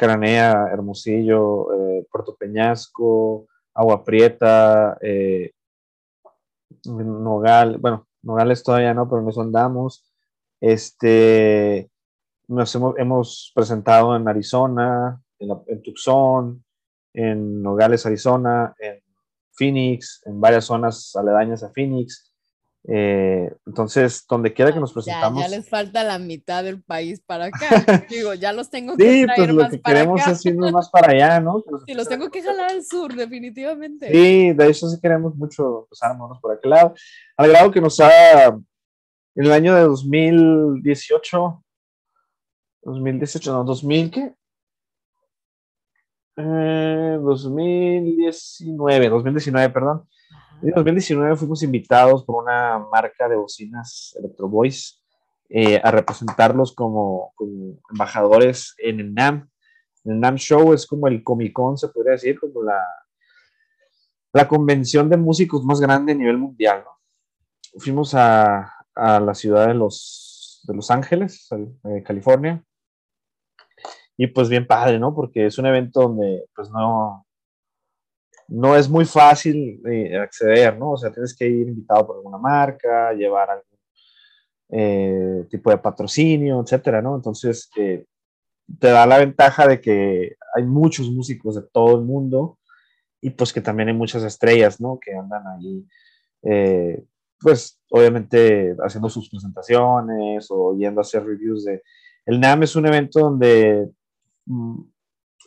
Cananea, 0.00 0.68
Hermosillo, 0.72 1.74
eh, 1.74 2.06
Puerto 2.10 2.34
Peñasco, 2.34 3.46
Agua 3.74 4.02
Prieta, 4.02 4.96
Nogal, 6.86 7.76
bueno, 7.76 8.08
Nogales 8.22 8.62
todavía 8.62 8.94
no, 8.94 9.10
pero 9.10 9.20
nos 9.20 9.36
andamos. 9.36 10.10
Este, 10.58 11.90
nos 12.48 12.74
hemos, 12.74 12.98
hemos 12.98 13.52
presentado 13.54 14.16
en 14.16 14.26
Arizona, 14.26 15.20
en, 15.38 15.82
Tucson, 15.82 16.64
en 17.12 17.62
Nogales, 17.62 18.06
Arizona, 18.06 18.74
en 18.78 19.02
Phoenix, 19.52 20.22
en 20.24 20.40
varias 20.40 20.64
zonas 20.64 21.14
aledañas 21.14 21.62
a 21.62 21.70
Phoenix. 21.70 22.29
Eh, 22.88 23.54
entonces, 23.66 24.24
donde 24.28 24.54
quiera 24.54 24.72
que 24.72 24.80
nos 24.80 24.92
presentamos. 24.92 25.40
Ya, 25.42 25.48
les 25.48 25.68
falta 25.68 26.02
la 26.02 26.18
mitad 26.18 26.64
del 26.64 26.82
país 26.82 27.20
para 27.20 27.44
acá. 27.46 27.68
Digo, 28.10 28.34
ya 28.34 28.52
los 28.52 28.68
tengo 28.70 28.96
que 28.96 29.04
sí, 29.04 29.24
pues 29.36 29.52
lo 29.52 29.68
que 29.68 29.80
queremos 29.82 30.26
es 30.26 30.44
irnos 30.46 30.72
más 30.72 30.88
para 30.88 31.12
allá, 31.12 31.38
¿no? 31.40 31.62
Sí, 31.86 31.92
los 31.94 32.08
tengo 32.08 32.30
que 32.30 32.42
jalar 32.42 32.70
al 32.70 32.82
sur, 32.82 33.14
definitivamente. 33.14 34.10
Sí, 34.10 34.52
de 34.52 34.68
hecho 34.68 34.88
sí 34.88 34.98
queremos 35.00 35.36
mucho 35.36 35.86
pasarnos 35.90 36.40
por 36.40 36.52
aquel 36.52 36.70
lado. 36.70 36.94
Al 37.36 37.50
grado 37.50 37.70
que 37.70 37.82
nos 37.82 38.00
ha, 38.00 38.46
en 38.46 38.64
el 39.34 39.52
año 39.52 39.74
de 39.74 39.82
2018, 39.82 41.62
2018, 42.82 43.52
no, 43.52 43.64
2000, 43.64 44.10
¿qué? 44.10 44.32
2019, 46.36 49.06
eh, 49.06 49.10
2019, 49.10 49.68
perdón 49.68 50.08
en 50.62 50.72
2019 50.74 51.36
fuimos 51.36 51.62
invitados 51.62 52.24
por 52.24 52.42
una 52.42 52.78
marca 52.90 53.28
de 53.28 53.36
bocinas 53.36 54.14
Electro 54.18 54.48
Voice 54.48 54.94
eh, 55.48 55.80
a 55.82 55.90
representarlos 55.90 56.74
como, 56.74 57.34
embajadores 57.90 58.74
en 58.78 59.00
el 59.00 59.14
NAM. 59.14 59.48
El 60.04 60.20
NAM 60.20 60.36
Show 60.36 60.72
es 60.72 60.86
como 60.86 61.08
el 61.08 61.24
Comic 61.24 61.52
Con, 61.52 61.76
se 61.76 61.88
podría 61.88 62.12
decir, 62.12 62.38
como 62.38 62.62
la, 62.62 62.80
la 64.32 64.46
convención 64.46 65.08
de 65.08 65.16
músicos 65.16 65.64
más 65.64 65.80
grande 65.80 66.12
a 66.12 66.14
nivel 66.14 66.38
mundial. 66.38 66.84
Fuimos 67.78 68.14
a, 68.14 68.72
a, 68.94 69.20
la 69.20 69.34
ciudad 69.34 69.66
de 69.66 69.74
Los, 69.74 70.62
de 70.68 70.74
los 70.74 70.90
Ángeles, 70.90 71.48
eh, 71.52 72.02
California. 72.04 72.62
Y 74.16 74.26
pues 74.28 74.48
bien 74.48 74.66
padre, 74.66 74.98
¿no? 74.98 75.14
Porque 75.14 75.46
es 75.46 75.58
un 75.58 75.66
evento 75.66 76.02
donde 76.02 76.44
pues 76.54 76.70
no, 76.70 77.26
no 78.50 78.76
es 78.76 78.88
muy 78.88 79.04
fácil 79.04 79.80
eh, 79.86 80.18
acceder, 80.18 80.76
¿no? 80.76 80.92
O 80.92 80.96
sea, 80.96 81.12
tienes 81.12 81.36
que 81.36 81.48
ir 81.48 81.68
invitado 81.68 82.08
por 82.08 82.16
alguna 82.16 82.38
marca, 82.38 83.12
llevar 83.12 83.48
algún 83.48 83.78
eh, 84.70 85.46
tipo 85.48 85.70
de 85.70 85.78
patrocinio, 85.78 86.60
etcétera, 86.60 87.00
¿no? 87.00 87.14
Entonces, 87.14 87.70
eh, 87.76 88.04
te 88.78 88.88
da 88.88 89.06
la 89.06 89.18
ventaja 89.18 89.68
de 89.68 89.80
que 89.80 90.36
hay 90.54 90.64
muchos 90.64 91.10
músicos 91.10 91.54
de 91.54 91.62
todo 91.72 91.96
el 91.96 92.04
mundo 92.04 92.58
y 93.20 93.30
pues 93.30 93.52
que 93.52 93.60
también 93.60 93.88
hay 93.88 93.94
muchas 93.94 94.24
estrellas, 94.24 94.80
¿no? 94.80 94.98
Que 94.98 95.14
andan 95.14 95.44
ahí, 95.46 95.86
pues 97.40 97.80
obviamente 97.90 98.76
haciendo 98.84 99.08
sus 99.08 99.30
presentaciones 99.30 100.48
o 100.50 100.74
yendo 100.76 101.00
a 101.00 101.02
hacer 101.02 101.24
reviews 101.24 101.64
de... 101.64 101.82
El 102.26 102.40
NAM 102.40 102.64
es 102.64 102.76
un 102.76 102.86
evento 102.86 103.20
donde 103.20 103.90
mm, 104.46 104.80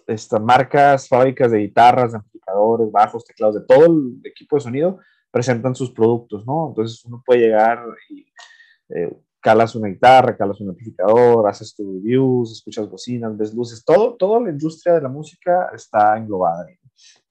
estas 0.07 0.41
marcas, 0.41 1.07
fábricas 1.07 1.51
de 1.51 1.59
guitarras, 1.59 2.11
de 2.11 2.17
amplificadores, 2.17 2.91
bajos, 2.91 3.25
teclados, 3.25 3.55
de 3.55 3.61
todo 3.61 3.85
el 3.85 4.21
equipo 4.23 4.55
de 4.55 4.61
sonido, 4.61 4.99
presentan 5.31 5.75
sus 5.75 5.91
productos, 5.91 6.45
¿no? 6.45 6.69
Entonces 6.69 7.03
uno 7.05 7.23
puede 7.25 7.41
llegar 7.41 7.83
y 8.09 8.25
eh, 8.89 9.17
calas 9.39 9.75
una 9.75 9.89
guitarra, 9.89 10.37
calas 10.37 10.61
un 10.61 10.69
amplificador, 10.69 11.47
haces 11.49 11.75
tus 11.75 11.85
reviews, 11.85 12.51
escuchas 12.51 12.89
bocinas, 12.89 13.37
ves 13.37 13.53
luces, 13.53 13.83
todo, 13.83 14.15
toda 14.15 14.39
la 14.39 14.51
industria 14.51 14.95
de 14.95 15.01
la 15.01 15.09
música 15.09 15.69
está 15.73 16.17
englobada 16.17 16.65
ahí. 16.67 16.75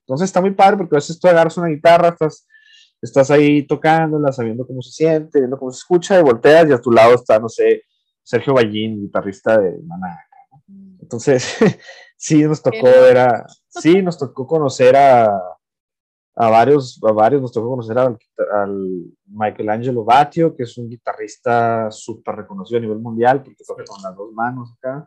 Entonces 0.00 0.26
está 0.26 0.40
muy 0.40 0.50
padre 0.50 0.78
porque 0.78 0.96
a 0.96 0.98
veces 0.98 1.18
tú 1.18 1.28
agarras 1.28 1.56
una 1.56 1.68
guitarra, 1.68 2.08
estás, 2.08 2.46
estás 3.00 3.30
ahí 3.30 3.66
tocándola, 3.66 4.32
sabiendo 4.32 4.66
cómo 4.66 4.82
se 4.82 4.90
siente, 4.92 5.38
viendo 5.38 5.58
cómo 5.58 5.70
se 5.70 5.78
escucha, 5.78 6.18
y 6.18 6.22
volteas 6.22 6.68
y 6.68 6.72
a 6.72 6.80
tu 6.80 6.90
lado 6.90 7.14
está, 7.14 7.38
no 7.38 7.48
sé, 7.48 7.82
Sergio 8.22 8.54
Ballín, 8.54 9.00
guitarrista 9.00 9.58
de 9.58 9.78
Maná. 9.84 10.18
Entonces, 11.12 11.56
sí 12.16 12.42
nos 12.44 12.62
tocó 12.62 12.84
ver 12.84 13.18
a, 13.18 13.46
sí 13.68 14.00
nos 14.00 14.16
tocó 14.16 14.46
conocer 14.46 14.96
a, 14.96 15.26
a 16.36 16.50
varios, 16.50 16.98
a 17.06 17.12
varios 17.12 17.42
nos 17.42 17.52
tocó 17.52 17.68
conocer 17.68 17.98
al, 17.98 18.18
al 18.54 19.04
Michelangelo 19.26 20.04
Batio, 20.04 20.56
que 20.56 20.62
es 20.62 20.78
un 20.78 20.88
guitarrista 20.88 21.90
súper 21.90 22.36
reconocido 22.36 22.78
a 22.78 22.80
nivel 22.80 22.98
mundial, 22.98 23.42
porque 23.42 23.62
toca 23.66 23.84
con 23.84 24.02
las 24.02 24.16
dos 24.16 24.32
manos 24.32 24.72
acá. 24.78 25.06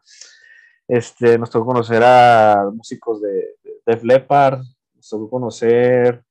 Este, 0.88 1.39
nos 1.39 1.50
tocó 1.50 1.65
conocer 1.65 2.04
a 2.04 2.70
músicos 2.72 3.20
de, 3.20 3.56
de 3.63 3.82
Def 3.84 4.04
Leppard, 4.04 4.60
nos 4.94 5.10
tocó 5.10 5.28
conocer, 5.28 6.24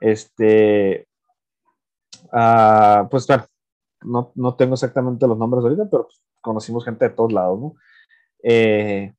este, 0.00 1.08
a, 2.30 3.08
pues 3.10 3.26
bueno, 3.26 3.46
no, 4.02 4.32
no, 4.34 4.54
tengo 4.54 4.74
exactamente 4.74 5.26
los 5.26 5.38
nombres 5.38 5.64
ahorita, 5.64 5.88
pero 5.90 6.08
conocimos 6.42 6.84
gente 6.84 7.08
de 7.08 7.14
todos 7.14 7.32
lados, 7.32 7.58
¿no? 7.58 7.74
Eh, 8.42 9.12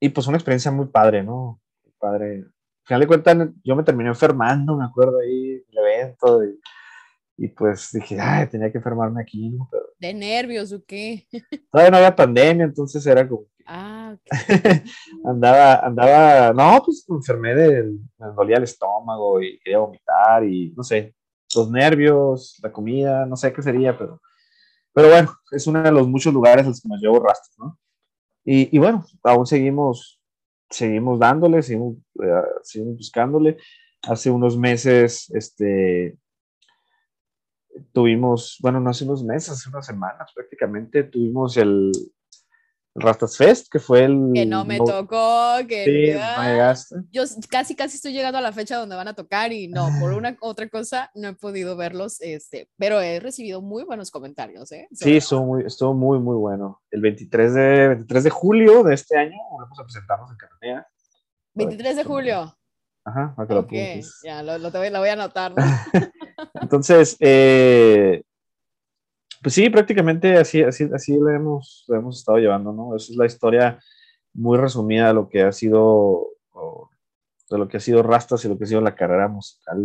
y 0.00 0.08
pues 0.10 0.26
una 0.26 0.36
experiencia 0.36 0.70
muy 0.70 0.86
padre, 0.86 1.22
¿no? 1.22 1.60
Padre. 1.98 2.44
Al 2.44 2.86
final 2.86 3.00
de 3.00 3.06
cuentas, 3.06 3.48
yo 3.64 3.76
me 3.76 3.82
terminé 3.82 4.08
enfermando, 4.08 4.76
me 4.76 4.84
acuerdo 4.84 5.18
ahí, 5.18 5.62
el 5.70 5.78
evento, 5.78 6.44
y, 6.44 6.58
y 7.38 7.48
pues 7.48 7.90
dije, 7.92 8.18
ay, 8.20 8.48
tenía 8.48 8.70
que 8.70 8.78
enfermarme 8.78 9.22
aquí. 9.22 9.56
Pero... 9.70 9.84
¿De 9.98 10.14
nervios 10.14 10.72
o 10.72 10.82
qué? 10.84 11.26
Todavía 11.70 11.90
no 11.90 11.96
había 11.98 12.16
pandemia, 12.16 12.64
entonces 12.64 13.04
era 13.06 13.28
como. 13.28 13.46
Ah, 13.66 14.16
andaba, 15.24 15.74
andaba, 15.86 16.52
no, 16.54 16.82
pues 16.82 17.04
me 17.08 17.16
enfermé, 17.16 17.54
de, 17.54 17.82
me 18.18 18.26
dolía 18.34 18.56
el 18.56 18.62
estómago 18.62 19.42
y 19.42 19.58
quería 19.58 19.78
vomitar 19.78 20.42
y 20.44 20.72
no 20.74 20.82
sé, 20.82 21.14
los 21.54 21.70
nervios, 21.70 22.58
la 22.62 22.72
comida, 22.72 23.26
no 23.26 23.36
sé 23.36 23.52
qué 23.52 23.60
sería, 23.60 23.96
pero, 23.96 24.22
pero 24.92 25.08
bueno, 25.10 25.34
es 25.50 25.66
uno 25.66 25.82
de 25.82 25.92
los 25.92 26.08
muchos 26.08 26.32
lugares 26.32 26.64
a 26.64 26.68
los 26.70 26.80
que 26.80 26.88
nos 26.88 27.00
llevo 27.00 27.20
rastros, 27.20 27.58
¿no? 27.58 27.78
Y, 28.50 28.78
bueno, 28.78 29.04
aún 29.24 29.46
seguimos, 29.46 30.18
seguimos 30.70 31.18
dándole, 31.18 31.60
seguimos, 31.60 31.96
eh, 32.24 32.42
seguimos 32.62 32.96
buscándole. 32.96 33.58
Hace 34.00 34.30
unos 34.30 34.56
meses, 34.56 35.30
este, 35.34 36.16
tuvimos, 37.92 38.56
bueno, 38.62 38.80
no 38.80 38.88
hace 38.88 39.04
unos 39.04 39.22
meses, 39.22 39.50
hace 39.50 39.68
unas 39.68 39.84
semanas 39.84 40.32
prácticamente, 40.34 41.04
tuvimos 41.04 41.58
el, 41.58 41.92
Rastas 43.00 43.36
Fest, 43.36 43.68
que 43.70 43.78
fue 43.78 44.04
el... 44.04 44.30
Que 44.34 44.46
no 44.46 44.64
me 44.64 44.78
tocó, 44.78 45.56
que... 45.68 45.84
Sí, 45.84 46.12
no 46.12 46.42
llegaste. 46.42 46.96
Yo 47.10 47.22
casi, 47.48 47.74
casi 47.74 47.96
estoy 47.96 48.12
llegando 48.12 48.38
a 48.38 48.40
la 48.40 48.52
fecha 48.52 48.76
donde 48.76 48.96
van 48.96 49.08
a 49.08 49.14
tocar 49.14 49.52
y 49.52 49.68
no, 49.68 49.88
por 50.00 50.12
una 50.12 50.36
otra 50.40 50.68
cosa 50.68 51.10
no 51.14 51.28
he 51.28 51.34
podido 51.34 51.76
verlos, 51.76 52.20
este, 52.20 52.68
pero 52.76 53.00
he 53.00 53.20
recibido 53.20 53.62
muy 53.62 53.84
buenos 53.84 54.10
comentarios, 54.10 54.72
¿eh? 54.72 54.88
Sí, 54.92 55.16
estuvo 55.16 55.44
muy, 55.44 55.64
estuvo 55.64 55.94
muy, 55.94 56.18
muy 56.18 56.36
bueno. 56.36 56.82
El 56.90 57.00
23 57.00 57.54
de, 57.54 57.88
23 57.88 58.24
de 58.24 58.30
julio 58.30 58.82
de 58.82 58.94
este 58.94 59.16
año 59.16 59.36
vamos 59.58 59.78
a 59.78 59.84
presentarnos 59.84 60.30
en 60.30 60.36
Cananea. 60.36 60.86
23 61.54 61.96
de 61.96 62.04
julio. 62.04 62.54
Ajá, 63.04 63.34
para 63.34 63.48
que 63.48 63.54
lo 63.54 63.60
Ok, 63.60 63.72
ya, 64.22 64.42
lo, 64.42 64.58
lo, 64.58 64.70
te 64.70 64.78
voy, 64.78 64.90
lo 64.90 64.98
voy 64.98 65.08
a 65.08 65.14
anotar. 65.14 65.54
¿no? 65.56 65.64
Entonces, 66.60 67.16
eh, 67.20 68.22
pues 69.48 69.54
sí, 69.54 69.70
prácticamente 69.70 70.36
así, 70.36 70.62
así, 70.62 70.90
así 70.92 71.16
lo, 71.16 71.30
hemos, 71.30 71.86
hemos 71.88 72.18
estado 72.18 72.36
llevando, 72.36 72.70
¿no? 72.70 72.94
Esa 72.94 73.12
es 73.12 73.16
la 73.16 73.24
historia 73.24 73.78
muy 74.34 74.58
resumida 74.58 75.08
de 75.08 75.14
lo 75.14 75.26
que 75.26 75.40
ha 75.40 75.52
sido, 75.52 76.32
de 77.48 77.56
lo 77.56 77.66
que 77.66 77.78
ha 77.78 77.80
sido 77.80 78.02
Rastas 78.02 78.44
y 78.44 78.48
lo 78.48 78.58
que 78.58 78.64
ha 78.64 78.66
sido 78.66 78.82
la 78.82 78.94
carrera 78.94 79.26
musical 79.26 79.82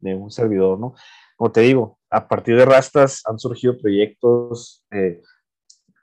de, 0.00 0.14
un 0.14 0.30
servidor, 0.30 0.78
¿no? 0.78 0.92
Como 1.34 1.50
te 1.50 1.62
digo, 1.62 1.98
a 2.10 2.28
partir 2.28 2.58
de 2.58 2.66
Rastas 2.66 3.22
han 3.24 3.38
surgido 3.38 3.78
proyectos 3.78 4.84
eh, 4.90 5.22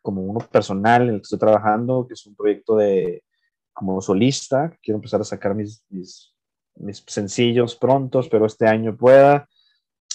como 0.02 0.24
uno 0.24 0.40
personal 0.40 1.04
en 1.04 1.10
el 1.10 1.16
que 1.18 1.26
estoy 1.26 1.38
trabajando, 1.38 2.08
que 2.08 2.16
es 2.16 2.26
un 2.26 2.36
proyecto 2.36 2.78
de 2.78 3.24
como 3.74 4.02
solista, 4.02 4.76
quiero 4.82 4.98
empezar 4.98 5.22
a 5.22 5.24
sacar 5.24 5.54
mis, 5.54 5.86
mis, 5.90 6.34
sencillos 7.06 7.76
prontos, 7.76 8.28
pero 8.28 8.48
este 8.48 8.68
año 8.68 8.98
pueda. 8.98 9.48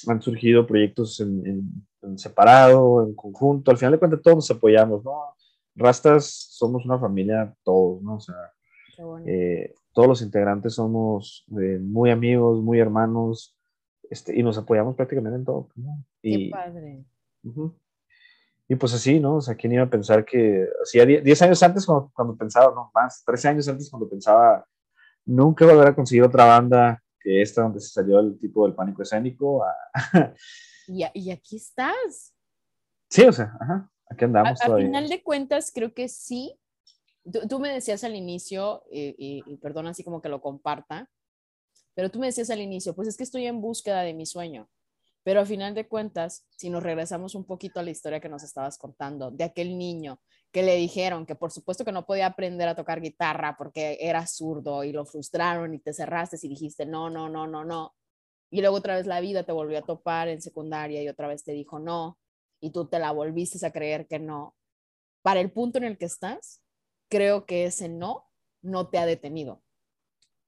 Han 0.08 0.20
surgido 0.20 0.66
proyectos 0.66 1.20
en, 1.20 1.86
en, 2.06 2.18
separado, 2.18 3.06
en 3.06 3.14
conjunto. 3.14 3.70
Al 3.70 3.76
final 3.76 3.92
de 3.92 3.98
cuentas, 3.98 4.22
todos 4.22 4.36
nos 4.36 4.50
apoyamos, 4.50 5.04
¿no? 5.04 5.34
Rastas 5.74 6.24
somos 6.50 6.84
una 6.86 6.98
familia, 6.98 7.54
todos, 7.62 8.02
¿no? 8.02 8.16
O 8.16 8.20
sea, 8.20 8.34
eh, 9.26 9.74
todos 9.92 10.08
los 10.08 10.22
integrantes 10.22 10.74
somos 10.74 11.44
eh, 11.60 11.78
muy 11.80 12.10
amigos, 12.10 12.62
muy 12.62 12.78
hermanos, 12.78 13.56
este, 14.10 14.38
y 14.38 14.42
nos 14.42 14.56
apoyamos 14.56 14.96
prácticamente 14.96 15.38
en 15.38 15.44
todo. 15.44 15.68
¿no? 15.74 16.04
Y, 16.22 16.46
Qué 16.46 16.50
padre. 16.50 17.04
Uh 17.44 17.50
-huh. 17.50 17.74
Y 18.68 18.74
pues 18.74 18.94
así, 18.94 19.20
¿no? 19.20 19.36
O 19.36 19.40
sea, 19.40 19.54
¿quién 19.54 19.72
iba 19.74 19.84
a 19.84 19.90
pensar 19.90 20.24
que 20.24 20.66
hacía 20.82 21.06
10 21.06 21.42
años 21.42 21.62
antes 21.62 21.86
cuando, 21.86 22.10
cuando, 22.12 22.36
pensaba, 22.36 22.74
no, 22.74 22.90
más, 22.94 23.22
13 23.24 23.48
años 23.48 23.68
antes 23.68 23.88
cuando 23.88 24.08
pensaba 24.08 24.66
nunca 25.24 25.64
volver 25.64 25.88
a 25.88 25.94
conseguir 25.94 26.24
otra 26.24 26.44
banda 26.46 27.02
que 27.20 27.42
esta 27.42 27.62
donde 27.62 27.80
se 27.80 27.88
salió 27.88 28.18
el 28.18 28.38
tipo 28.38 28.64
del 28.64 28.74
pánico 28.74 29.02
escénico? 29.02 29.64
A... 29.64 29.72
y, 30.86 31.04
y, 31.14 31.30
aquí 31.30 31.56
estás. 31.56 32.34
Sí, 33.08 33.22
o 33.22 33.32
sea, 33.32 33.56
ajá, 33.60 33.90
aquí 34.08 34.24
andamos. 34.24 34.60
A, 34.62 34.74
a 34.74 34.76
final 34.76 35.08
de 35.08 35.22
cuentas, 35.22 35.70
creo 35.74 35.92
que 35.94 36.08
sí. 36.08 36.58
Tú, 37.30 37.46
tú 37.48 37.58
me 37.58 37.70
decías 37.70 38.04
al 38.04 38.14
inicio, 38.14 38.84
y, 38.90 39.14
y, 39.18 39.42
y 39.46 39.56
perdón 39.56 39.86
así 39.88 40.04
como 40.04 40.22
que 40.22 40.28
lo 40.28 40.40
comparta, 40.40 41.10
pero 41.94 42.10
tú 42.10 42.18
me 42.18 42.26
decías 42.26 42.50
al 42.50 42.60
inicio, 42.60 42.94
pues 42.94 43.08
es 43.08 43.16
que 43.16 43.24
estoy 43.24 43.46
en 43.46 43.60
búsqueda 43.60 44.02
de 44.02 44.14
mi 44.14 44.26
sueño. 44.26 44.68
Pero 45.26 45.40
a 45.40 45.44
final 45.44 45.74
de 45.74 45.88
cuentas, 45.88 46.46
si 46.56 46.70
nos 46.70 46.84
regresamos 46.84 47.34
un 47.34 47.44
poquito 47.44 47.80
a 47.80 47.82
la 47.82 47.90
historia 47.90 48.20
que 48.20 48.28
nos 48.28 48.44
estabas 48.44 48.78
contando, 48.78 49.32
de 49.32 49.42
aquel 49.42 49.76
niño 49.76 50.20
que 50.52 50.62
le 50.62 50.76
dijeron 50.76 51.26
que 51.26 51.34
por 51.34 51.50
supuesto 51.50 51.84
que 51.84 51.90
no 51.90 52.06
podía 52.06 52.26
aprender 52.26 52.68
a 52.68 52.76
tocar 52.76 53.00
guitarra 53.00 53.56
porque 53.58 53.98
era 54.00 54.24
zurdo 54.26 54.84
y 54.84 54.92
lo 54.92 55.04
frustraron 55.04 55.74
y 55.74 55.80
te 55.80 55.92
cerraste 55.92 56.38
y 56.40 56.48
dijiste, 56.48 56.86
no, 56.86 57.10
no, 57.10 57.28
no, 57.28 57.46
no, 57.48 57.64
no. 57.64 57.96
Y 58.50 58.60
luego 58.60 58.76
otra 58.76 58.96
vez 58.96 59.06
la 59.06 59.20
vida 59.20 59.42
te 59.42 59.52
volvió 59.52 59.78
a 59.78 59.82
topar 59.82 60.28
en 60.28 60.40
secundaria 60.40 61.02
y 61.02 61.08
otra 61.08 61.28
vez 61.28 61.44
te 61.44 61.52
dijo 61.52 61.78
no 61.78 62.18
y 62.60 62.70
tú 62.70 62.86
te 62.86 62.98
la 62.98 63.12
volviste 63.12 63.64
a 63.66 63.72
creer 63.72 64.06
que 64.06 64.18
no. 64.18 64.54
Para 65.22 65.40
el 65.40 65.50
punto 65.50 65.78
en 65.78 65.84
el 65.84 65.98
que 65.98 66.06
estás, 66.06 66.62
creo 67.08 67.46
que 67.46 67.64
ese 67.64 67.88
no 67.88 68.26
no 68.62 68.88
te 68.88 68.98
ha 68.98 69.06
detenido 69.06 69.62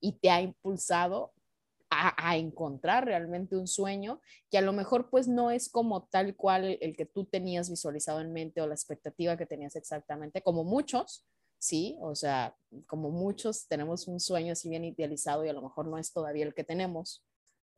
y 0.01 0.13
te 0.13 0.31
ha 0.31 0.41
impulsado 0.41 1.33
a, 1.91 2.31
a, 2.31 2.37
encontrar 2.37 3.07
realmente 3.07 3.57
un 3.57 3.67
sueño 3.67 4.21
que 4.51 4.59
a 4.59 4.63
lo 4.63 4.73
mejor 4.73 5.09
pues 5.09 5.27
no 5.27 5.51
es 5.51 5.71
como 5.71 6.07
tal 6.07 6.37
cual 6.37 6.77
el, 6.81 6.97
que 6.97 7.07
tú 7.07 7.25
tenías 7.25 7.71
visualizado 7.71 8.21
en 8.21 8.33
mente 8.33 8.61
o 8.61 8.67
la 8.67 8.75
expectativa 8.75 9.39
que 9.39 9.47
tenías 9.47 9.75
exactamente, 9.75 10.43
como 10.43 10.65
muchos, 10.65 11.27
sí, 11.59 11.97
o 12.01 12.15
sea, 12.15 12.55
como 12.87 13.11
muchos 13.11 13.67
tenemos 13.69 14.07
un 14.07 14.21
sueño 14.21 14.53
así 14.53 14.69
bien 14.69 14.85
idealizado 14.85 15.47
y 15.47 15.49
a 15.49 15.55
lo 15.55 15.63
mejor 15.63 15.87
no 15.87 15.97
es 15.97 16.13
todavía 16.13 16.45
el 16.45 16.55
que 16.55 16.65
tenemos 16.65 17.25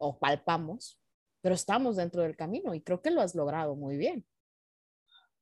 o 0.01 0.19
palpamos, 0.19 0.99
pero 1.43 1.55
estamos 1.55 1.97
dentro 1.97 2.23
del 2.23 2.37
camino 2.37 2.75
y 2.75 2.81
creo 2.81 3.01
que 3.01 3.11
lo 3.11 3.21
has 3.21 3.35
logrado 3.35 3.77
muy 3.77 3.97
bien. 3.97 4.25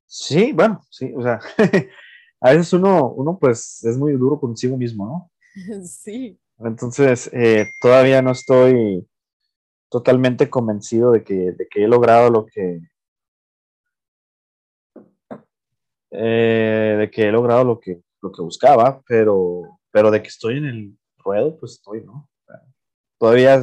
Sí, 0.07 0.53
bueno, 0.53 0.81
sí, 0.91 1.13
o 1.17 1.23
sea, 1.23 1.39
a 2.41 2.51
veces 2.51 2.73
uno, 2.73 3.13
uno 3.13 3.39
pues 3.39 3.85
es 3.85 3.97
muy 3.97 4.13
duro 4.13 4.39
consigo 4.39 4.77
mismo, 4.77 5.07
¿no? 5.07 5.31
Sí. 5.85 6.39
Entonces, 6.59 7.31
eh, 7.33 7.71
todavía 7.81 8.21
no 8.21 8.33
estoy 8.33 9.07
totalmente 9.89 10.51
convencido 10.51 11.13
de 11.13 11.23
que, 11.23 11.53
de 11.53 11.69
que 11.69 11.85
he 11.85 11.89
logrado 11.89 12.31
lo 12.31 12.47
que, 12.47 12.81
eh, 16.11 16.97
de 16.99 17.11
que 17.11 17.29
he 17.29 17.33
logrado 17.33 17.63
lo 17.63 17.79
que, 17.79 18.03
lo 18.21 18.33
que 18.33 18.43
buscaba, 18.43 19.03
pero, 19.07 19.79
pero 19.93 20.11
de 20.11 20.21
que 20.21 20.29
estoy 20.29 20.59
en 20.59 20.65
el 20.65 20.99
ruedo, 21.17 21.57
pues 21.59 21.73
estoy, 21.73 22.03
¿no? 22.05 22.29
Todavía, 23.19 23.63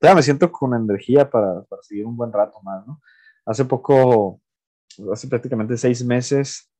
todavía 0.00 0.16
me 0.16 0.22
siento 0.22 0.50
con 0.50 0.74
energía 0.74 1.28
para, 1.30 1.62
para 1.64 1.82
seguir 1.82 2.06
un 2.06 2.16
buen 2.16 2.32
rato 2.32 2.60
más, 2.62 2.86
¿no? 2.86 3.00
Hace 3.44 3.64
poco, 3.64 4.40
hace 5.12 5.28
prácticamente 5.28 5.76
seis 5.76 6.04
meses, 6.04 6.70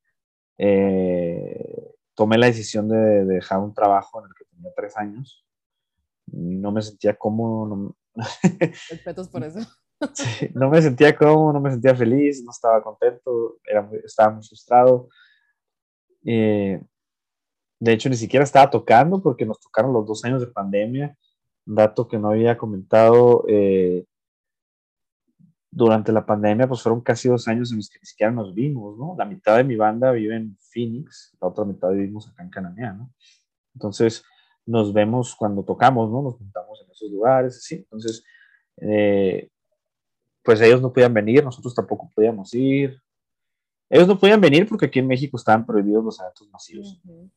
eh, 0.59 1.95
tomé 2.15 2.39
la 2.39 2.47
decisión 2.47 2.89
de, 2.89 2.97
de, 2.97 3.25
dejar 3.25 3.61
un 3.61 3.75
trabajo 3.75 4.21
en 4.21 4.27
el 4.27 4.35
que 4.35 4.45
tenía 4.45 4.73
tres 4.75 4.97
años. 4.97 5.47
No 6.27 6.73
me 6.73 6.83
sentía 6.83 7.17
cómodo. 7.17 7.67
No, 7.67 7.97
Respetos 8.91 9.29
por 9.29 9.45
eso. 9.45 9.61
Sí, 10.15 10.49
no 10.55 10.71
me 10.71 10.81
sentía 10.81 11.15
cómodo, 11.15 11.53
no 11.53 11.61
me 11.61 11.71
sentía 11.71 11.95
feliz, 11.95 12.43
no 12.43 12.53
estaba 12.53 12.83
contento, 12.83 13.59
era 13.63 13.83
muy, 13.83 13.99
estaba 13.99 14.33
muy 14.33 14.43
frustrado. 14.43 15.11
Eh, 16.25 16.81
de 17.79 17.93
hecho, 17.93 18.09
ni 18.09 18.17
siquiera 18.17 18.45
estaba 18.45 18.71
tocando 18.71 19.23
porque 19.23 19.45
nos 19.45 19.61
tocaron 19.61 19.93
los 19.93 20.07
dos 20.07 20.25
años 20.25 20.41
de 20.41 20.47
pandemia. 20.47 21.15
Dato 21.65 22.09
que 22.09 22.19
no 22.19 22.31
había 22.31 22.57
comentado. 22.59 23.45
Eh, 23.49 24.05
durante 25.71 26.11
la 26.13 26.27
pandemia, 26.27 26.67
pues 26.67 26.83
fueron 26.83 27.01
casi 27.01 27.29
dos 27.29 27.47
años 27.47 27.71
en 27.71 27.79
los 27.79 27.89
que 27.89 28.01
ni 28.01 28.07
siquiera 28.07 28.33
nos 28.33 28.55
vimos, 28.55 28.99
¿no? 28.99 29.15
La 29.17 29.25
mitad 29.25 29.57
de 29.57 29.65
mi 29.65 29.77
banda 29.77 30.11
vive 30.11 30.37
en 30.37 30.57
Phoenix, 30.59 31.37
la 31.41 31.49
otra 31.49 31.65
mitad 31.65 31.91
vivimos 31.91 32.29
acá 32.29 32.43
en 32.43 32.51
Cananea, 32.51 32.93
¿no? 32.93 33.13
Entonces, 33.75 34.25
nos 34.67 34.93
vemos 34.93 35.35
cuando 35.37 35.63
tocamos, 35.63 36.11
¿no? 36.11 36.23
Nos 36.23 36.35
juntamos 36.35 36.83
en 36.85 36.91
esos 36.91 37.11
lugares, 37.11 37.57
así. 37.57 37.77
Entonces, 37.77 38.25
eh, 38.79 39.49
pues 40.43 40.61
ellos 40.61 40.83
no 40.83 40.93
podían 40.93 41.15
venir, 41.15 41.45
nosotros 41.45 41.75
tampoco 41.75 42.11
podíamos 42.15 42.53
ir. 42.55 43.01
Ellos 43.89 44.09
no 44.09 44.19
podían 44.19 44.41
venir 44.41 44.69
porque 44.69 44.87
aquí 44.87 44.99
en 44.99 45.07
México 45.07 45.37
estaban 45.37 45.65
prohibidos 45.65 46.05
los 46.05 46.21
eventos 46.21 46.49
masivos. 46.51 47.01
Uh. 47.05 47.29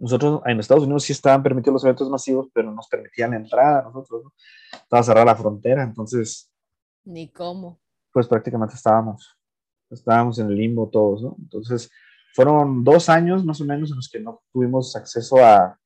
Nosotros 0.00 0.42
en 0.46 0.60
Estados 0.60 0.84
Unidos 0.84 1.04
sí 1.04 1.12
estaban 1.12 1.42
permitidos 1.42 1.74
los 1.74 1.84
eventos 1.84 2.08
masivos, 2.08 2.48
pero 2.52 2.72
nos 2.72 2.88
permitían 2.88 3.30
la 3.30 3.36
entrada 3.36 3.80
a 3.80 3.82
nosotros, 3.82 4.24
¿no? 4.24 4.32
Estaba 4.72 5.02
cerrada 5.02 5.26
la 5.26 5.36
frontera, 5.36 5.82
entonces 5.82 6.50
ni 7.08 7.28
cómo. 7.28 7.80
Pues 8.12 8.26
prácticamente 8.26 8.74
estábamos, 8.74 9.34
estábamos 9.90 10.38
en 10.38 10.48
el 10.48 10.56
limbo 10.56 10.88
todos, 10.90 11.22
¿no? 11.22 11.36
Entonces, 11.38 11.90
fueron 12.34 12.84
dos 12.84 13.08
años 13.08 13.44
más 13.44 13.60
o 13.60 13.64
menos 13.64 13.90
en 13.90 13.96
los 13.96 14.08
que 14.10 14.20
no 14.20 14.42
tuvimos 14.52 14.94
acceso 14.94 15.38
a 15.38 15.78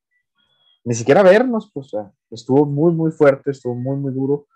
ni 0.84 0.94
siquiera 0.94 1.22
vernos, 1.22 1.70
pues 1.72 1.92
estuvo 2.30 2.66
muy, 2.66 2.92
muy 2.92 3.12
fuerte, 3.12 3.52
estuvo 3.52 3.74
muy, 3.76 3.96
muy 3.96 4.12
duro, 4.12 4.48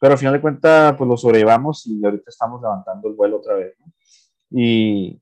pero 0.00 0.14
al 0.14 0.18
final 0.18 0.32
de 0.32 0.40
cuentas, 0.40 0.96
pues 0.96 1.06
lo 1.06 1.16
sobrellevamos 1.16 1.86
y 1.86 2.02
ahorita 2.02 2.30
estamos 2.30 2.62
levantando 2.62 3.06
el 3.08 3.14
vuelo 3.14 3.36
otra 3.36 3.54
vez, 3.54 3.74
¿no? 3.78 3.92
Y, 4.50 5.20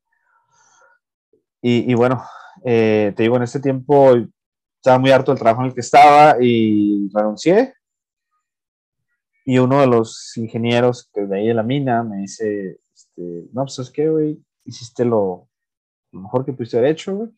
y, 1.61 1.91
y 1.91 1.95
bueno, 1.95 2.22
eh, 2.68 3.12
te 3.14 3.22
digo, 3.22 3.36
en 3.36 3.44
este 3.44 3.60
tiempo 3.60 4.12
estaba 4.74 4.98
muy 4.98 5.12
harto 5.12 5.30
del 5.30 5.38
trabajo 5.38 5.62
en 5.62 5.68
el 5.68 5.74
que 5.74 5.82
estaba 5.82 6.36
y 6.40 7.08
renuncié, 7.14 7.74
y 9.44 9.58
uno 9.58 9.80
de 9.80 9.86
los 9.86 10.36
ingenieros 10.36 11.08
que 11.14 11.20
de 11.20 11.38
ahí 11.38 11.46
de 11.46 11.54
la 11.54 11.62
mina 11.62 12.02
me 12.02 12.16
dice, 12.16 12.80
este, 12.92 13.48
no, 13.52 13.62
pues 13.62 13.78
es 13.78 13.90
que, 13.92 14.10
güey, 14.10 14.42
hiciste 14.64 15.04
lo, 15.04 15.48
lo, 16.10 16.20
mejor 16.22 16.44
que 16.44 16.52
pudiste 16.52 16.76
haber 16.76 16.90
hecho, 16.90 17.14
güey. 17.14 17.30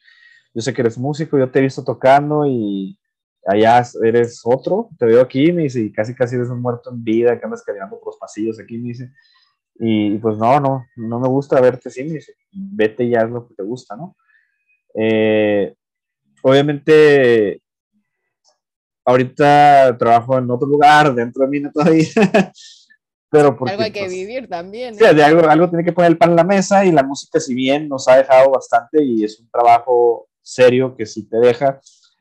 Yo 0.55 0.63
sé 0.63 0.73
que 0.73 0.81
eres 0.81 0.97
músico, 0.97 1.39
yo 1.39 1.51
te 1.51 1.59
he 1.59 1.63
visto 1.63 1.85
tocando 1.85 2.47
y 2.47 2.99
allá 3.47 3.83
eres 4.03 4.41
otro, 4.45 4.89
te 4.99 5.05
veo 5.05 5.21
aquí, 5.21 5.53
me 5.53 5.65
dice, 5.65 5.81
y 5.81 5.93
casi 5.93 6.15
casi 6.15 6.37
eres 6.37 6.49
un 6.49 6.63
muerto 6.63 6.91
en 6.91 7.05
vida, 7.05 7.39
que 7.39 7.45
andas 7.45 7.63
caminando 7.63 7.99
por 7.99 8.15
los 8.15 8.17
pasillos 8.17 8.59
aquí, 8.59 8.79
me 8.79 8.89
dice. 8.89 9.13
Y, 9.79 10.17
pues 10.17 10.39
no, 10.39 10.59
no, 10.61 10.87
no 10.97 11.21
me 11.21 11.29
gusta 11.29 11.61
verte 11.61 11.91
así, 11.91 12.05
me 12.05 12.15
dice, 12.15 12.33
vete 12.51 13.07
ya 13.11 13.21
es 13.21 13.31
lo 13.31 13.47
que 13.47 13.55
te 13.55 13.63
gusta, 13.63 13.95
¿no? 13.97 14.17
Eh, 14.95 15.75
obviamente 16.43 17.63
ahorita 19.05 19.97
trabajo 19.99 20.37
en 20.37 20.51
otro 20.51 20.69
lugar, 20.69 21.15
dentro 21.15 21.45
de 21.45 21.49
mí 21.49 21.73
todavía, 21.73 22.05
pero 23.31 23.57
porque, 23.57 23.73
algo 23.73 23.85
hay 23.85 23.93
que 23.93 24.01
pues, 24.01 24.13
vivir 24.13 24.49
también. 24.49 24.95
Sí, 24.95 25.05
de 25.05 25.25
algo, 25.25 25.49
algo 25.49 25.69
tiene 25.69 25.85
que 25.85 25.93
poner 25.93 26.11
el 26.11 26.19
pan 26.19 26.31
en 26.31 26.37
la 26.37 26.45
mesa 26.45 26.85
y 26.85 26.93
la 26.93 27.03
música, 27.03 27.41
si 27.41 27.55
bien 27.55 27.89
nos 27.89 28.07
ha 28.07 28.17
dejado 28.17 28.51
bastante 28.51 29.03
y 29.03 29.25
es 29.25 29.41
un 29.41 29.49
trabajo 29.51 30.29
serio 30.43 30.95
que 30.95 31.07
si 31.07 31.27
te 31.27 31.39
deja, 31.39 31.81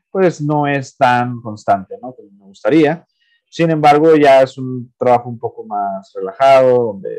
pues 0.10 0.42
no 0.42 0.66
es 0.66 0.96
tan 0.96 1.42
constante, 1.42 1.96
¿no? 2.02 2.14
Como 2.14 2.32
me 2.32 2.46
gustaría. 2.46 3.06
Sin 3.50 3.70
embargo, 3.72 4.16
ya 4.16 4.42
es 4.42 4.58
un 4.58 4.94
trabajo 4.98 5.30
un 5.30 5.40
poco 5.40 5.66
más 5.66 6.12
relajado, 6.14 6.94
donde 6.94 7.18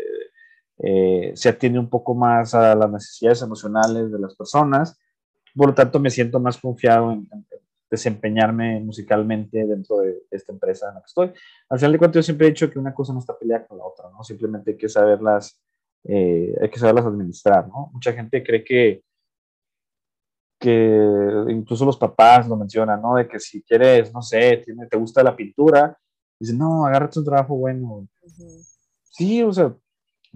eh, 0.79 1.33
se 1.35 1.49
atiende 1.49 1.79
un 1.79 1.89
poco 1.89 2.15
más 2.15 2.55
a 2.55 2.75
las 2.75 2.91
necesidades 2.91 3.43
emocionales 3.43 4.11
de 4.11 4.19
las 4.19 4.35
personas. 4.35 4.99
Por 5.59 5.69
lo 5.69 5.75
tanto, 5.75 5.99
me 6.01 6.11
siento 6.11 6.41
más 6.41 6.57
confiado 6.57 7.13
en, 7.13 7.29
en 7.33 7.47
desempeñarme 7.91 8.81
musicalmente 8.81 9.67
dentro 9.67 9.99
de 9.99 10.23
esta 10.31 10.53
empresa 10.53 10.89
en 10.89 10.95
la 10.95 11.01
que 11.01 11.07
estoy. 11.07 11.33
Al 11.69 11.79
final 11.79 11.93
de 11.93 11.99
cuentas, 11.99 12.17
yo 12.17 12.23
siempre 12.23 12.47
he 12.47 12.51
dicho 12.51 12.71
que 12.71 12.79
una 12.79 12.95
cosa 12.95 13.13
no 13.13 13.19
está 13.19 13.37
peleada 13.39 13.67
con 13.67 13.79
la 13.79 13.85
otra, 13.85 14.11
¿no? 14.11 14.23
Simplemente 14.23 14.73
hay 14.73 14.77
que 14.77 14.89
saberlas, 14.89 15.61
eh, 16.05 16.55
hay 16.61 16.69
que 16.69 16.79
saberlas 16.79 17.07
administrar, 17.07 17.67
¿no? 17.69 17.91
Mucha 17.93 18.13
gente 18.13 18.43
cree 18.43 18.63
que, 18.63 19.03
que 20.61 21.45
incluso 21.49 21.85
los 21.85 21.97
papás 21.97 22.49
lo 22.49 22.57
mencionan, 22.57 23.01
¿no? 23.01 23.15
De 23.15 23.27
que 23.27 23.41
si 23.41 23.63
quieres, 23.63 24.13
no 24.13 24.23
sé, 24.23 24.59
tiene, 24.65 24.87
te 24.87 24.97
gusta 24.97 25.23
la 25.23 25.35
pintura, 25.35 25.99
dicen, 26.39 26.59
no, 26.59 26.87
agárrate 26.87 27.19
un 27.19 27.25
trabajo 27.25 27.57
bueno. 27.57 27.87
Uh 27.87 28.07
-huh. 28.23 28.79
Sí, 29.03 29.43
o 29.43 29.53
sea, 29.53 29.75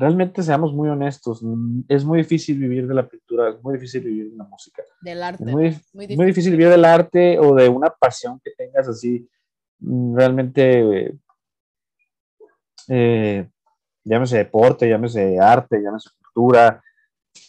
realmente 0.02 0.42
seamos 0.42 0.74
muy 0.74 0.88
honestos, 0.88 1.44
es 1.86 2.04
muy 2.04 2.18
difícil 2.18 2.58
vivir 2.58 2.88
de 2.88 2.94
la 2.94 3.08
pintura, 3.08 3.50
es 3.50 3.62
muy 3.62 3.74
difícil 3.74 4.02
vivir 4.02 4.32
de 4.32 4.36
la 4.36 4.42
música. 4.42 4.82
Del 5.00 5.22
arte. 5.22 5.44
Es 5.44 5.52
muy, 5.52 5.62
muy, 5.62 5.70
difícil. 6.06 6.16
muy 6.16 6.26
difícil 6.26 6.50
vivir 6.50 6.68
del 6.70 6.84
arte 6.84 7.38
o 7.38 7.54
de 7.54 7.68
una 7.68 7.88
pasión 7.88 8.40
que 8.42 8.50
tengas 8.50 8.88
así, 8.88 9.30
mm, 9.78 10.16
realmente, 10.16 11.14
eh, 12.88 13.48
llámese 14.02 14.38
deporte, 14.38 14.88
llámese 14.88 15.38
arte, 15.38 15.80
llámese 15.80 16.10
cultura, 16.18 16.82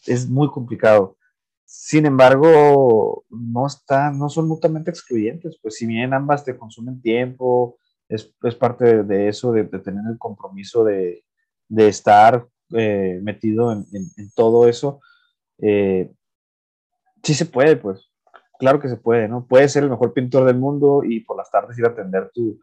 es 0.05 0.29
muy 0.29 0.47
complicado. 0.51 1.17
Sin 1.65 2.05
embargo, 2.05 3.25
no, 3.31 3.65
está, 3.65 4.11
no 4.11 4.29
son 4.29 4.47
mutuamente 4.47 4.91
excluyentes, 4.91 5.57
pues 5.59 5.77
si 5.77 5.87
bien 5.87 6.13
ambas 6.13 6.45
te 6.45 6.55
consumen 6.55 7.01
tiempo, 7.01 7.79
es, 8.07 8.31
es 8.43 8.53
parte 8.53 8.85
de, 8.85 9.03
de 9.03 9.27
eso, 9.27 9.51
de, 9.51 9.63
de 9.63 9.79
tener 9.79 10.03
el 10.07 10.19
compromiso 10.19 10.83
de, 10.83 11.23
de 11.70 11.88
estar 11.88 12.45
eh, 12.76 13.20
metido 13.22 13.72
en, 13.72 13.86
todo 14.36 14.68
eso, 14.68 14.99
eh, 15.59 16.11
sí 17.24 17.34
se 17.34 17.45
puede, 17.45 17.76
pues, 17.78 18.11
claro 18.59 18.80
que 18.80 18.89
se 18.89 18.97
puede, 18.97 19.28
¿no? 19.28 19.45
Puedes 19.47 19.72
ser 19.72 19.84
el 19.84 19.89
mejor 19.89 20.14
pintor 20.14 20.45
del 20.45 20.57
mundo 20.57 21.03
y 21.03 21.22
por 21.22 21.38
las 21.38 21.49
tardes 21.51 21.78
ir 21.78 21.86
a 21.86 21.89
atender 21.89 22.32
tu, 22.34 22.59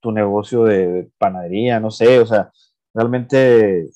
tu 0.00 0.12
negocio 0.12 0.64
de, 0.64 0.86
de, 0.86 1.10
panadería, 1.18 1.80
no 1.80 1.90
sé, 1.90 2.18
o 2.20 2.26
sea, 2.26 2.50
realmente 2.94 3.90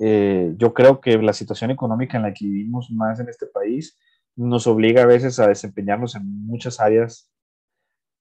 eh, 0.00 0.54
yo 0.56 0.72
creo 0.72 1.00
que 1.00 1.18
la 1.18 1.32
situación 1.32 1.70
económica 1.70 2.16
en 2.16 2.22
la 2.22 2.32
que 2.32 2.44
vivimos 2.46 2.90
más 2.90 3.20
en 3.20 3.28
este 3.28 3.46
país 3.46 3.98
nos 4.36 4.66
obliga 4.66 5.02
a 5.02 5.06
veces 5.06 5.38
a 5.38 5.48
desempeñarnos 5.48 6.14
en 6.14 6.46
muchas 6.46 6.80
áreas 6.80 7.30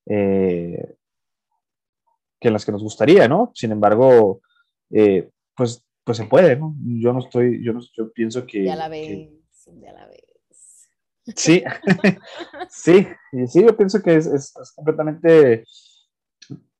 eh, 0.08 0.96
que 2.40 2.52
las 2.52 2.66
que 2.66 2.72
nos 2.72 2.82
gustaría, 2.82 3.28
¿no? 3.28 3.52
Sin 3.54 3.72
embargo, 3.72 4.42
eh, 4.92 5.30
pues, 5.56 5.84
pues 6.04 6.18
se 6.18 6.26
puede, 6.26 6.56
¿no? 6.56 6.76
Yo 6.84 7.14
no 7.14 7.20
estoy, 7.20 7.64
yo, 7.64 7.74
no, 7.74 7.82
yo 7.96 8.12
pienso 8.12 8.46
que... 8.46 8.64
Ya 8.64 8.76
la 8.76 8.88
ves, 8.88 9.08
que, 9.08 9.80
ya 9.80 9.94
la 9.94 10.08
ves. 10.08 10.90
Sí, 11.36 11.64
sí, 12.70 13.08
sí, 13.48 13.64
yo 13.64 13.78
pienso 13.78 14.02
que 14.02 14.16
es, 14.16 14.26
es, 14.26 14.56
es, 14.56 14.72
completamente, 14.72 15.64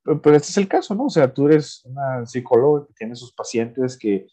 pero 0.04 0.36
este 0.36 0.50
es 0.50 0.58
el 0.58 0.68
caso, 0.68 0.96
¿no? 0.96 1.06
O 1.06 1.10
sea, 1.10 1.32
tú 1.32 1.48
eres 1.48 1.84
una 1.86 2.26
psicóloga 2.26 2.88
que 2.88 2.94
tiene 2.94 3.16
sus 3.16 3.32
pacientes, 3.34 3.98
que, 3.98 4.28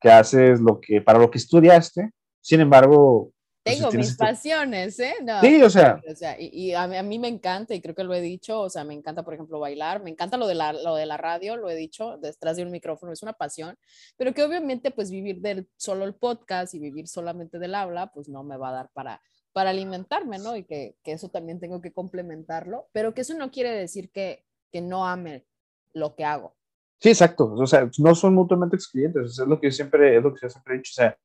que 0.00 0.10
haces 0.10 0.60
lo 0.60 0.80
que, 0.80 1.00
para 1.00 1.18
lo 1.18 1.30
que 1.30 1.38
estudiaste, 1.38 2.10
sin 2.40 2.60
embargo, 2.60 3.32
tengo 3.62 3.86
pues, 3.86 3.96
mis 3.96 4.10
este... 4.10 4.24
pasiones, 4.24 4.98
¿eh? 5.00 5.14
No, 5.22 5.40
sí, 5.40 5.62
o 5.62 5.70
sea. 5.70 6.00
O 6.10 6.14
sea 6.14 6.40
y, 6.40 6.48
y 6.52 6.74
a, 6.74 6.86
mí, 6.86 6.96
a, 6.96 7.02
mí, 7.02 7.18
me 7.18 7.28
encanta, 7.28 7.74
y 7.74 7.80
creo 7.80 7.94
que 7.94 8.04
lo 8.04 8.14
he 8.14 8.20
dicho, 8.20 8.60
o 8.60 8.70
sea, 8.70 8.84
me 8.84 8.94
encanta, 8.94 9.22
por 9.22 9.34
ejemplo, 9.34 9.58
bailar, 9.58 10.02
me 10.02 10.10
encanta 10.10 10.36
lo 10.36 10.46
de 10.46 10.54
la, 10.54 10.72
lo 10.72 10.94
de 10.94 11.06
la 11.06 11.16
radio, 11.16 11.56
lo 11.56 11.68
he 11.68 11.74
dicho, 11.74 12.16
detrás 12.18 12.56
de 12.56 12.62
un 12.62 12.70
micrófono, 12.70 13.12
es 13.12 13.22
una 13.22 13.34
pasión, 13.34 13.76
pero 14.16 14.32
que 14.32 14.42
obviamente, 14.42 14.90
pues 14.90 15.10
vivir 15.10 15.40
del 15.40 15.68
solo 15.76 16.04
el 16.04 16.14
podcast 16.14 16.74
y 16.74 16.78
vivir 16.78 17.06
solamente 17.06 17.58
del 17.58 17.74
habla, 17.74 18.10
pues 18.12 18.28
no 18.28 18.42
me 18.42 18.56
va 18.56 18.70
a 18.70 18.72
dar 18.72 18.90
para, 18.92 19.20
para 19.52 19.70
alimentarme, 19.70 20.38
¿no? 20.38 20.56
Y 20.56 20.64
que, 20.64 20.96
que 21.02 21.12
eso 21.12 21.28
también 21.28 21.60
tengo 21.60 21.80
que 21.80 21.92
complementarlo, 21.92 22.88
pero 22.92 23.12
que 23.14 23.22
eso 23.22 23.34
no 23.34 23.50
quiere 23.50 23.70
decir 23.70 24.10
que, 24.10 24.44
que 24.72 24.80
no 24.80 25.06
ame 25.06 25.44
lo 25.92 26.14
que 26.14 26.24
hago. 26.24 26.56
Sí, 26.98 27.08
exacto, 27.08 27.52
o 27.54 27.66
sea, 27.66 27.90
no 27.98 28.14
son 28.14 28.34
mutuamente 28.34 28.76
excluyentes, 28.76 29.38
es 29.38 29.46
lo 29.46 29.58
que 29.58 29.68
yo 29.68 29.72
siempre, 29.72 30.16
es 30.16 30.22
lo 30.22 30.34
que 30.34 30.40
yo 30.42 30.50
siempre 30.50 30.74
he 30.74 30.78
dicho, 30.78 30.92
o 30.92 31.00
sea, 31.00 31.18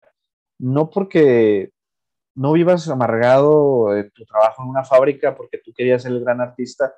no 0.58 0.90
porque 0.90 1.72
no 2.36 2.52
vivas 2.54 2.88
amargado 2.90 3.92
de 3.92 4.04
tu 4.12 4.26
trabajo 4.26 4.62
en 4.64 4.70
una 4.70 4.84
fábrica 4.84 5.36
porque 5.36 5.60
tú 5.64 5.72
querías 5.74 6.04
ser 6.04 6.12
el 6.12 6.22
gran 6.22 6.42
artista, 6.42 6.94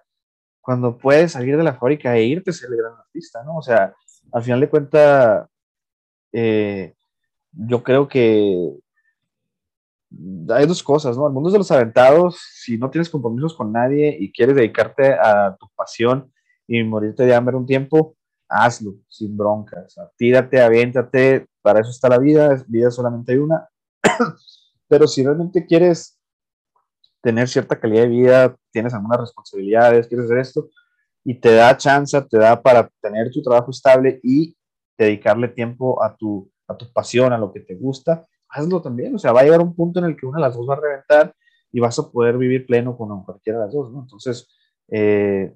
cuando 0.62 0.98
puedes 0.98 1.32
salir 1.34 1.56
de 1.56 1.64
la 1.64 1.76
fábrica 1.76 2.16
e 2.16 2.24
irte 2.24 2.50
a 2.50 2.54
ser 2.54 2.70
el 2.72 2.78
gran 2.78 2.94
artista, 2.94 3.44
¿no? 3.44 3.58
O 3.58 3.62
sea, 3.62 3.94
al 4.34 4.44
final 4.44 4.60
de 4.60 4.70
cuentas, 4.70 5.48
eh, 6.34 6.94
yo 7.52 7.84
creo 7.84 8.08
que 8.08 8.74
hay 10.50 10.66
dos 10.66 10.84
cosas, 10.84 11.18
¿no? 11.18 11.28
El 11.28 11.34
mundo 11.34 11.52
de 11.52 11.58
los 11.58 11.72
aventados, 11.72 12.40
si 12.54 12.78
no 12.78 12.90
tienes 12.90 13.10
compromisos 13.10 13.56
con 13.56 13.72
nadie 13.72 14.16
y 14.20 14.32
quieres 14.32 14.56
dedicarte 14.56 15.14
a 15.14 15.56
tu 15.58 15.68
pasión 15.76 16.32
y 16.68 16.84
morirte 16.84 17.26
de 17.26 17.36
hambre 17.36 17.56
un 17.56 17.66
tiempo, 17.66 18.16
hazlo, 18.50 18.96
sin 19.08 19.38
broncas. 19.38 19.86
O 19.86 19.90
sea, 19.90 20.12
tírate, 20.18 20.62
aviéntate, 20.62 21.48
para 21.62 21.82
eso 21.82 21.92
está 21.92 22.10
la 22.10 22.20
vida, 22.20 22.64
vida 22.68 22.92
solamente 22.92 23.34
hay 23.34 23.38
una. 23.40 23.70
Pero 24.88 25.08
si 25.08 25.24
realmente 25.24 25.66
quieres 25.66 26.20
tener 27.22 27.48
cierta 27.48 27.80
calidad 27.80 28.04
de 28.04 28.10
vida, 28.10 28.56
tienes 28.72 28.94
algunas 28.94 29.20
responsabilidades, 29.20 30.08
quieres 30.08 30.26
hacer 30.26 30.40
esto, 30.40 30.70
y 31.24 31.36
te 31.40 31.54
da 31.54 31.76
chance, 31.76 32.22
te 32.22 32.38
da 32.38 32.62
para 32.62 32.90
tener 33.02 33.30
tu 33.32 33.42
trabajo 33.42 33.72
estable 33.72 34.20
y 34.24 34.56
dedicarle 34.98 35.50
tiempo 35.50 36.02
a 36.02 36.16
tu, 36.16 36.50
a 36.68 36.76
tu 36.78 36.92
pasión, 36.94 37.34
a 37.34 37.38
lo 37.38 37.52
que 37.52 37.60
te 37.60 37.76
gusta, 37.76 38.26
hazlo 38.50 38.82
también. 38.82 39.14
O 39.16 39.20
sea, 39.20 39.34
va 39.34 39.42
a 39.42 39.44
llegar 39.44 39.62
un 39.62 39.76
punto 39.76 40.00
en 40.00 40.06
el 40.06 40.16
que 40.16 40.26
una 40.26 40.38
de 40.38 40.44
las 40.44 40.56
dos 40.56 40.68
va 40.70 40.76
a 40.76 40.80
reventar 40.80 41.36
y 41.72 41.80
vas 41.80 42.00
a 42.00 42.10
poder 42.10 42.38
vivir 42.38 42.66
pleno 42.66 42.98
con 42.98 43.24
cualquiera 43.24 43.60
de 43.60 43.66
las 43.66 43.74
dos, 43.74 43.92
¿no? 43.92 44.02
Entonces, 44.02 44.48
eh, 44.88 45.54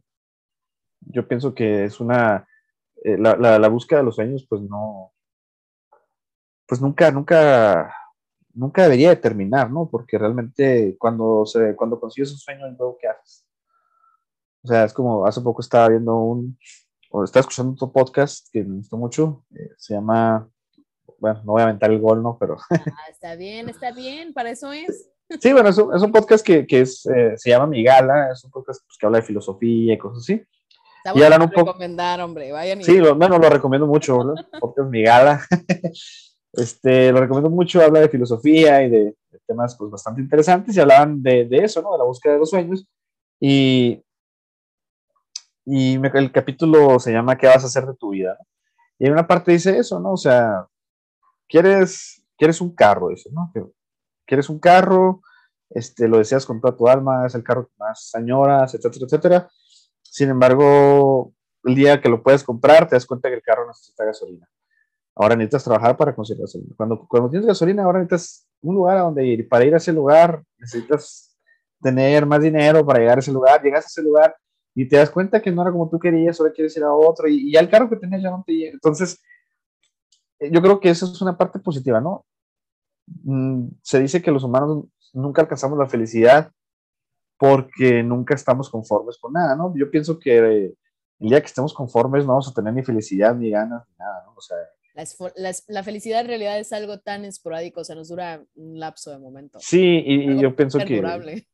yo 1.01 1.27
pienso 1.27 1.55
que 1.55 1.85
es 1.85 1.99
una, 1.99 2.45
eh, 3.03 3.17
la, 3.17 3.35
la, 3.35 3.57
la, 3.57 3.67
búsqueda 3.69 3.99
de 3.99 4.05
los 4.05 4.15
sueños, 4.15 4.45
pues 4.47 4.61
no, 4.61 5.13
pues 6.67 6.81
nunca, 6.81 7.11
nunca, 7.11 7.93
nunca 8.53 8.83
debería 8.83 9.09
de 9.09 9.15
terminar, 9.15 9.71
¿no? 9.71 9.89
Porque 9.89 10.17
realmente 10.17 10.95
cuando, 10.99 11.45
se, 11.45 11.75
cuando 11.75 11.99
consigues 11.99 12.31
un 12.31 12.37
sueño, 12.37 12.67
luego, 12.77 12.97
¿qué 12.99 13.07
haces? 13.07 13.45
O 14.63 14.67
sea, 14.67 14.83
es 14.83 14.93
como 14.93 15.25
hace 15.25 15.41
poco 15.41 15.61
estaba 15.61 15.89
viendo 15.89 16.15
un, 16.15 16.57
o 17.09 17.23
estaba 17.23 17.41
escuchando 17.41 17.73
otro 17.73 17.91
podcast 17.91 18.47
que 18.51 18.63
me 18.63 18.77
gustó 18.77 18.97
mucho, 18.97 19.43
eh, 19.55 19.71
se 19.77 19.93
llama, 19.93 20.47
bueno, 21.19 21.41
no 21.43 21.53
voy 21.53 21.61
a 21.61 21.65
aventar 21.65 21.91
el 21.91 21.99
gol, 21.99 22.21
¿no? 22.21 22.37
Pero... 22.39 22.57
Ah, 22.71 23.09
está 23.09 23.35
bien, 23.35 23.69
está 23.69 23.91
bien, 23.91 24.33
para 24.33 24.51
eso 24.51 24.71
es. 24.71 25.09
Sí, 25.39 25.53
bueno, 25.53 25.69
es 25.69 25.77
un, 25.77 25.95
es 25.95 26.01
un 26.01 26.11
podcast 26.11 26.45
que, 26.45 26.67
que 26.67 26.81
es, 26.81 27.05
eh, 27.05 27.33
se 27.37 27.49
llama 27.49 27.67
Mi 27.67 27.83
Gala, 27.83 28.31
es 28.31 28.43
un 28.43 28.51
podcast 28.51 28.83
pues, 28.85 28.97
que 28.97 29.05
habla 29.05 29.19
de 29.19 29.25
filosofía 29.25 29.93
y 29.93 29.97
cosas 29.97 30.23
así. 30.23 30.43
Está 31.03 31.17
y 31.17 31.23
hablan 31.23 31.41
un 31.41 31.49
poco... 31.49 31.71
recomendar, 31.71 32.21
hombre, 32.21 32.51
vayan 32.51 32.81
y... 32.81 32.83
Sí, 32.83 32.97
lo, 32.97 33.15
bueno, 33.15 33.39
lo 33.39 33.49
recomiendo 33.49 33.87
mucho, 33.87 34.23
¿no? 34.23 34.35
Podcast 34.59 34.89
Mi 34.89 35.03
Gala. 35.03 35.41
Este, 36.53 37.11
lo 37.11 37.21
recomiendo 37.21 37.49
mucho, 37.49 37.81
habla 37.81 38.01
de 38.01 38.09
filosofía 38.09 38.83
y 38.83 38.89
de, 38.89 39.15
de 39.29 39.39
temas 39.47 39.75
pues, 39.77 39.89
bastante 39.89 40.21
interesantes 40.21 40.75
y 40.75 40.79
hablaban 40.79 41.23
de, 41.23 41.45
de, 41.45 41.57
eso, 41.59 41.81
¿no? 41.81 41.93
De 41.93 41.97
la 41.97 42.03
búsqueda 42.03 42.33
de 42.33 42.39
los 42.39 42.49
sueños. 42.49 42.85
Y, 43.39 44.03
y 45.65 45.97
me, 45.97 46.09
el 46.13 46.31
capítulo 46.31 46.99
se 46.99 47.13
llama 47.13 47.37
¿Qué 47.37 47.47
vas 47.47 47.63
a 47.63 47.67
hacer 47.67 47.85
de 47.85 47.95
tu 47.95 48.09
vida? 48.11 48.37
Y 48.99 49.07
en 49.07 49.13
una 49.13 49.27
parte 49.27 49.51
dice 49.51 49.77
eso, 49.77 49.99
¿no? 49.99 50.13
O 50.13 50.17
sea, 50.17 50.67
quieres, 51.47 52.23
quieres 52.37 52.61
un 52.61 52.75
carro, 52.75 53.09
dice, 53.09 53.29
¿no? 53.31 53.51
Quieres 54.25 54.49
un 54.49 54.59
carro, 54.59 55.21
este, 55.69 56.07
lo 56.07 56.17
deseas 56.17 56.45
con 56.45 56.59
toda 56.59 56.75
tu 56.75 56.87
alma, 56.87 57.25
es 57.25 57.35
el 57.35 57.43
carro 57.43 57.67
que 57.67 57.73
más 57.77 58.13
añoras, 58.13 58.73
etcétera, 58.75 59.05
etcétera. 59.05 59.49
Sin 60.03 60.29
embargo, 60.29 61.33
el 61.63 61.75
día 61.75 62.01
que 62.01 62.09
lo 62.09 62.21
puedes 62.21 62.43
comprar, 62.43 62.87
te 62.87 62.95
das 62.95 63.05
cuenta 63.05 63.29
que 63.29 63.35
el 63.35 63.41
carro 63.41 63.65
necesita 63.67 64.05
gasolina. 64.05 64.47
Ahora 65.15 65.35
necesitas 65.35 65.63
trabajar 65.63 65.97
para 65.97 66.15
conseguir 66.15 66.41
gasolina. 66.41 66.73
Cuando, 66.75 67.05
cuando 67.07 67.29
tienes 67.29 67.47
gasolina, 67.47 67.83
ahora 67.83 67.99
necesitas 67.99 68.47
un 68.61 68.75
lugar 68.75 68.97
a 68.97 69.01
donde 69.01 69.25
ir. 69.25 69.49
Para 69.49 69.65
ir 69.65 69.73
a 69.73 69.77
ese 69.77 69.91
lugar, 69.91 70.43
necesitas 70.57 71.37
tener 71.81 72.25
más 72.25 72.41
dinero 72.41 72.85
para 72.85 72.99
llegar 72.99 73.17
a 73.17 73.19
ese 73.19 73.31
lugar. 73.31 73.61
Llegas 73.61 73.85
a 73.85 73.87
ese 73.87 74.01
lugar 74.01 74.35
y 74.73 74.87
te 74.87 74.97
das 74.97 75.09
cuenta 75.09 75.41
que 75.41 75.51
no 75.51 75.61
era 75.61 75.71
como 75.71 75.89
tú 75.89 75.99
querías, 75.99 76.39
ahora 76.39 76.53
quieres 76.53 76.75
ir 76.77 76.83
a 76.83 76.93
otro 76.93 77.27
y, 77.27 77.49
y 77.49 77.51
ya 77.51 77.59
el 77.59 77.69
carro 77.69 77.89
que 77.89 77.97
tenías 77.97 78.21
ya 78.21 78.31
no 78.31 78.43
te 78.45 78.53
llega. 78.53 78.71
Entonces, 78.71 79.21
yo 80.39 80.61
creo 80.61 80.79
que 80.79 80.89
eso 80.89 81.05
es 81.05 81.21
una 81.21 81.37
parte 81.37 81.59
positiva, 81.59 81.99
¿no? 81.99 82.25
Mm, 83.23 83.67
se 83.81 83.99
dice 83.99 84.21
que 84.21 84.31
los 84.31 84.43
humanos 84.43 84.85
nunca 85.13 85.41
alcanzamos 85.41 85.77
la 85.77 85.87
felicidad 85.87 86.51
porque 87.37 88.03
nunca 88.03 88.33
estamos 88.35 88.69
conformes 88.69 89.17
con 89.19 89.33
nada, 89.33 89.55
¿no? 89.55 89.73
Yo 89.75 89.89
pienso 89.89 90.19
que 90.19 90.37
el 90.37 90.75
día 91.19 91.41
que 91.41 91.47
estemos 91.47 91.73
conformes 91.73 92.23
no 92.23 92.29
vamos 92.29 92.47
a 92.47 92.53
tener 92.53 92.73
ni 92.73 92.83
felicidad, 92.83 93.35
ni 93.35 93.49
ganas, 93.49 93.83
ni 93.89 93.95
nada, 93.97 94.23
¿no? 94.25 94.33
O 94.35 94.41
sea, 94.41 94.57
la, 94.93 95.53
la, 95.67 95.83
felicidad 95.83 96.21
en 96.21 96.27
realidad 96.27 96.59
es 96.59 96.73
algo 96.73 96.99
tan 96.99 97.25
esporádico, 97.25 97.81
o 97.81 97.83
sea, 97.83 97.95
nos 97.95 98.09
dura 98.09 98.43
un 98.55 98.79
lapso 98.79 99.11
de 99.11 99.19
momento. 99.19 99.59
Sí, 99.61 100.03
y, 100.05 100.39
yo 100.39 100.55
pienso 100.55 100.79
que... 100.79 101.45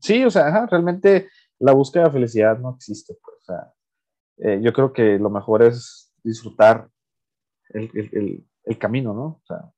Sí, 0.00 0.24
o 0.24 0.30
sea, 0.30 0.66
realmente 0.66 1.28
la 1.58 1.72
búsqueda 1.72 2.04
de 2.04 2.10
felicidad 2.10 2.58
no 2.58 2.74
existe, 2.74 3.14
pues, 3.22 3.36
o 3.40 3.44
sea, 3.44 3.72
eh, 4.38 4.60
yo 4.62 4.72
creo 4.72 4.92
que 4.92 5.18
lo 5.18 5.30
mejor 5.30 5.62
es 5.62 6.12
disfrutar 6.22 6.88
el, 7.70 7.90
el, 7.94 8.44
el, 8.64 8.78
camino, 8.78 9.14
¿no? 9.14 9.24
O 9.24 9.42
sea, 9.46 9.72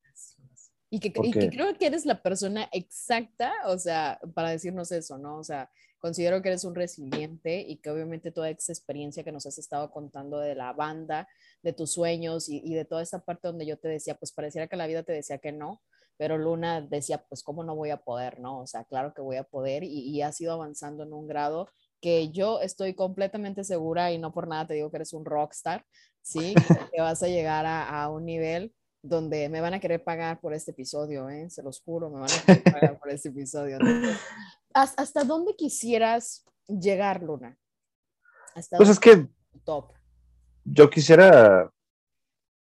y 0.89 0.99
que, 0.99 1.13
y 1.23 1.31
que, 1.31 1.49
creo 1.49 1.77
que 1.77 1.87
eres 1.87 2.05
la 2.05 2.21
persona 2.21 2.67
exacta, 2.71 3.53
o 3.67 3.77
sea, 3.77 4.19
para 4.33 4.49
decirnos 4.49 4.91
eso, 4.91 5.17
¿no? 5.17 5.37
O 5.37 5.43
sea, 5.43 5.69
considero 5.99 6.41
que 6.41 6.49
eres 6.49 6.63
un 6.63 6.75
resiliente 6.75 7.61
y 7.61 7.77
que 7.77 7.89
obviamente 7.89 8.31
toda 8.31 8.49
esa 8.49 8.71
experiencia 8.71 9.23
que 9.23 9.31
nos 9.31 9.45
has 9.45 9.57
estado 9.57 9.91
contando 9.91 10.39
de 10.39 10.55
la 10.55 10.73
banda, 10.73 11.27
de 11.61 11.73
tus 11.73 11.91
sueños 11.91 12.49
y, 12.49 12.61
y 12.63 12.73
de 12.73 12.85
toda 12.85 13.03
esta 13.03 13.19
parte 13.19 13.47
donde 13.47 13.65
yo 13.65 13.77
te 13.77 13.87
decía, 13.87 14.15
pues 14.15 14.31
pareciera 14.31 14.67
que 14.67 14.77
la 14.77 14.87
vida 14.87 15.03
te 15.03 15.13
decía 15.13 15.37
que 15.37 15.51
no, 15.51 15.81
pero 16.17 16.37
Luna 16.37 16.81
decía, 16.81 17.23
pues 17.29 17.43
cómo 17.43 17.63
no 17.63 17.75
voy 17.75 17.91
a 17.91 17.97
poder, 17.97 18.39
¿no? 18.39 18.59
O 18.59 18.67
sea, 18.67 18.83
claro 18.83 19.13
que 19.13 19.21
voy 19.21 19.37
a 19.37 19.43
poder 19.43 19.83
y, 19.83 20.09
y 20.09 20.21
has 20.21 20.41
ido 20.41 20.53
avanzando 20.53 21.03
en 21.03 21.13
un 21.13 21.27
grado 21.27 21.69
que 22.01 22.29
yo 22.29 22.61
estoy 22.61 22.93
completamente 22.93 23.63
segura 23.63 24.11
y 24.11 24.17
no 24.17 24.31
por 24.31 24.47
nada 24.47 24.67
te 24.67 24.73
digo 24.73 24.89
que 24.89 24.97
eres 24.97 25.13
un 25.13 25.25
rockstar, 25.25 25.85
¿sí? 26.21 26.55
que 26.93 27.01
vas 27.01 27.21
a 27.23 27.27
llegar 27.27 27.65
a, 27.65 28.03
a 28.03 28.09
un 28.09 28.25
nivel 28.25 28.73
donde 29.01 29.49
me 29.49 29.61
van 29.61 29.73
a 29.73 29.79
querer 29.79 30.03
pagar 30.03 30.39
por 30.39 30.53
este 30.53 30.71
episodio, 30.71 31.29
¿eh? 31.29 31.49
se 31.49 31.63
los 31.63 31.81
juro, 31.81 32.09
me 32.09 32.19
van 32.19 32.29
a 32.29 32.45
querer 32.45 32.63
pagar 32.63 32.99
por 32.99 33.09
este 33.09 33.29
episodio. 33.29 33.77
¿Hasta 34.73 35.23
dónde 35.23 35.55
quisieras 35.55 36.45
llegar, 36.67 37.23
Luna? 37.23 37.57
pues 38.77 38.89
es 38.89 38.99
que 38.99 39.27
top. 39.63 39.93
yo 40.65 40.89
quisiera 40.89 41.71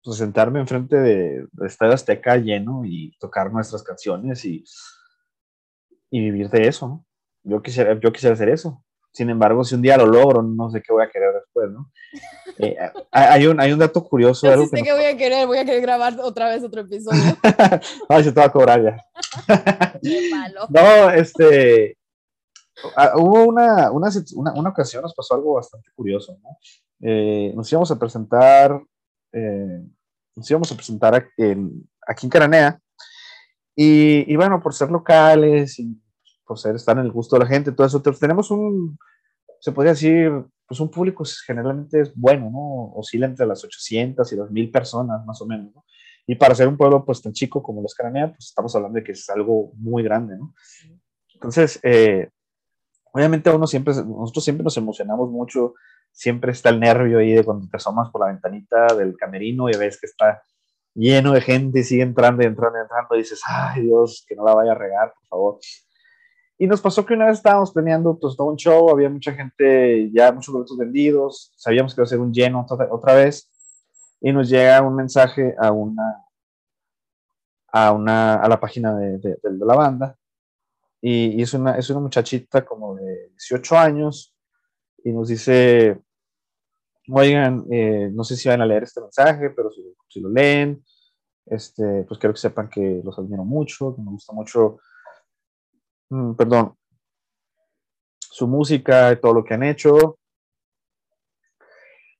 pues, 0.02 0.16
sentarme 0.16 0.60
enfrente 0.60 0.96
de, 0.96 1.46
de 1.52 1.66
Estadio 1.66 1.92
Azteca 1.92 2.36
lleno 2.36 2.84
y 2.84 3.16
tocar 3.18 3.52
nuestras 3.52 3.82
canciones 3.82 4.44
y, 4.44 4.64
y 6.10 6.20
vivir 6.20 6.50
de 6.50 6.68
eso. 6.68 7.04
Yo 7.42 7.62
quisiera, 7.62 7.98
yo 8.00 8.12
quisiera 8.12 8.34
hacer 8.34 8.48
eso. 8.48 8.84
Sin 9.14 9.30
embargo, 9.30 9.62
si 9.62 9.76
un 9.76 9.82
día 9.82 9.96
lo 9.96 10.06
logro, 10.06 10.42
no 10.42 10.68
sé 10.70 10.82
qué 10.82 10.92
voy 10.92 11.04
a 11.04 11.08
querer 11.08 11.32
después, 11.34 11.70
¿no? 11.70 11.90
Eh, 12.56 12.76
hay, 13.10 13.48
un, 13.48 13.58
hay 13.58 13.72
un 13.72 13.80
dato 13.80 14.04
curioso. 14.04 14.46
Yo 14.46 14.66
sé 14.66 14.80
que, 14.80 14.92
voy 14.92 15.06
a 15.06 15.16
querer, 15.16 15.44
voy 15.44 15.58
a 15.58 15.64
querer 15.64 15.82
grabar 15.82 16.16
otra 16.20 16.50
vez 16.50 16.62
otro 16.62 16.82
episodio. 16.82 17.20
Ay, 18.08 18.22
se 18.22 18.30
te 18.30 18.38
va 18.38 18.46
a 18.46 18.52
cobrar 18.52 18.80
ya. 18.80 19.04
Qué 20.00 20.30
malo. 20.30 20.60
No, 20.68 21.10
este, 21.10 21.98
hubo 23.16 23.42
una, 23.42 23.90
una, 23.90 24.08
una, 24.54 24.70
ocasión, 24.70 25.02
nos 25.02 25.14
pasó 25.14 25.34
algo 25.34 25.54
bastante 25.54 25.90
curioso, 25.96 26.38
¿no? 26.44 26.50
Eh, 27.00 27.52
nos 27.56 27.70
íbamos 27.72 27.90
a 27.90 27.98
presentar, 27.98 28.80
eh, 29.32 29.82
nos 30.36 30.48
íbamos 30.48 30.70
a 30.70 30.76
presentar 30.76 31.16
aquí 31.16 31.30
en, 31.38 31.90
aquí 32.06 32.26
en 32.26 32.30
Caranea, 32.30 32.80
y, 33.74 34.32
y, 34.32 34.36
bueno, 34.36 34.62
por 34.62 34.74
ser 34.74 34.92
locales 34.92 35.76
y 35.80 36.00
por 36.46 36.58
ser, 36.58 36.76
estar 36.76 36.96
en 36.98 37.04
el 37.04 37.12
gusto 37.12 37.36
de 37.36 37.44
la 37.44 37.48
gente, 37.48 37.72
todo 37.72 37.86
eso, 37.86 38.02
tenemos 38.02 38.50
un, 38.50 38.98
se 39.60 39.72
podría 39.72 39.92
decir, 39.92 40.30
pues 40.66 40.80
un 40.80 40.90
público 40.90 41.24
generalmente 41.46 42.00
es 42.00 42.14
bueno, 42.14 42.50
¿no? 42.50 42.92
Oscila 42.98 43.26
entre 43.26 43.46
las 43.46 43.64
800 43.64 44.30
y 44.32 44.36
las 44.36 44.50
1000 44.50 44.70
personas, 44.70 45.24
más 45.24 45.40
o 45.40 45.46
menos, 45.46 45.72
¿no? 45.74 45.84
Y 46.26 46.34
para 46.36 46.54
ser 46.54 46.68
un 46.68 46.76
pueblo 46.76 47.04
pues 47.04 47.20
tan 47.20 47.32
chico 47.32 47.62
como 47.62 47.82
los 47.82 47.94
Caranea, 47.94 48.28
pues 48.28 48.46
estamos 48.46 48.74
hablando 48.74 48.96
de 48.96 49.04
que 49.04 49.12
es 49.12 49.28
algo 49.28 49.72
muy 49.76 50.02
grande, 50.02 50.36
¿no? 50.36 50.54
Entonces, 51.34 51.78
eh, 51.82 52.30
obviamente 53.12 53.50
uno 53.50 53.66
siempre, 53.66 53.94
nosotros 53.94 54.42
siempre 54.42 54.64
nos 54.64 54.76
emocionamos 54.76 55.30
mucho, 55.30 55.74
siempre 56.10 56.52
está 56.52 56.70
el 56.70 56.80
nervio 56.80 57.18
ahí 57.18 57.32
de 57.32 57.44
cuando 57.44 57.68
te 57.68 57.76
asomas 57.76 58.10
por 58.10 58.22
la 58.22 58.28
ventanita 58.28 58.94
del 58.94 59.16
camerino 59.16 59.68
y 59.68 59.76
ves 59.76 60.00
que 60.00 60.06
está 60.06 60.42
lleno 60.94 61.32
de 61.32 61.40
gente 61.40 61.80
y 61.80 61.84
sigue 61.84 62.02
entrando 62.02 62.42
y 62.42 62.46
entrando 62.46 62.78
y 62.78 62.82
entrando 62.82 63.14
y 63.14 63.18
dices, 63.18 63.40
ay 63.46 63.82
Dios, 63.82 64.24
que 64.26 64.36
no 64.36 64.44
la 64.44 64.54
vaya 64.54 64.72
a 64.72 64.76
regar, 64.76 65.12
por 65.12 65.26
favor. 65.28 65.58
Y 66.58 66.66
nos 66.66 66.80
pasó 66.80 67.04
que 67.04 67.14
una 67.14 67.26
vez 67.26 67.38
estábamos 67.38 67.72
planeando 67.72 68.18
pues, 68.18 68.36
todo 68.36 68.48
un 68.48 68.56
show, 68.56 68.88
había 68.90 69.08
mucha 69.08 69.32
gente, 69.32 70.10
ya 70.12 70.30
muchos 70.30 70.54
boletos 70.54 70.78
vendidos, 70.78 71.52
sabíamos 71.56 71.94
que 71.94 72.00
iba 72.00 72.04
a 72.04 72.08
ser 72.08 72.20
un 72.20 72.32
lleno 72.32 72.64
otra, 72.68 73.14
vez, 73.14 73.50
y 74.20 74.32
nos 74.32 74.48
llega 74.48 74.80
un 74.82 74.94
mensaje 74.94 75.54
a 75.58 75.72
una, 75.72 76.24
a 77.72 77.92
una, 77.92 78.34
a 78.36 78.48
la 78.48 78.60
página 78.60 78.96
de, 78.96 79.18
de, 79.18 79.38
la 79.42 79.74
banda, 79.74 80.16
y, 81.00 81.42
es, 81.42 81.52
una, 81.54 81.76
es 81.76 81.90
una 81.90 82.00
muchachita 82.00 82.64
como 82.64 82.94
de 82.94 83.30
18 83.30 83.76
años, 83.76 84.32
y 85.02 85.12
nos 85.12 85.28
dice, 85.28 86.00
oigan, 87.10 87.66
eh, 87.70 88.10
no 88.12 88.22
sé 88.22 88.36
si 88.36 88.48
van 88.48 88.62
a 88.62 88.66
leer 88.66 88.84
este 88.84 89.00
mensaje, 89.00 89.50
pero 89.50 89.72
si, 89.72 89.82
si 90.08 90.20
lo 90.20 90.30
leen, 90.30 90.84
este, 91.46 92.04
pues 92.04 92.18
quiero 92.18 92.32
que 92.32 92.40
sepan 92.40 92.70
que 92.70 93.02
los 93.04 93.18
admiro 93.18 93.44
mucho, 93.44 93.94
que 93.94 94.02
me 94.02 94.12
gusta 94.12 94.32
mucho 94.32 94.78
perdón, 96.36 96.76
su 98.18 98.46
música 98.46 99.12
y 99.12 99.20
todo 99.20 99.34
lo 99.34 99.44
que 99.44 99.54
han 99.54 99.62
hecho. 99.62 100.18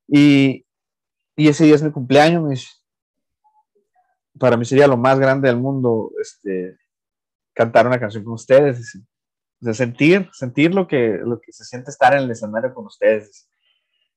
Y, 0.07 0.65
y 1.37 1.49
ese 1.49 1.65
día 1.65 1.75
es 1.75 1.83
mi 1.83 1.91
cumpleaños, 1.91 2.85
para 4.39 4.57
mí 4.57 4.65
sería 4.65 4.87
lo 4.87 4.97
más 4.97 5.19
grande 5.19 5.49
del 5.49 5.59
mundo 5.59 6.11
este, 6.21 6.77
cantar 7.53 7.87
una 7.87 8.01
canción 8.01 8.25
con 8.25 8.35
ustedes, 8.35 8.99
de 9.61 9.75
sentir, 9.75 10.29
sentir 10.33 10.75
lo 10.75 10.87
que, 10.87 11.19
lo 11.25 11.41
que 11.41 11.53
se 11.53 11.65
siente 11.65 11.91
estar 11.91 12.15
en 12.15 12.25
el 12.25 12.31
escenario 12.31 12.75
con 12.75 12.87
ustedes. 12.87 13.49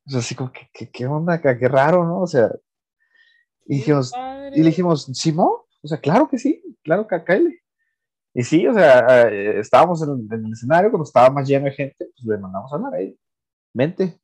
Es 0.06 0.16
así 0.16 0.36
como, 0.36 0.52
¿qué, 0.52 0.90
qué, 0.90 1.06
onda? 1.06 1.40
¿Qué, 1.42 1.68
raro, 1.68 2.06
¿no? 2.06 2.22
O 2.22 2.28
sea, 2.28 2.50
y, 3.66 3.78
dijimos, 3.78 4.14
y 4.54 4.60
le 4.60 4.70
dijimos, 4.70 5.06
¿Simón? 5.14 5.52
O 5.82 5.88
sea, 5.88 6.00
claro 6.00 6.28
que 6.28 6.38
sí, 6.38 6.64
claro 6.84 7.08
que. 7.08 7.62
Y 8.38 8.44
sí, 8.44 8.68
o 8.68 8.74
sea, 8.76 9.28
eh, 9.30 9.60
estábamos 9.60 10.00
en, 10.04 10.28
el 10.32 10.52
escenario, 10.54 10.92
cuando 10.92 11.06
estaba 11.06 11.32
más 11.32 11.48
lleno 11.48 11.66
de 11.66 11.72
gente, 11.72 11.96
pues 11.98 12.24
le 12.24 12.38
mandamos 12.38 12.72
a 12.72 12.76
hablar 12.76 12.94
ahí. 12.94 13.18
Vente. 13.74 14.20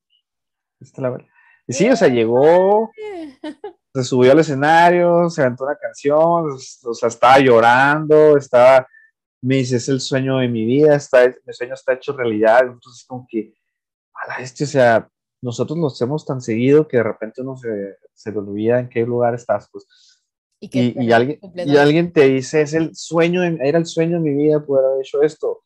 Y 1.65 1.73
sí, 1.73 1.89
o 1.89 1.95
sea, 1.95 2.09
llegó, 2.09 2.91
se 3.95 4.03
subió 4.03 4.33
al 4.33 4.39
escenario, 4.39 5.31
se 5.31 5.41
aventó 5.41 5.63
una 5.63 5.77
canción, 5.77 6.45
o 6.83 6.93
sea, 6.93 7.07
estaba 7.07 7.39
llorando, 7.39 8.37
estaba, 8.37 8.87
me 9.41 9.55
dice, 9.55 9.77
es 9.77 9.89
el 9.89 9.99
sueño 9.99 10.37
de 10.37 10.47
mi 10.47 10.63
vida, 10.63 10.95
está, 10.95 11.33
mi 11.43 11.53
sueño 11.53 11.73
está 11.73 11.93
hecho 11.93 12.15
realidad. 12.15 12.67
Entonces, 12.67 13.03
como 13.07 13.25
que, 13.27 13.55
a 14.13 14.43
este, 14.43 14.65
o 14.65 14.67
sea, 14.67 15.09
nosotros 15.41 15.75
nos 15.79 15.93
hacemos 15.93 16.23
tan 16.23 16.39
seguido 16.39 16.87
que 16.87 16.97
de 16.97 17.03
repente 17.03 17.41
uno 17.41 17.57
se, 17.57 17.97
se 18.13 18.31
le 18.31 18.37
olvida 18.37 18.79
en 18.79 18.89
qué 18.89 19.07
lugar 19.07 19.33
estás, 19.33 19.67
pues 19.71 19.87
y, 20.71 21.11
alguien, 21.11 21.39
y 21.55 21.77
alguien 21.77 22.13
te 22.13 22.27
dice, 22.29 22.61
es 22.61 22.73
el 22.73 22.95
sueño, 22.95 23.43
era 23.43 23.77
el 23.77 23.85
sueño 23.85 24.17
de 24.17 24.31
mi 24.31 24.33
vida 24.33 24.65
poder 24.65 24.85
haber 24.85 25.01
hecho 25.01 25.21
esto. 25.21 25.63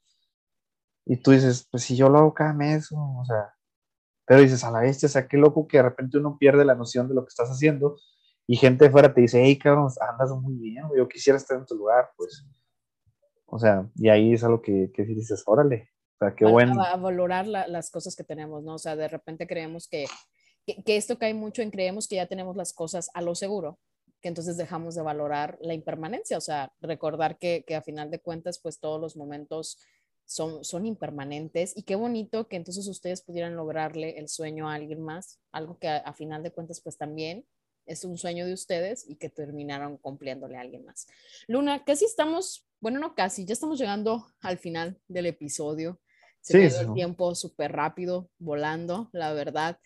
Y 1.05 1.17
tú 1.17 1.31
dices, 1.31 1.67
pues 1.69 1.83
si 1.83 1.95
yo 1.95 2.09
lo 2.09 2.19
hago 2.19 2.33
cada 2.33 2.53
mes, 2.53 2.89
o 2.91 3.23
sea, 3.25 3.53
pero 4.25 4.41
dices, 4.41 4.63
a 4.63 4.71
la 4.71 4.81
vez, 4.81 5.01
o 5.03 5.07
sea, 5.07 5.27
qué 5.27 5.37
loco 5.37 5.67
que 5.67 5.77
de 5.77 5.83
repente 5.83 6.17
uno 6.17 6.37
pierde 6.37 6.65
la 6.65 6.75
noción 6.75 7.07
de 7.07 7.15
lo 7.15 7.23
que 7.23 7.29
estás 7.29 7.49
haciendo 7.49 7.97
y 8.45 8.57
gente 8.57 8.85
de 8.85 8.91
fuera 8.91 9.13
te 9.13 9.21
dice, 9.21 9.41
hey, 9.43 9.57
cabrón, 9.57 9.89
andas 10.09 10.31
muy 10.31 10.55
bien, 10.55 10.83
yo 10.95 11.07
quisiera 11.07 11.37
estar 11.37 11.57
en 11.57 11.65
tu 11.65 11.75
lugar, 11.75 12.11
pues. 12.17 12.45
O 13.45 13.57
sea, 13.59 13.89
y 13.95 14.09
ahí 14.09 14.33
es 14.33 14.43
algo 14.43 14.61
que, 14.61 14.91
que 14.93 15.03
dices, 15.03 15.43
órale, 15.45 15.89
o 16.15 16.25
sea, 16.25 16.35
qué 16.35 16.45
bueno. 16.45 16.81
A 16.81 16.97
valorar 16.97 17.47
las 17.47 17.89
cosas 17.89 18.15
que 18.15 18.23
tenemos, 18.23 18.63
¿no? 18.63 18.75
O 18.75 18.79
sea, 18.79 18.95
de 18.95 19.07
repente 19.07 19.47
creemos 19.47 19.87
que, 19.87 20.05
que, 20.65 20.83
que, 20.83 20.97
esto 20.97 21.17
cae 21.17 21.33
mucho 21.33 21.61
en 21.61 21.71
creemos 21.71 22.07
que 22.07 22.15
ya 22.15 22.25
tenemos 22.25 22.57
las 22.57 22.73
cosas 22.73 23.09
a 23.13 23.21
lo 23.21 23.35
seguro 23.35 23.79
que 24.21 24.27
entonces 24.27 24.57
dejamos 24.57 24.95
de 24.95 25.01
valorar 25.01 25.57
la 25.61 25.73
impermanencia, 25.73 26.37
o 26.37 26.41
sea, 26.41 26.73
recordar 26.81 27.37
que, 27.37 27.63
que 27.67 27.75
a 27.75 27.81
final 27.81 28.09
de 28.09 28.19
cuentas, 28.19 28.59
pues 28.59 28.79
todos 28.79 28.99
los 28.99 29.15
momentos 29.15 29.79
son, 30.27 30.63
son 30.63 30.85
impermanentes 30.85 31.75
y 31.75 31.83
qué 31.83 31.95
bonito 31.95 32.47
que 32.47 32.57
entonces 32.57 32.87
ustedes 32.87 33.21
pudieran 33.21 33.55
lograrle 33.55 34.19
el 34.19 34.27
sueño 34.27 34.69
a 34.69 34.75
alguien 34.75 35.01
más, 35.01 35.39
algo 35.51 35.79
que 35.79 35.87
a, 35.87 36.13
final 36.13 36.43
de 36.43 36.51
cuentas, 36.51 36.81
pues 36.81 36.97
también 36.97 37.45
es 37.85 38.03
un 38.03 38.17
sueño 38.17 38.45
de 38.45 38.53
ustedes 38.53 39.09
y 39.09 39.15
que 39.15 39.29
terminaron 39.29 39.97
cumpliéndole 39.97 40.57
a 40.57 40.61
alguien 40.61 40.85
más. 40.85 41.07
Luna, 41.47 41.85
casi 41.85 42.03
estamos, 42.03 42.67
bueno, 42.81 42.99
no 42.99 43.15
casi, 43.15 43.45
ya 43.45 43.53
estamos 43.53 43.79
llegando 43.79 44.27
al 44.41 44.57
final 44.57 44.99
del 45.07 45.27
episodio. 45.27 46.01
Se 46.41 46.69
sí, 46.69 46.77
el 46.77 46.93
tiempo 46.93 47.33
súper 47.33 47.71
rápido, 47.71 48.29
volando, 48.37 49.09
la 49.13 49.31
verdad. 49.31 49.79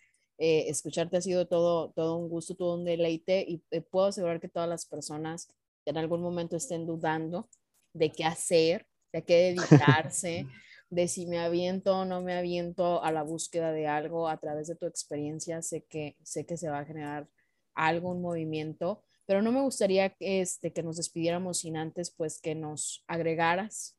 Eh, 0.44 0.68
escucharte 0.68 1.16
ha 1.16 1.20
sido 1.20 1.46
todo, 1.46 1.92
todo 1.92 2.16
un 2.16 2.28
gusto, 2.28 2.56
todo 2.56 2.74
un 2.74 2.84
deleite 2.84 3.44
y 3.46 3.62
eh, 3.70 3.80
puedo 3.80 4.06
asegurar 4.06 4.40
que 4.40 4.48
todas 4.48 4.68
las 4.68 4.86
personas 4.86 5.46
que 5.84 5.90
en 5.92 5.98
algún 5.98 6.20
momento 6.20 6.56
estén 6.56 6.84
dudando 6.84 7.48
de 7.92 8.10
qué 8.10 8.24
hacer, 8.24 8.88
de 9.12 9.22
qué 9.22 9.36
dedicarse, 9.54 10.48
de 10.90 11.06
si 11.06 11.26
me 11.26 11.38
aviento 11.38 11.96
o 11.96 12.04
no 12.04 12.22
me 12.22 12.36
aviento 12.36 13.04
a 13.04 13.12
la 13.12 13.22
búsqueda 13.22 13.70
de 13.70 13.86
algo 13.86 14.28
a 14.28 14.36
través 14.38 14.66
de 14.66 14.74
tu 14.74 14.86
experiencia, 14.86 15.62
sé 15.62 15.84
que, 15.84 16.16
sé 16.24 16.44
que 16.44 16.56
se 16.56 16.68
va 16.68 16.80
a 16.80 16.86
generar 16.86 17.28
algún 17.76 18.20
movimiento, 18.20 19.04
pero 19.26 19.42
no 19.42 19.52
me 19.52 19.60
gustaría 19.60 20.12
este, 20.18 20.72
que 20.72 20.82
nos 20.82 20.96
despidiéramos 20.96 21.58
sin 21.58 21.76
antes 21.76 22.10
pues 22.10 22.40
que 22.40 22.56
nos 22.56 23.04
agregaras 23.06 23.96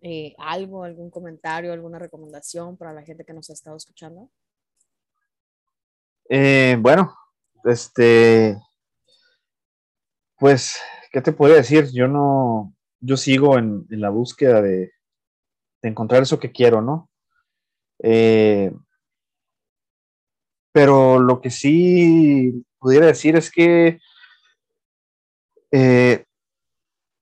eh, 0.00 0.32
algo, 0.38 0.84
algún 0.84 1.10
comentario, 1.10 1.72
alguna 1.72 1.98
recomendación 1.98 2.76
para 2.76 2.92
la 2.92 3.02
gente 3.02 3.24
que 3.24 3.32
nos 3.32 3.50
ha 3.50 3.54
estado 3.54 3.76
escuchando. 3.76 4.30
Eh, 6.28 6.76
bueno, 6.80 7.14
este, 7.64 8.56
pues, 10.38 10.80
¿qué 11.12 11.20
te 11.20 11.32
podría 11.32 11.56
decir? 11.56 11.88
Yo 11.92 12.08
no, 12.08 12.74
yo 13.00 13.16
sigo 13.16 13.58
en, 13.58 13.86
la 13.90 14.10
búsqueda 14.10 14.60
de, 14.62 14.92
encontrar 15.82 16.22
eso 16.22 16.40
que 16.40 16.50
quiero, 16.50 16.82
¿no? 16.82 17.08
Eh, 18.00 18.72
pero 20.72 21.20
lo 21.20 21.40
que 21.40 21.50
sí 21.50 22.66
pudiera 22.78 23.06
decir 23.06 23.36
es 23.36 23.50
que 23.52 24.00
eh, 25.70 26.24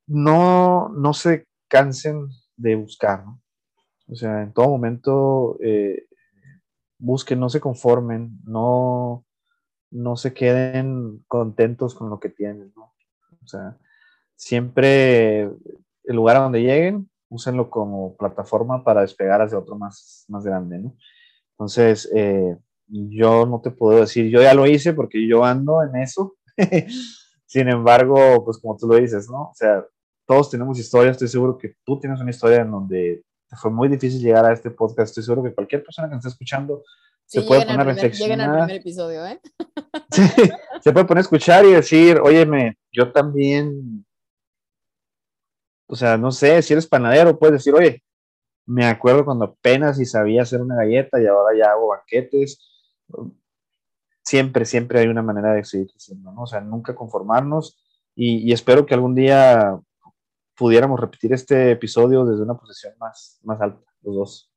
no, 0.07 0.89
no 0.89 1.13
se 1.13 1.47
cansen 1.69 2.29
de 2.57 2.75
buscar, 2.75 3.25
¿no? 3.25 3.43
O 4.09 4.15
sea, 4.15 4.43
en 4.43 4.53
todo 4.53 4.69
momento 4.69 5.59
eh, 5.63 6.07
busquen, 6.99 7.41
no 7.41 7.49
se 7.49 7.61
conformen, 7.61 8.39
no, 8.45 9.25
no 9.91 10.17
se 10.17 10.35
queden 10.35 11.25
contentos 11.29 11.95
con 11.95 12.11
lo 12.11 12.21
que 12.21 12.29
tienen. 12.29 12.73
O 12.77 13.47
sea, 13.47 13.77
siempre 14.37 15.43
el 15.43 16.17
lugar 16.17 16.37
a 16.37 16.41
donde 16.41 16.63
lleguen, 16.63 17.11
úsenlo 17.29 17.71
como 17.71 18.17
plataforma 18.17 18.85
para 18.85 19.01
despegar 19.01 19.43
hacia 19.43 19.59
otro 19.59 19.77
más, 19.77 20.25
más 20.29 20.45
grande, 20.45 20.79
¿no? 20.79 20.97
Entonces, 21.53 22.11
eh, 22.15 22.57
yo 22.87 23.47
no 23.47 23.61
te 23.61 23.71
puedo 23.71 24.01
decir, 24.01 24.31
yo 24.31 24.43
ya 24.43 24.55
lo 24.55 24.67
hice 24.67 24.93
porque 24.93 25.27
yo 25.27 25.45
ando 25.45 25.83
en 25.83 25.97
eso. 25.97 26.35
Sin 27.47 27.69
embargo, 27.69 28.45
pues 28.45 28.59
como 28.59 28.77
tú 28.77 28.89
lo 28.89 28.97
dices, 28.97 29.29
¿no? 29.31 29.51
O 29.51 29.55
sea, 29.55 29.85
todos 30.27 30.51
tenemos 30.51 30.79
historias, 30.79 31.13
estoy 31.13 31.29
seguro 31.29 31.59
que 31.59 31.75
tú 31.85 31.99
tienes 31.99 32.21
una 32.21 32.31
historia 32.31 32.63
en 32.63 32.71
donde 32.71 33.23
fue 33.57 33.71
muy 33.71 33.89
difícil 33.89 34.21
llegar 34.21 34.45
a 34.45 34.53
este 34.53 34.71
podcast, 34.71 35.11
estoy 35.11 35.23
seguro 35.23 35.43
que 35.43 35.55
cualquier 35.55 35.85
persona 35.85 36.09
que 36.09 36.15
nos 36.15 36.25
esté 36.25 36.35
escuchando 36.35 36.83
se 37.27 37.43
puede 37.43 37.63
poner 37.63 37.81
a 37.81 37.85
reflexionar. 37.85 38.71
episodio, 38.71 39.27
¿eh? 39.27 39.41
sí, 40.11 40.23
se 40.81 40.93
puede 40.93 41.07
poner 41.07 41.19
a 41.19 41.23
escuchar 41.23 41.65
y 41.65 41.73
decir, 41.73 42.19
óyeme, 42.21 42.79
yo 42.93 43.13
también, 43.13 44.05
o 45.87 45.97
sea, 45.97 46.17
no 46.17 46.31
sé, 46.31 46.61
si 46.63 46.73
eres 46.75 46.87
panadero, 46.87 47.39
puedes 47.39 47.55
decir, 47.55 47.75
oye, 47.75 48.03
me 48.67 48.87
acuerdo 48.87 49.25
cuando 49.25 49.47
apenas 49.47 49.99
y 50.01 50.07
sabía 50.07 50.43
hacer 50.43 50.61
una 50.61 50.77
galleta 50.77 51.21
y 51.21 51.27
ahora 51.27 51.57
ya 51.57 51.73
hago 51.73 51.89
banquetes. 51.89 52.59
Siempre, 54.23 54.65
siempre 54.65 55.01
hay 55.01 55.09
una 55.09 55.23
manera 55.23 55.53
de 55.53 55.65
seguir 55.65 55.89
creciendo, 55.91 56.33
¿no? 56.33 56.43
O 56.43 56.47
sea, 56.47 56.61
nunca 56.61 56.95
conformarnos 56.95 57.79
y, 58.15 58.39
y 58.39 58.53
espero 58.53 58.87
que 58.87 58.95
algún 58.95 59.15
día 59.15 59.79
pudiéramos 60.57 60.99
repetir 61.01 61.33
este 61.33 61.73
episodio 61.73 62.25
desde 62.25 62.43
una 62.43 62.57
posición 62.57 62.95
más, 62.99 63.41
más 63.43 63.61
alta, 63.61 63.81
los 64.03 64.15
dos. 64.15 64.55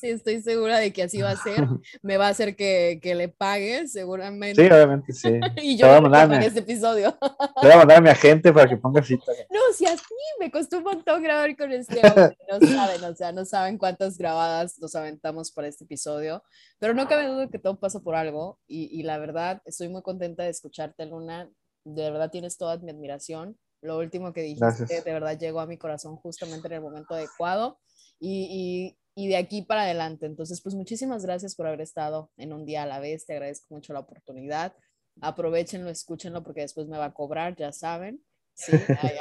Sí, 0.00 0.08
estoy 0.08 0.42
segura 0.42 0.78
de 0.78 0.92
que 0.92 1.02
así 1.02 1.20
va 1.20 1.30
a 1.30 1.36
ser. 1.36 1.56
Me 2.02 2.16
va 2.16 2.26
a 2.26 2.30
hacer 2.30 2.56
que, 2.56 2.98
que 3.02 3.14
le 3.14 3.28
pague, 3.28 3.86
seguramente. 3.88 4.62
Sí, 4.62 4.72
obviamente, 4.72 5.12
sí. 5.12 5.40
y 5.62 5.76
yo 5.76 5.86
voy 5.86 5.96
a 5.96 6.00
mandar 6.00 6.42
este 6.42 6.60
episodio. 6.60 7.16
Te 7.60 7.66
voy 7.66 7.72
a 7.72 7.78
mandar 7.78 7.98
a 7.98 8.00
mi 8.00 8.08
agente 8.08 8.52
para 8.52 8.68
que 8.68 8.76
ponga 8.76 9.02
cita. 9.02 9.24
No, 9.50 9.74
si 9.76 9.86
así 9.86 10.02
me 10.38 10.50
costó 10.50 10.78
un 10.78 10.84
montón 10.84 11.22
grabar 11.22 11.56
con 11.56 11.70
este 11.72 12.00
hombre. 12.06 12.36
No 12.50 12.66
saben, 12.66 13.04
o 13.04 13.14
sea, 13.14 13.32
no 13.32 13.44
saben 13.44 13.78
cuántas 13.78 14.18
grabadas 14.18 14.78
nos 14.80 14.94
aventamos 14.94 15.52
para 15.52 15.68
este 15.68 15.84
episodio. 15.84 16.42
Pero 16.78 16.94
no 16.94 17.06
cabe 17.06 17.26
duda 17.26 17.48
que 17.48 17.58
todo 17.58 17.78
pasa 17.78 18.00
por 18.00 18.14
algo. 18.14 18.58
Y, 18.66 18.86
y 18.98 19.02
la 19.02 19.18
verdad, 19.18 19.62
estoy 19.64 19.88
muy 19.88 20.02
contenta 20.02 20.42
de 20.42 20.50
escucharte, 20.50 21.06
Luna. 21.06 21.48
De 21.84 22.10
verdad 22.10 22.30
tienes 22.30 22.56
toda 22.58 22.78
mi 22.78 22.90
admiración. 22.90 23.56
Lo 23.82 23.98
último 23.98 24.32
que 24.32 24.42
dijiste, 24.42 25.02
de 25.02 25.12
verdad 25.12 25.38
llegó 25.38 25.60
a 25.60 25.66
mi 25.66 25.78
corazón 25.78 26.16
justamente 26.16 26.68
en 26.68 26.74
el 26.74 26.80
momento 26.80 27.14
adecuado. 27.14 27.78
Y, 28.18 28.94
y, 29.16 29.24
y, 29.24 29.28
de 29.28 29.36
aquí 29.36 29.62
para 29.62 29.82
adelante. 29.82 30.26
Entonces, 30.26 30.60
pues 30.60 30.74
muchísimas 30.74 31.24
gracias 31.24 31.54
por 31.54 31.66
haber 31.66 31.80
estado 31.80 32.30
en 32.36 32.52
un 32.52 32.66
día 32.66 32.82
a 32.82 32.86
la 32.86 33.00
vez. 33.00 33.24
Te 33.24 33.32
agradezco 33.32 33.74
mucho 33.74 33.94
la 33.94 34.00
oportunidad. 34.00 34.74
Aprovechenlo, 35.22 35.88
escúchenlo 35.88 36.42
porque 36.42 36.60
después 36.60 36.86
me 36.86 36.98
va 36.98 37.06
a 37.06 37.14
cobrar, 37.14 37.56
ya 37.56 37.72
saben. 37.72 38.22
Sí, 38.54 38.72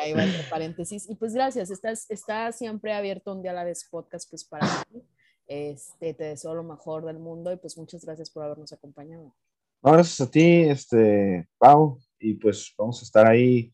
ahí, 0.02 0.14
va 0.14 0.24
el 0.24 0.50
paréntesis. 0.50 1.10
Y 1.10 1.16
pues 1.16 1.34
gracias, 1.34 1.72
estás, 1.72 2.10
está 2.10 2.52
siempre 2.52 2.94
abierto 2.94 3.32
un 3.32 3.42
día 3.42 3.52
a 3.52 3.56
la 3.56 3.64
vez 3.64 3.88
podcast 3.90 4.30
pues 4.30 4.44
para 4.44 4.68
ti. 4.92 5.02
Este, 5.48 6.14
te 6.14 6.26
deseo 6.26 6.54
lo 6.54 6.64
mejor 6.64 7.06
del 7.06 7.20
mundo 7.20 7.52
y 7.52 7.58
pues 7.58 7.78
muchas 7.78 8.04
gracias 8.04 8.30
por 8.30 8.44
habernos 8.44 8.72
acompañado. 8.74 9.34
gracias 9.82 10.22
a 10.22 10.30
ti, 10.30 10.64
este, 10.64 11.48
Pau, 11.58 11.98
y 12.20 12.36
pues 12.36 12.74
vamos 12.78 13.02
a 13.02 13.06
estar 13.06 13.26
ahí 13.26 13.72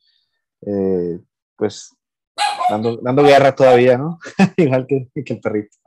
eh, 0.65 1.19
pues 1.55 1.95
dando, 2.69 2.97
dando, 2.97 3.23
guerra 3.23 3.55
todavía, 3.55 3.97
¿no? 3.97 4.19
Igual 4.57 4.87
que, 4.87 5.09
que, 5.23 5.33
el 5.33 5.39
perrito. 5.39 5.77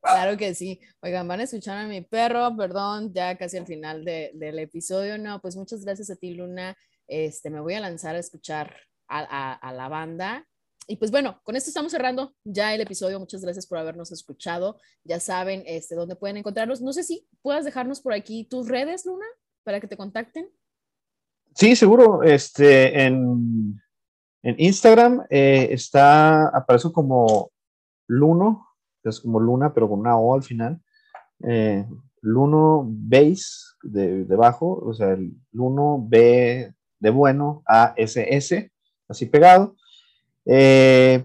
Claro 0.00 0.36
que 0.36 0.54
sí. 0.54 0.80
Oigan, 1.02 1.26
van 1.26 1.40
a 1.40 1.44
escuchar 1.44 1.78
a 1.78 1.86
mi 1.86 2.02
perro, 2.02 2.54
perdón, 2.56 3.12
ya 3.12 3.36
casi 3.36 3.56
al 3.56 3.66
final 3.66 4.04
de, 4.04 4.32
del 4.34 4.58
episodio. 4.58 5.16
No, 5.18 5.40
pues 5.40 5.56
muchas 5.56 5.84
gracias 5.84 6.10
a 6.10 6.16
ti, 6.16 6.34
Luna. 6.34 6.76
Este, 7.06 7.50
me 7.50 7.60
voy 7.60 7.74
a 7.74 7.80
lanzar 7.80 8.14
a 8.16 8.18
escuchar 8.18 8.76
a, 9.08 9.20
a, 9.20 9.52
a 9.54 9.72
la 9.72 9.88
banda. 9.88 10.46
Y 10.86 10.96
pues 10.96 11.10
bueno, 11.10 11.40
con 11.44 11.56
esto 11.56 11.70
estamos 11.70 11.92
cerrando 11.92 12.34
ya 12.44 12.74
el 12.74 12.80
episodio. 12.80 13.18
Muchas 13.18 13.40
gracias 13.40 13.66
por 13.66 13.78
habernos 13.78 14.12
escuchado. 14.12 14.78
Ya 15.02 15.18
saben 15.18 15.62
este, 15.66 15.94
dónde 15.94 16.16
pueden 16.16 16.36
encontrarnos. 16.36 16.82
No 16.82 16.92
sé 16.92 17.02
si 17.02 17.26
puedas 17.40 17.64
dejarnos 17.64 18.00
por 18.00 18.12
aquí 18.12 18.44
tus 18.44 18.68
redes, 18.68 19.06
Luna, 19.06 19.26
para 19.62 19.80
que 19.80 19.88
te 19.88 19.96
contacten. 19.96 20.50
Sí, 21.54 21.76
seguro. 21.76 22.22
Este, 22.22 23.04
en, 23.04 23.80
en 24.42 24.54
Instagram 24.58 25.24
eh, 25.30 25.68
está, 25.70 26.48
aparece 26.48 26.90
como 26.92 27.50
Luno, 28.08 28.68
es 29.04 29.20
como 29.20 29.38
Luna, 29.38 29.72
pero 29.72 29.88
con 29.88 30.00
una 30.00 30.16
O 30.16 30.34
al 30.34 30.42
final. 30.42 30.80
Eh, 31.46 31.86
Luno 32.22 32.84
Base 32.86 33.74
de, 33.82 34.24
debajo, 34.24 34.82
o 34.84 34.94
sea, 34.94 35.12
el 35.12 35.32
Luno 35.52 36.04
B 36.08 36.72
de 36.98 37.10
bueno, 37.10 37.62
A 37.66 37.92
S 37.96 38.26
S, 38.34 38.72
así 39.08 39.26
pegado. 39.26 39.76
Eh, 40.46 41.24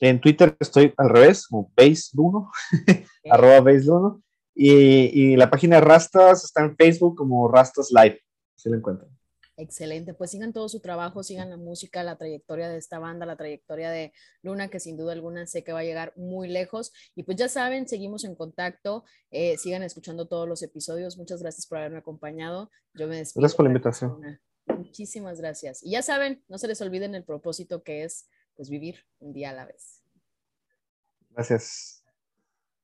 en 0.00 0.20
Twitter 0.20 0.56
estoy 0.58 0.92
al 0.96 1.08
revés, 1.08 1.46
como 1.46 1.72
Base 1.76 2.10
Luno, 2.14 2.50
arroba 3.30 3.60
Base 3.60 3.86
Luno. 3.86 4.22
Y, 4.54 4.72
y, 4.72 5.36
la 5.36 5.48
página 5.48 5.76
de 5.76 5.82
Rastas 5.82 6.44
está 6.44 6.62
en 6.62 6.76
Facebook 6.76 7.16
como 7.16 7.48
Rastas 7.48 7.90
Live, 7.92 8.20
si 8.56 8.68
la 8.68 8.76
encuentran. 8.76 9.19
Excelente, 9.60 10.14
pues 10.14 10.30
sigan 10.30 10.54
todo 10.54 10.70
su 10.70 10.80
trabajo, 10.80 11.22
sigan 11.22 11.50
la 11.50 11.58
música, 11.58 12.02
la 12.02 12.16
trayectoria 12.16 12.70
de 12.70 12.78
esta 12.78 12.98
banda, 12.98 13.26
la 13.26 13.36
trayectoria 13.36 13.90
de 13.90 14.14
Luna, 14.40 14.68
que 14.68 14.80
sin 14.80 14.96
duda 14.96 15.12
alguna 15.12 15.46
sé 15.46 15.62
que 15.62 15.74
va 15.74 15.80
a 15.80 15.84
llegar 15.84 16.14
muy 16.16 16.48
lejos. 16.48 16.94
Y 17.14 17.24
pues 17.24 17.36
ya 17.36 17.46
saben, 17.46 17.86
seguimos 17.86 18.24
en 18.24 18.34
contacto, 18.34 19.04
eh, 19.30 19.58
sigan 19.58 19.82
escuchando 19.82 20.26
todos 20.28 20.48
los 20.48 20.62
episodios. 20.62 21.18
Muchas 21.18 21.42
gracias 21.42 21.66
por 21.66 21.76
haberme 21.76 21.98
acompañado. 21.98 22.70
Yo 22.94 23.06
me 23.06 23.18
despido. 23.18 23.42
Gracias 23.42 23.56
por 23.56 23.66
la 23.66 23.70
invitación. 23.70 24.40
Muchísimas 24.64 25.38
gracias. 25.38 25.82
Y 25.82 25.90
ya 25.90 26.00
saben, 26.00 26.42
no 26.48 26.56
se 26.56 26.66
les 26.66 26.80
olviden 26.80 27.14
el 27.14 27.24
propósito 27.24 27.82
que 27.82 28.04
es 28.04 28.30
pues 28.56 28.70
vivir 28.70 29.04
un 29.18 29.34
día 29.34 29.50
a 29.50 29.52
la 29.52 29.66
vez. 29.66 30.02
Gracias. 31.28 31.99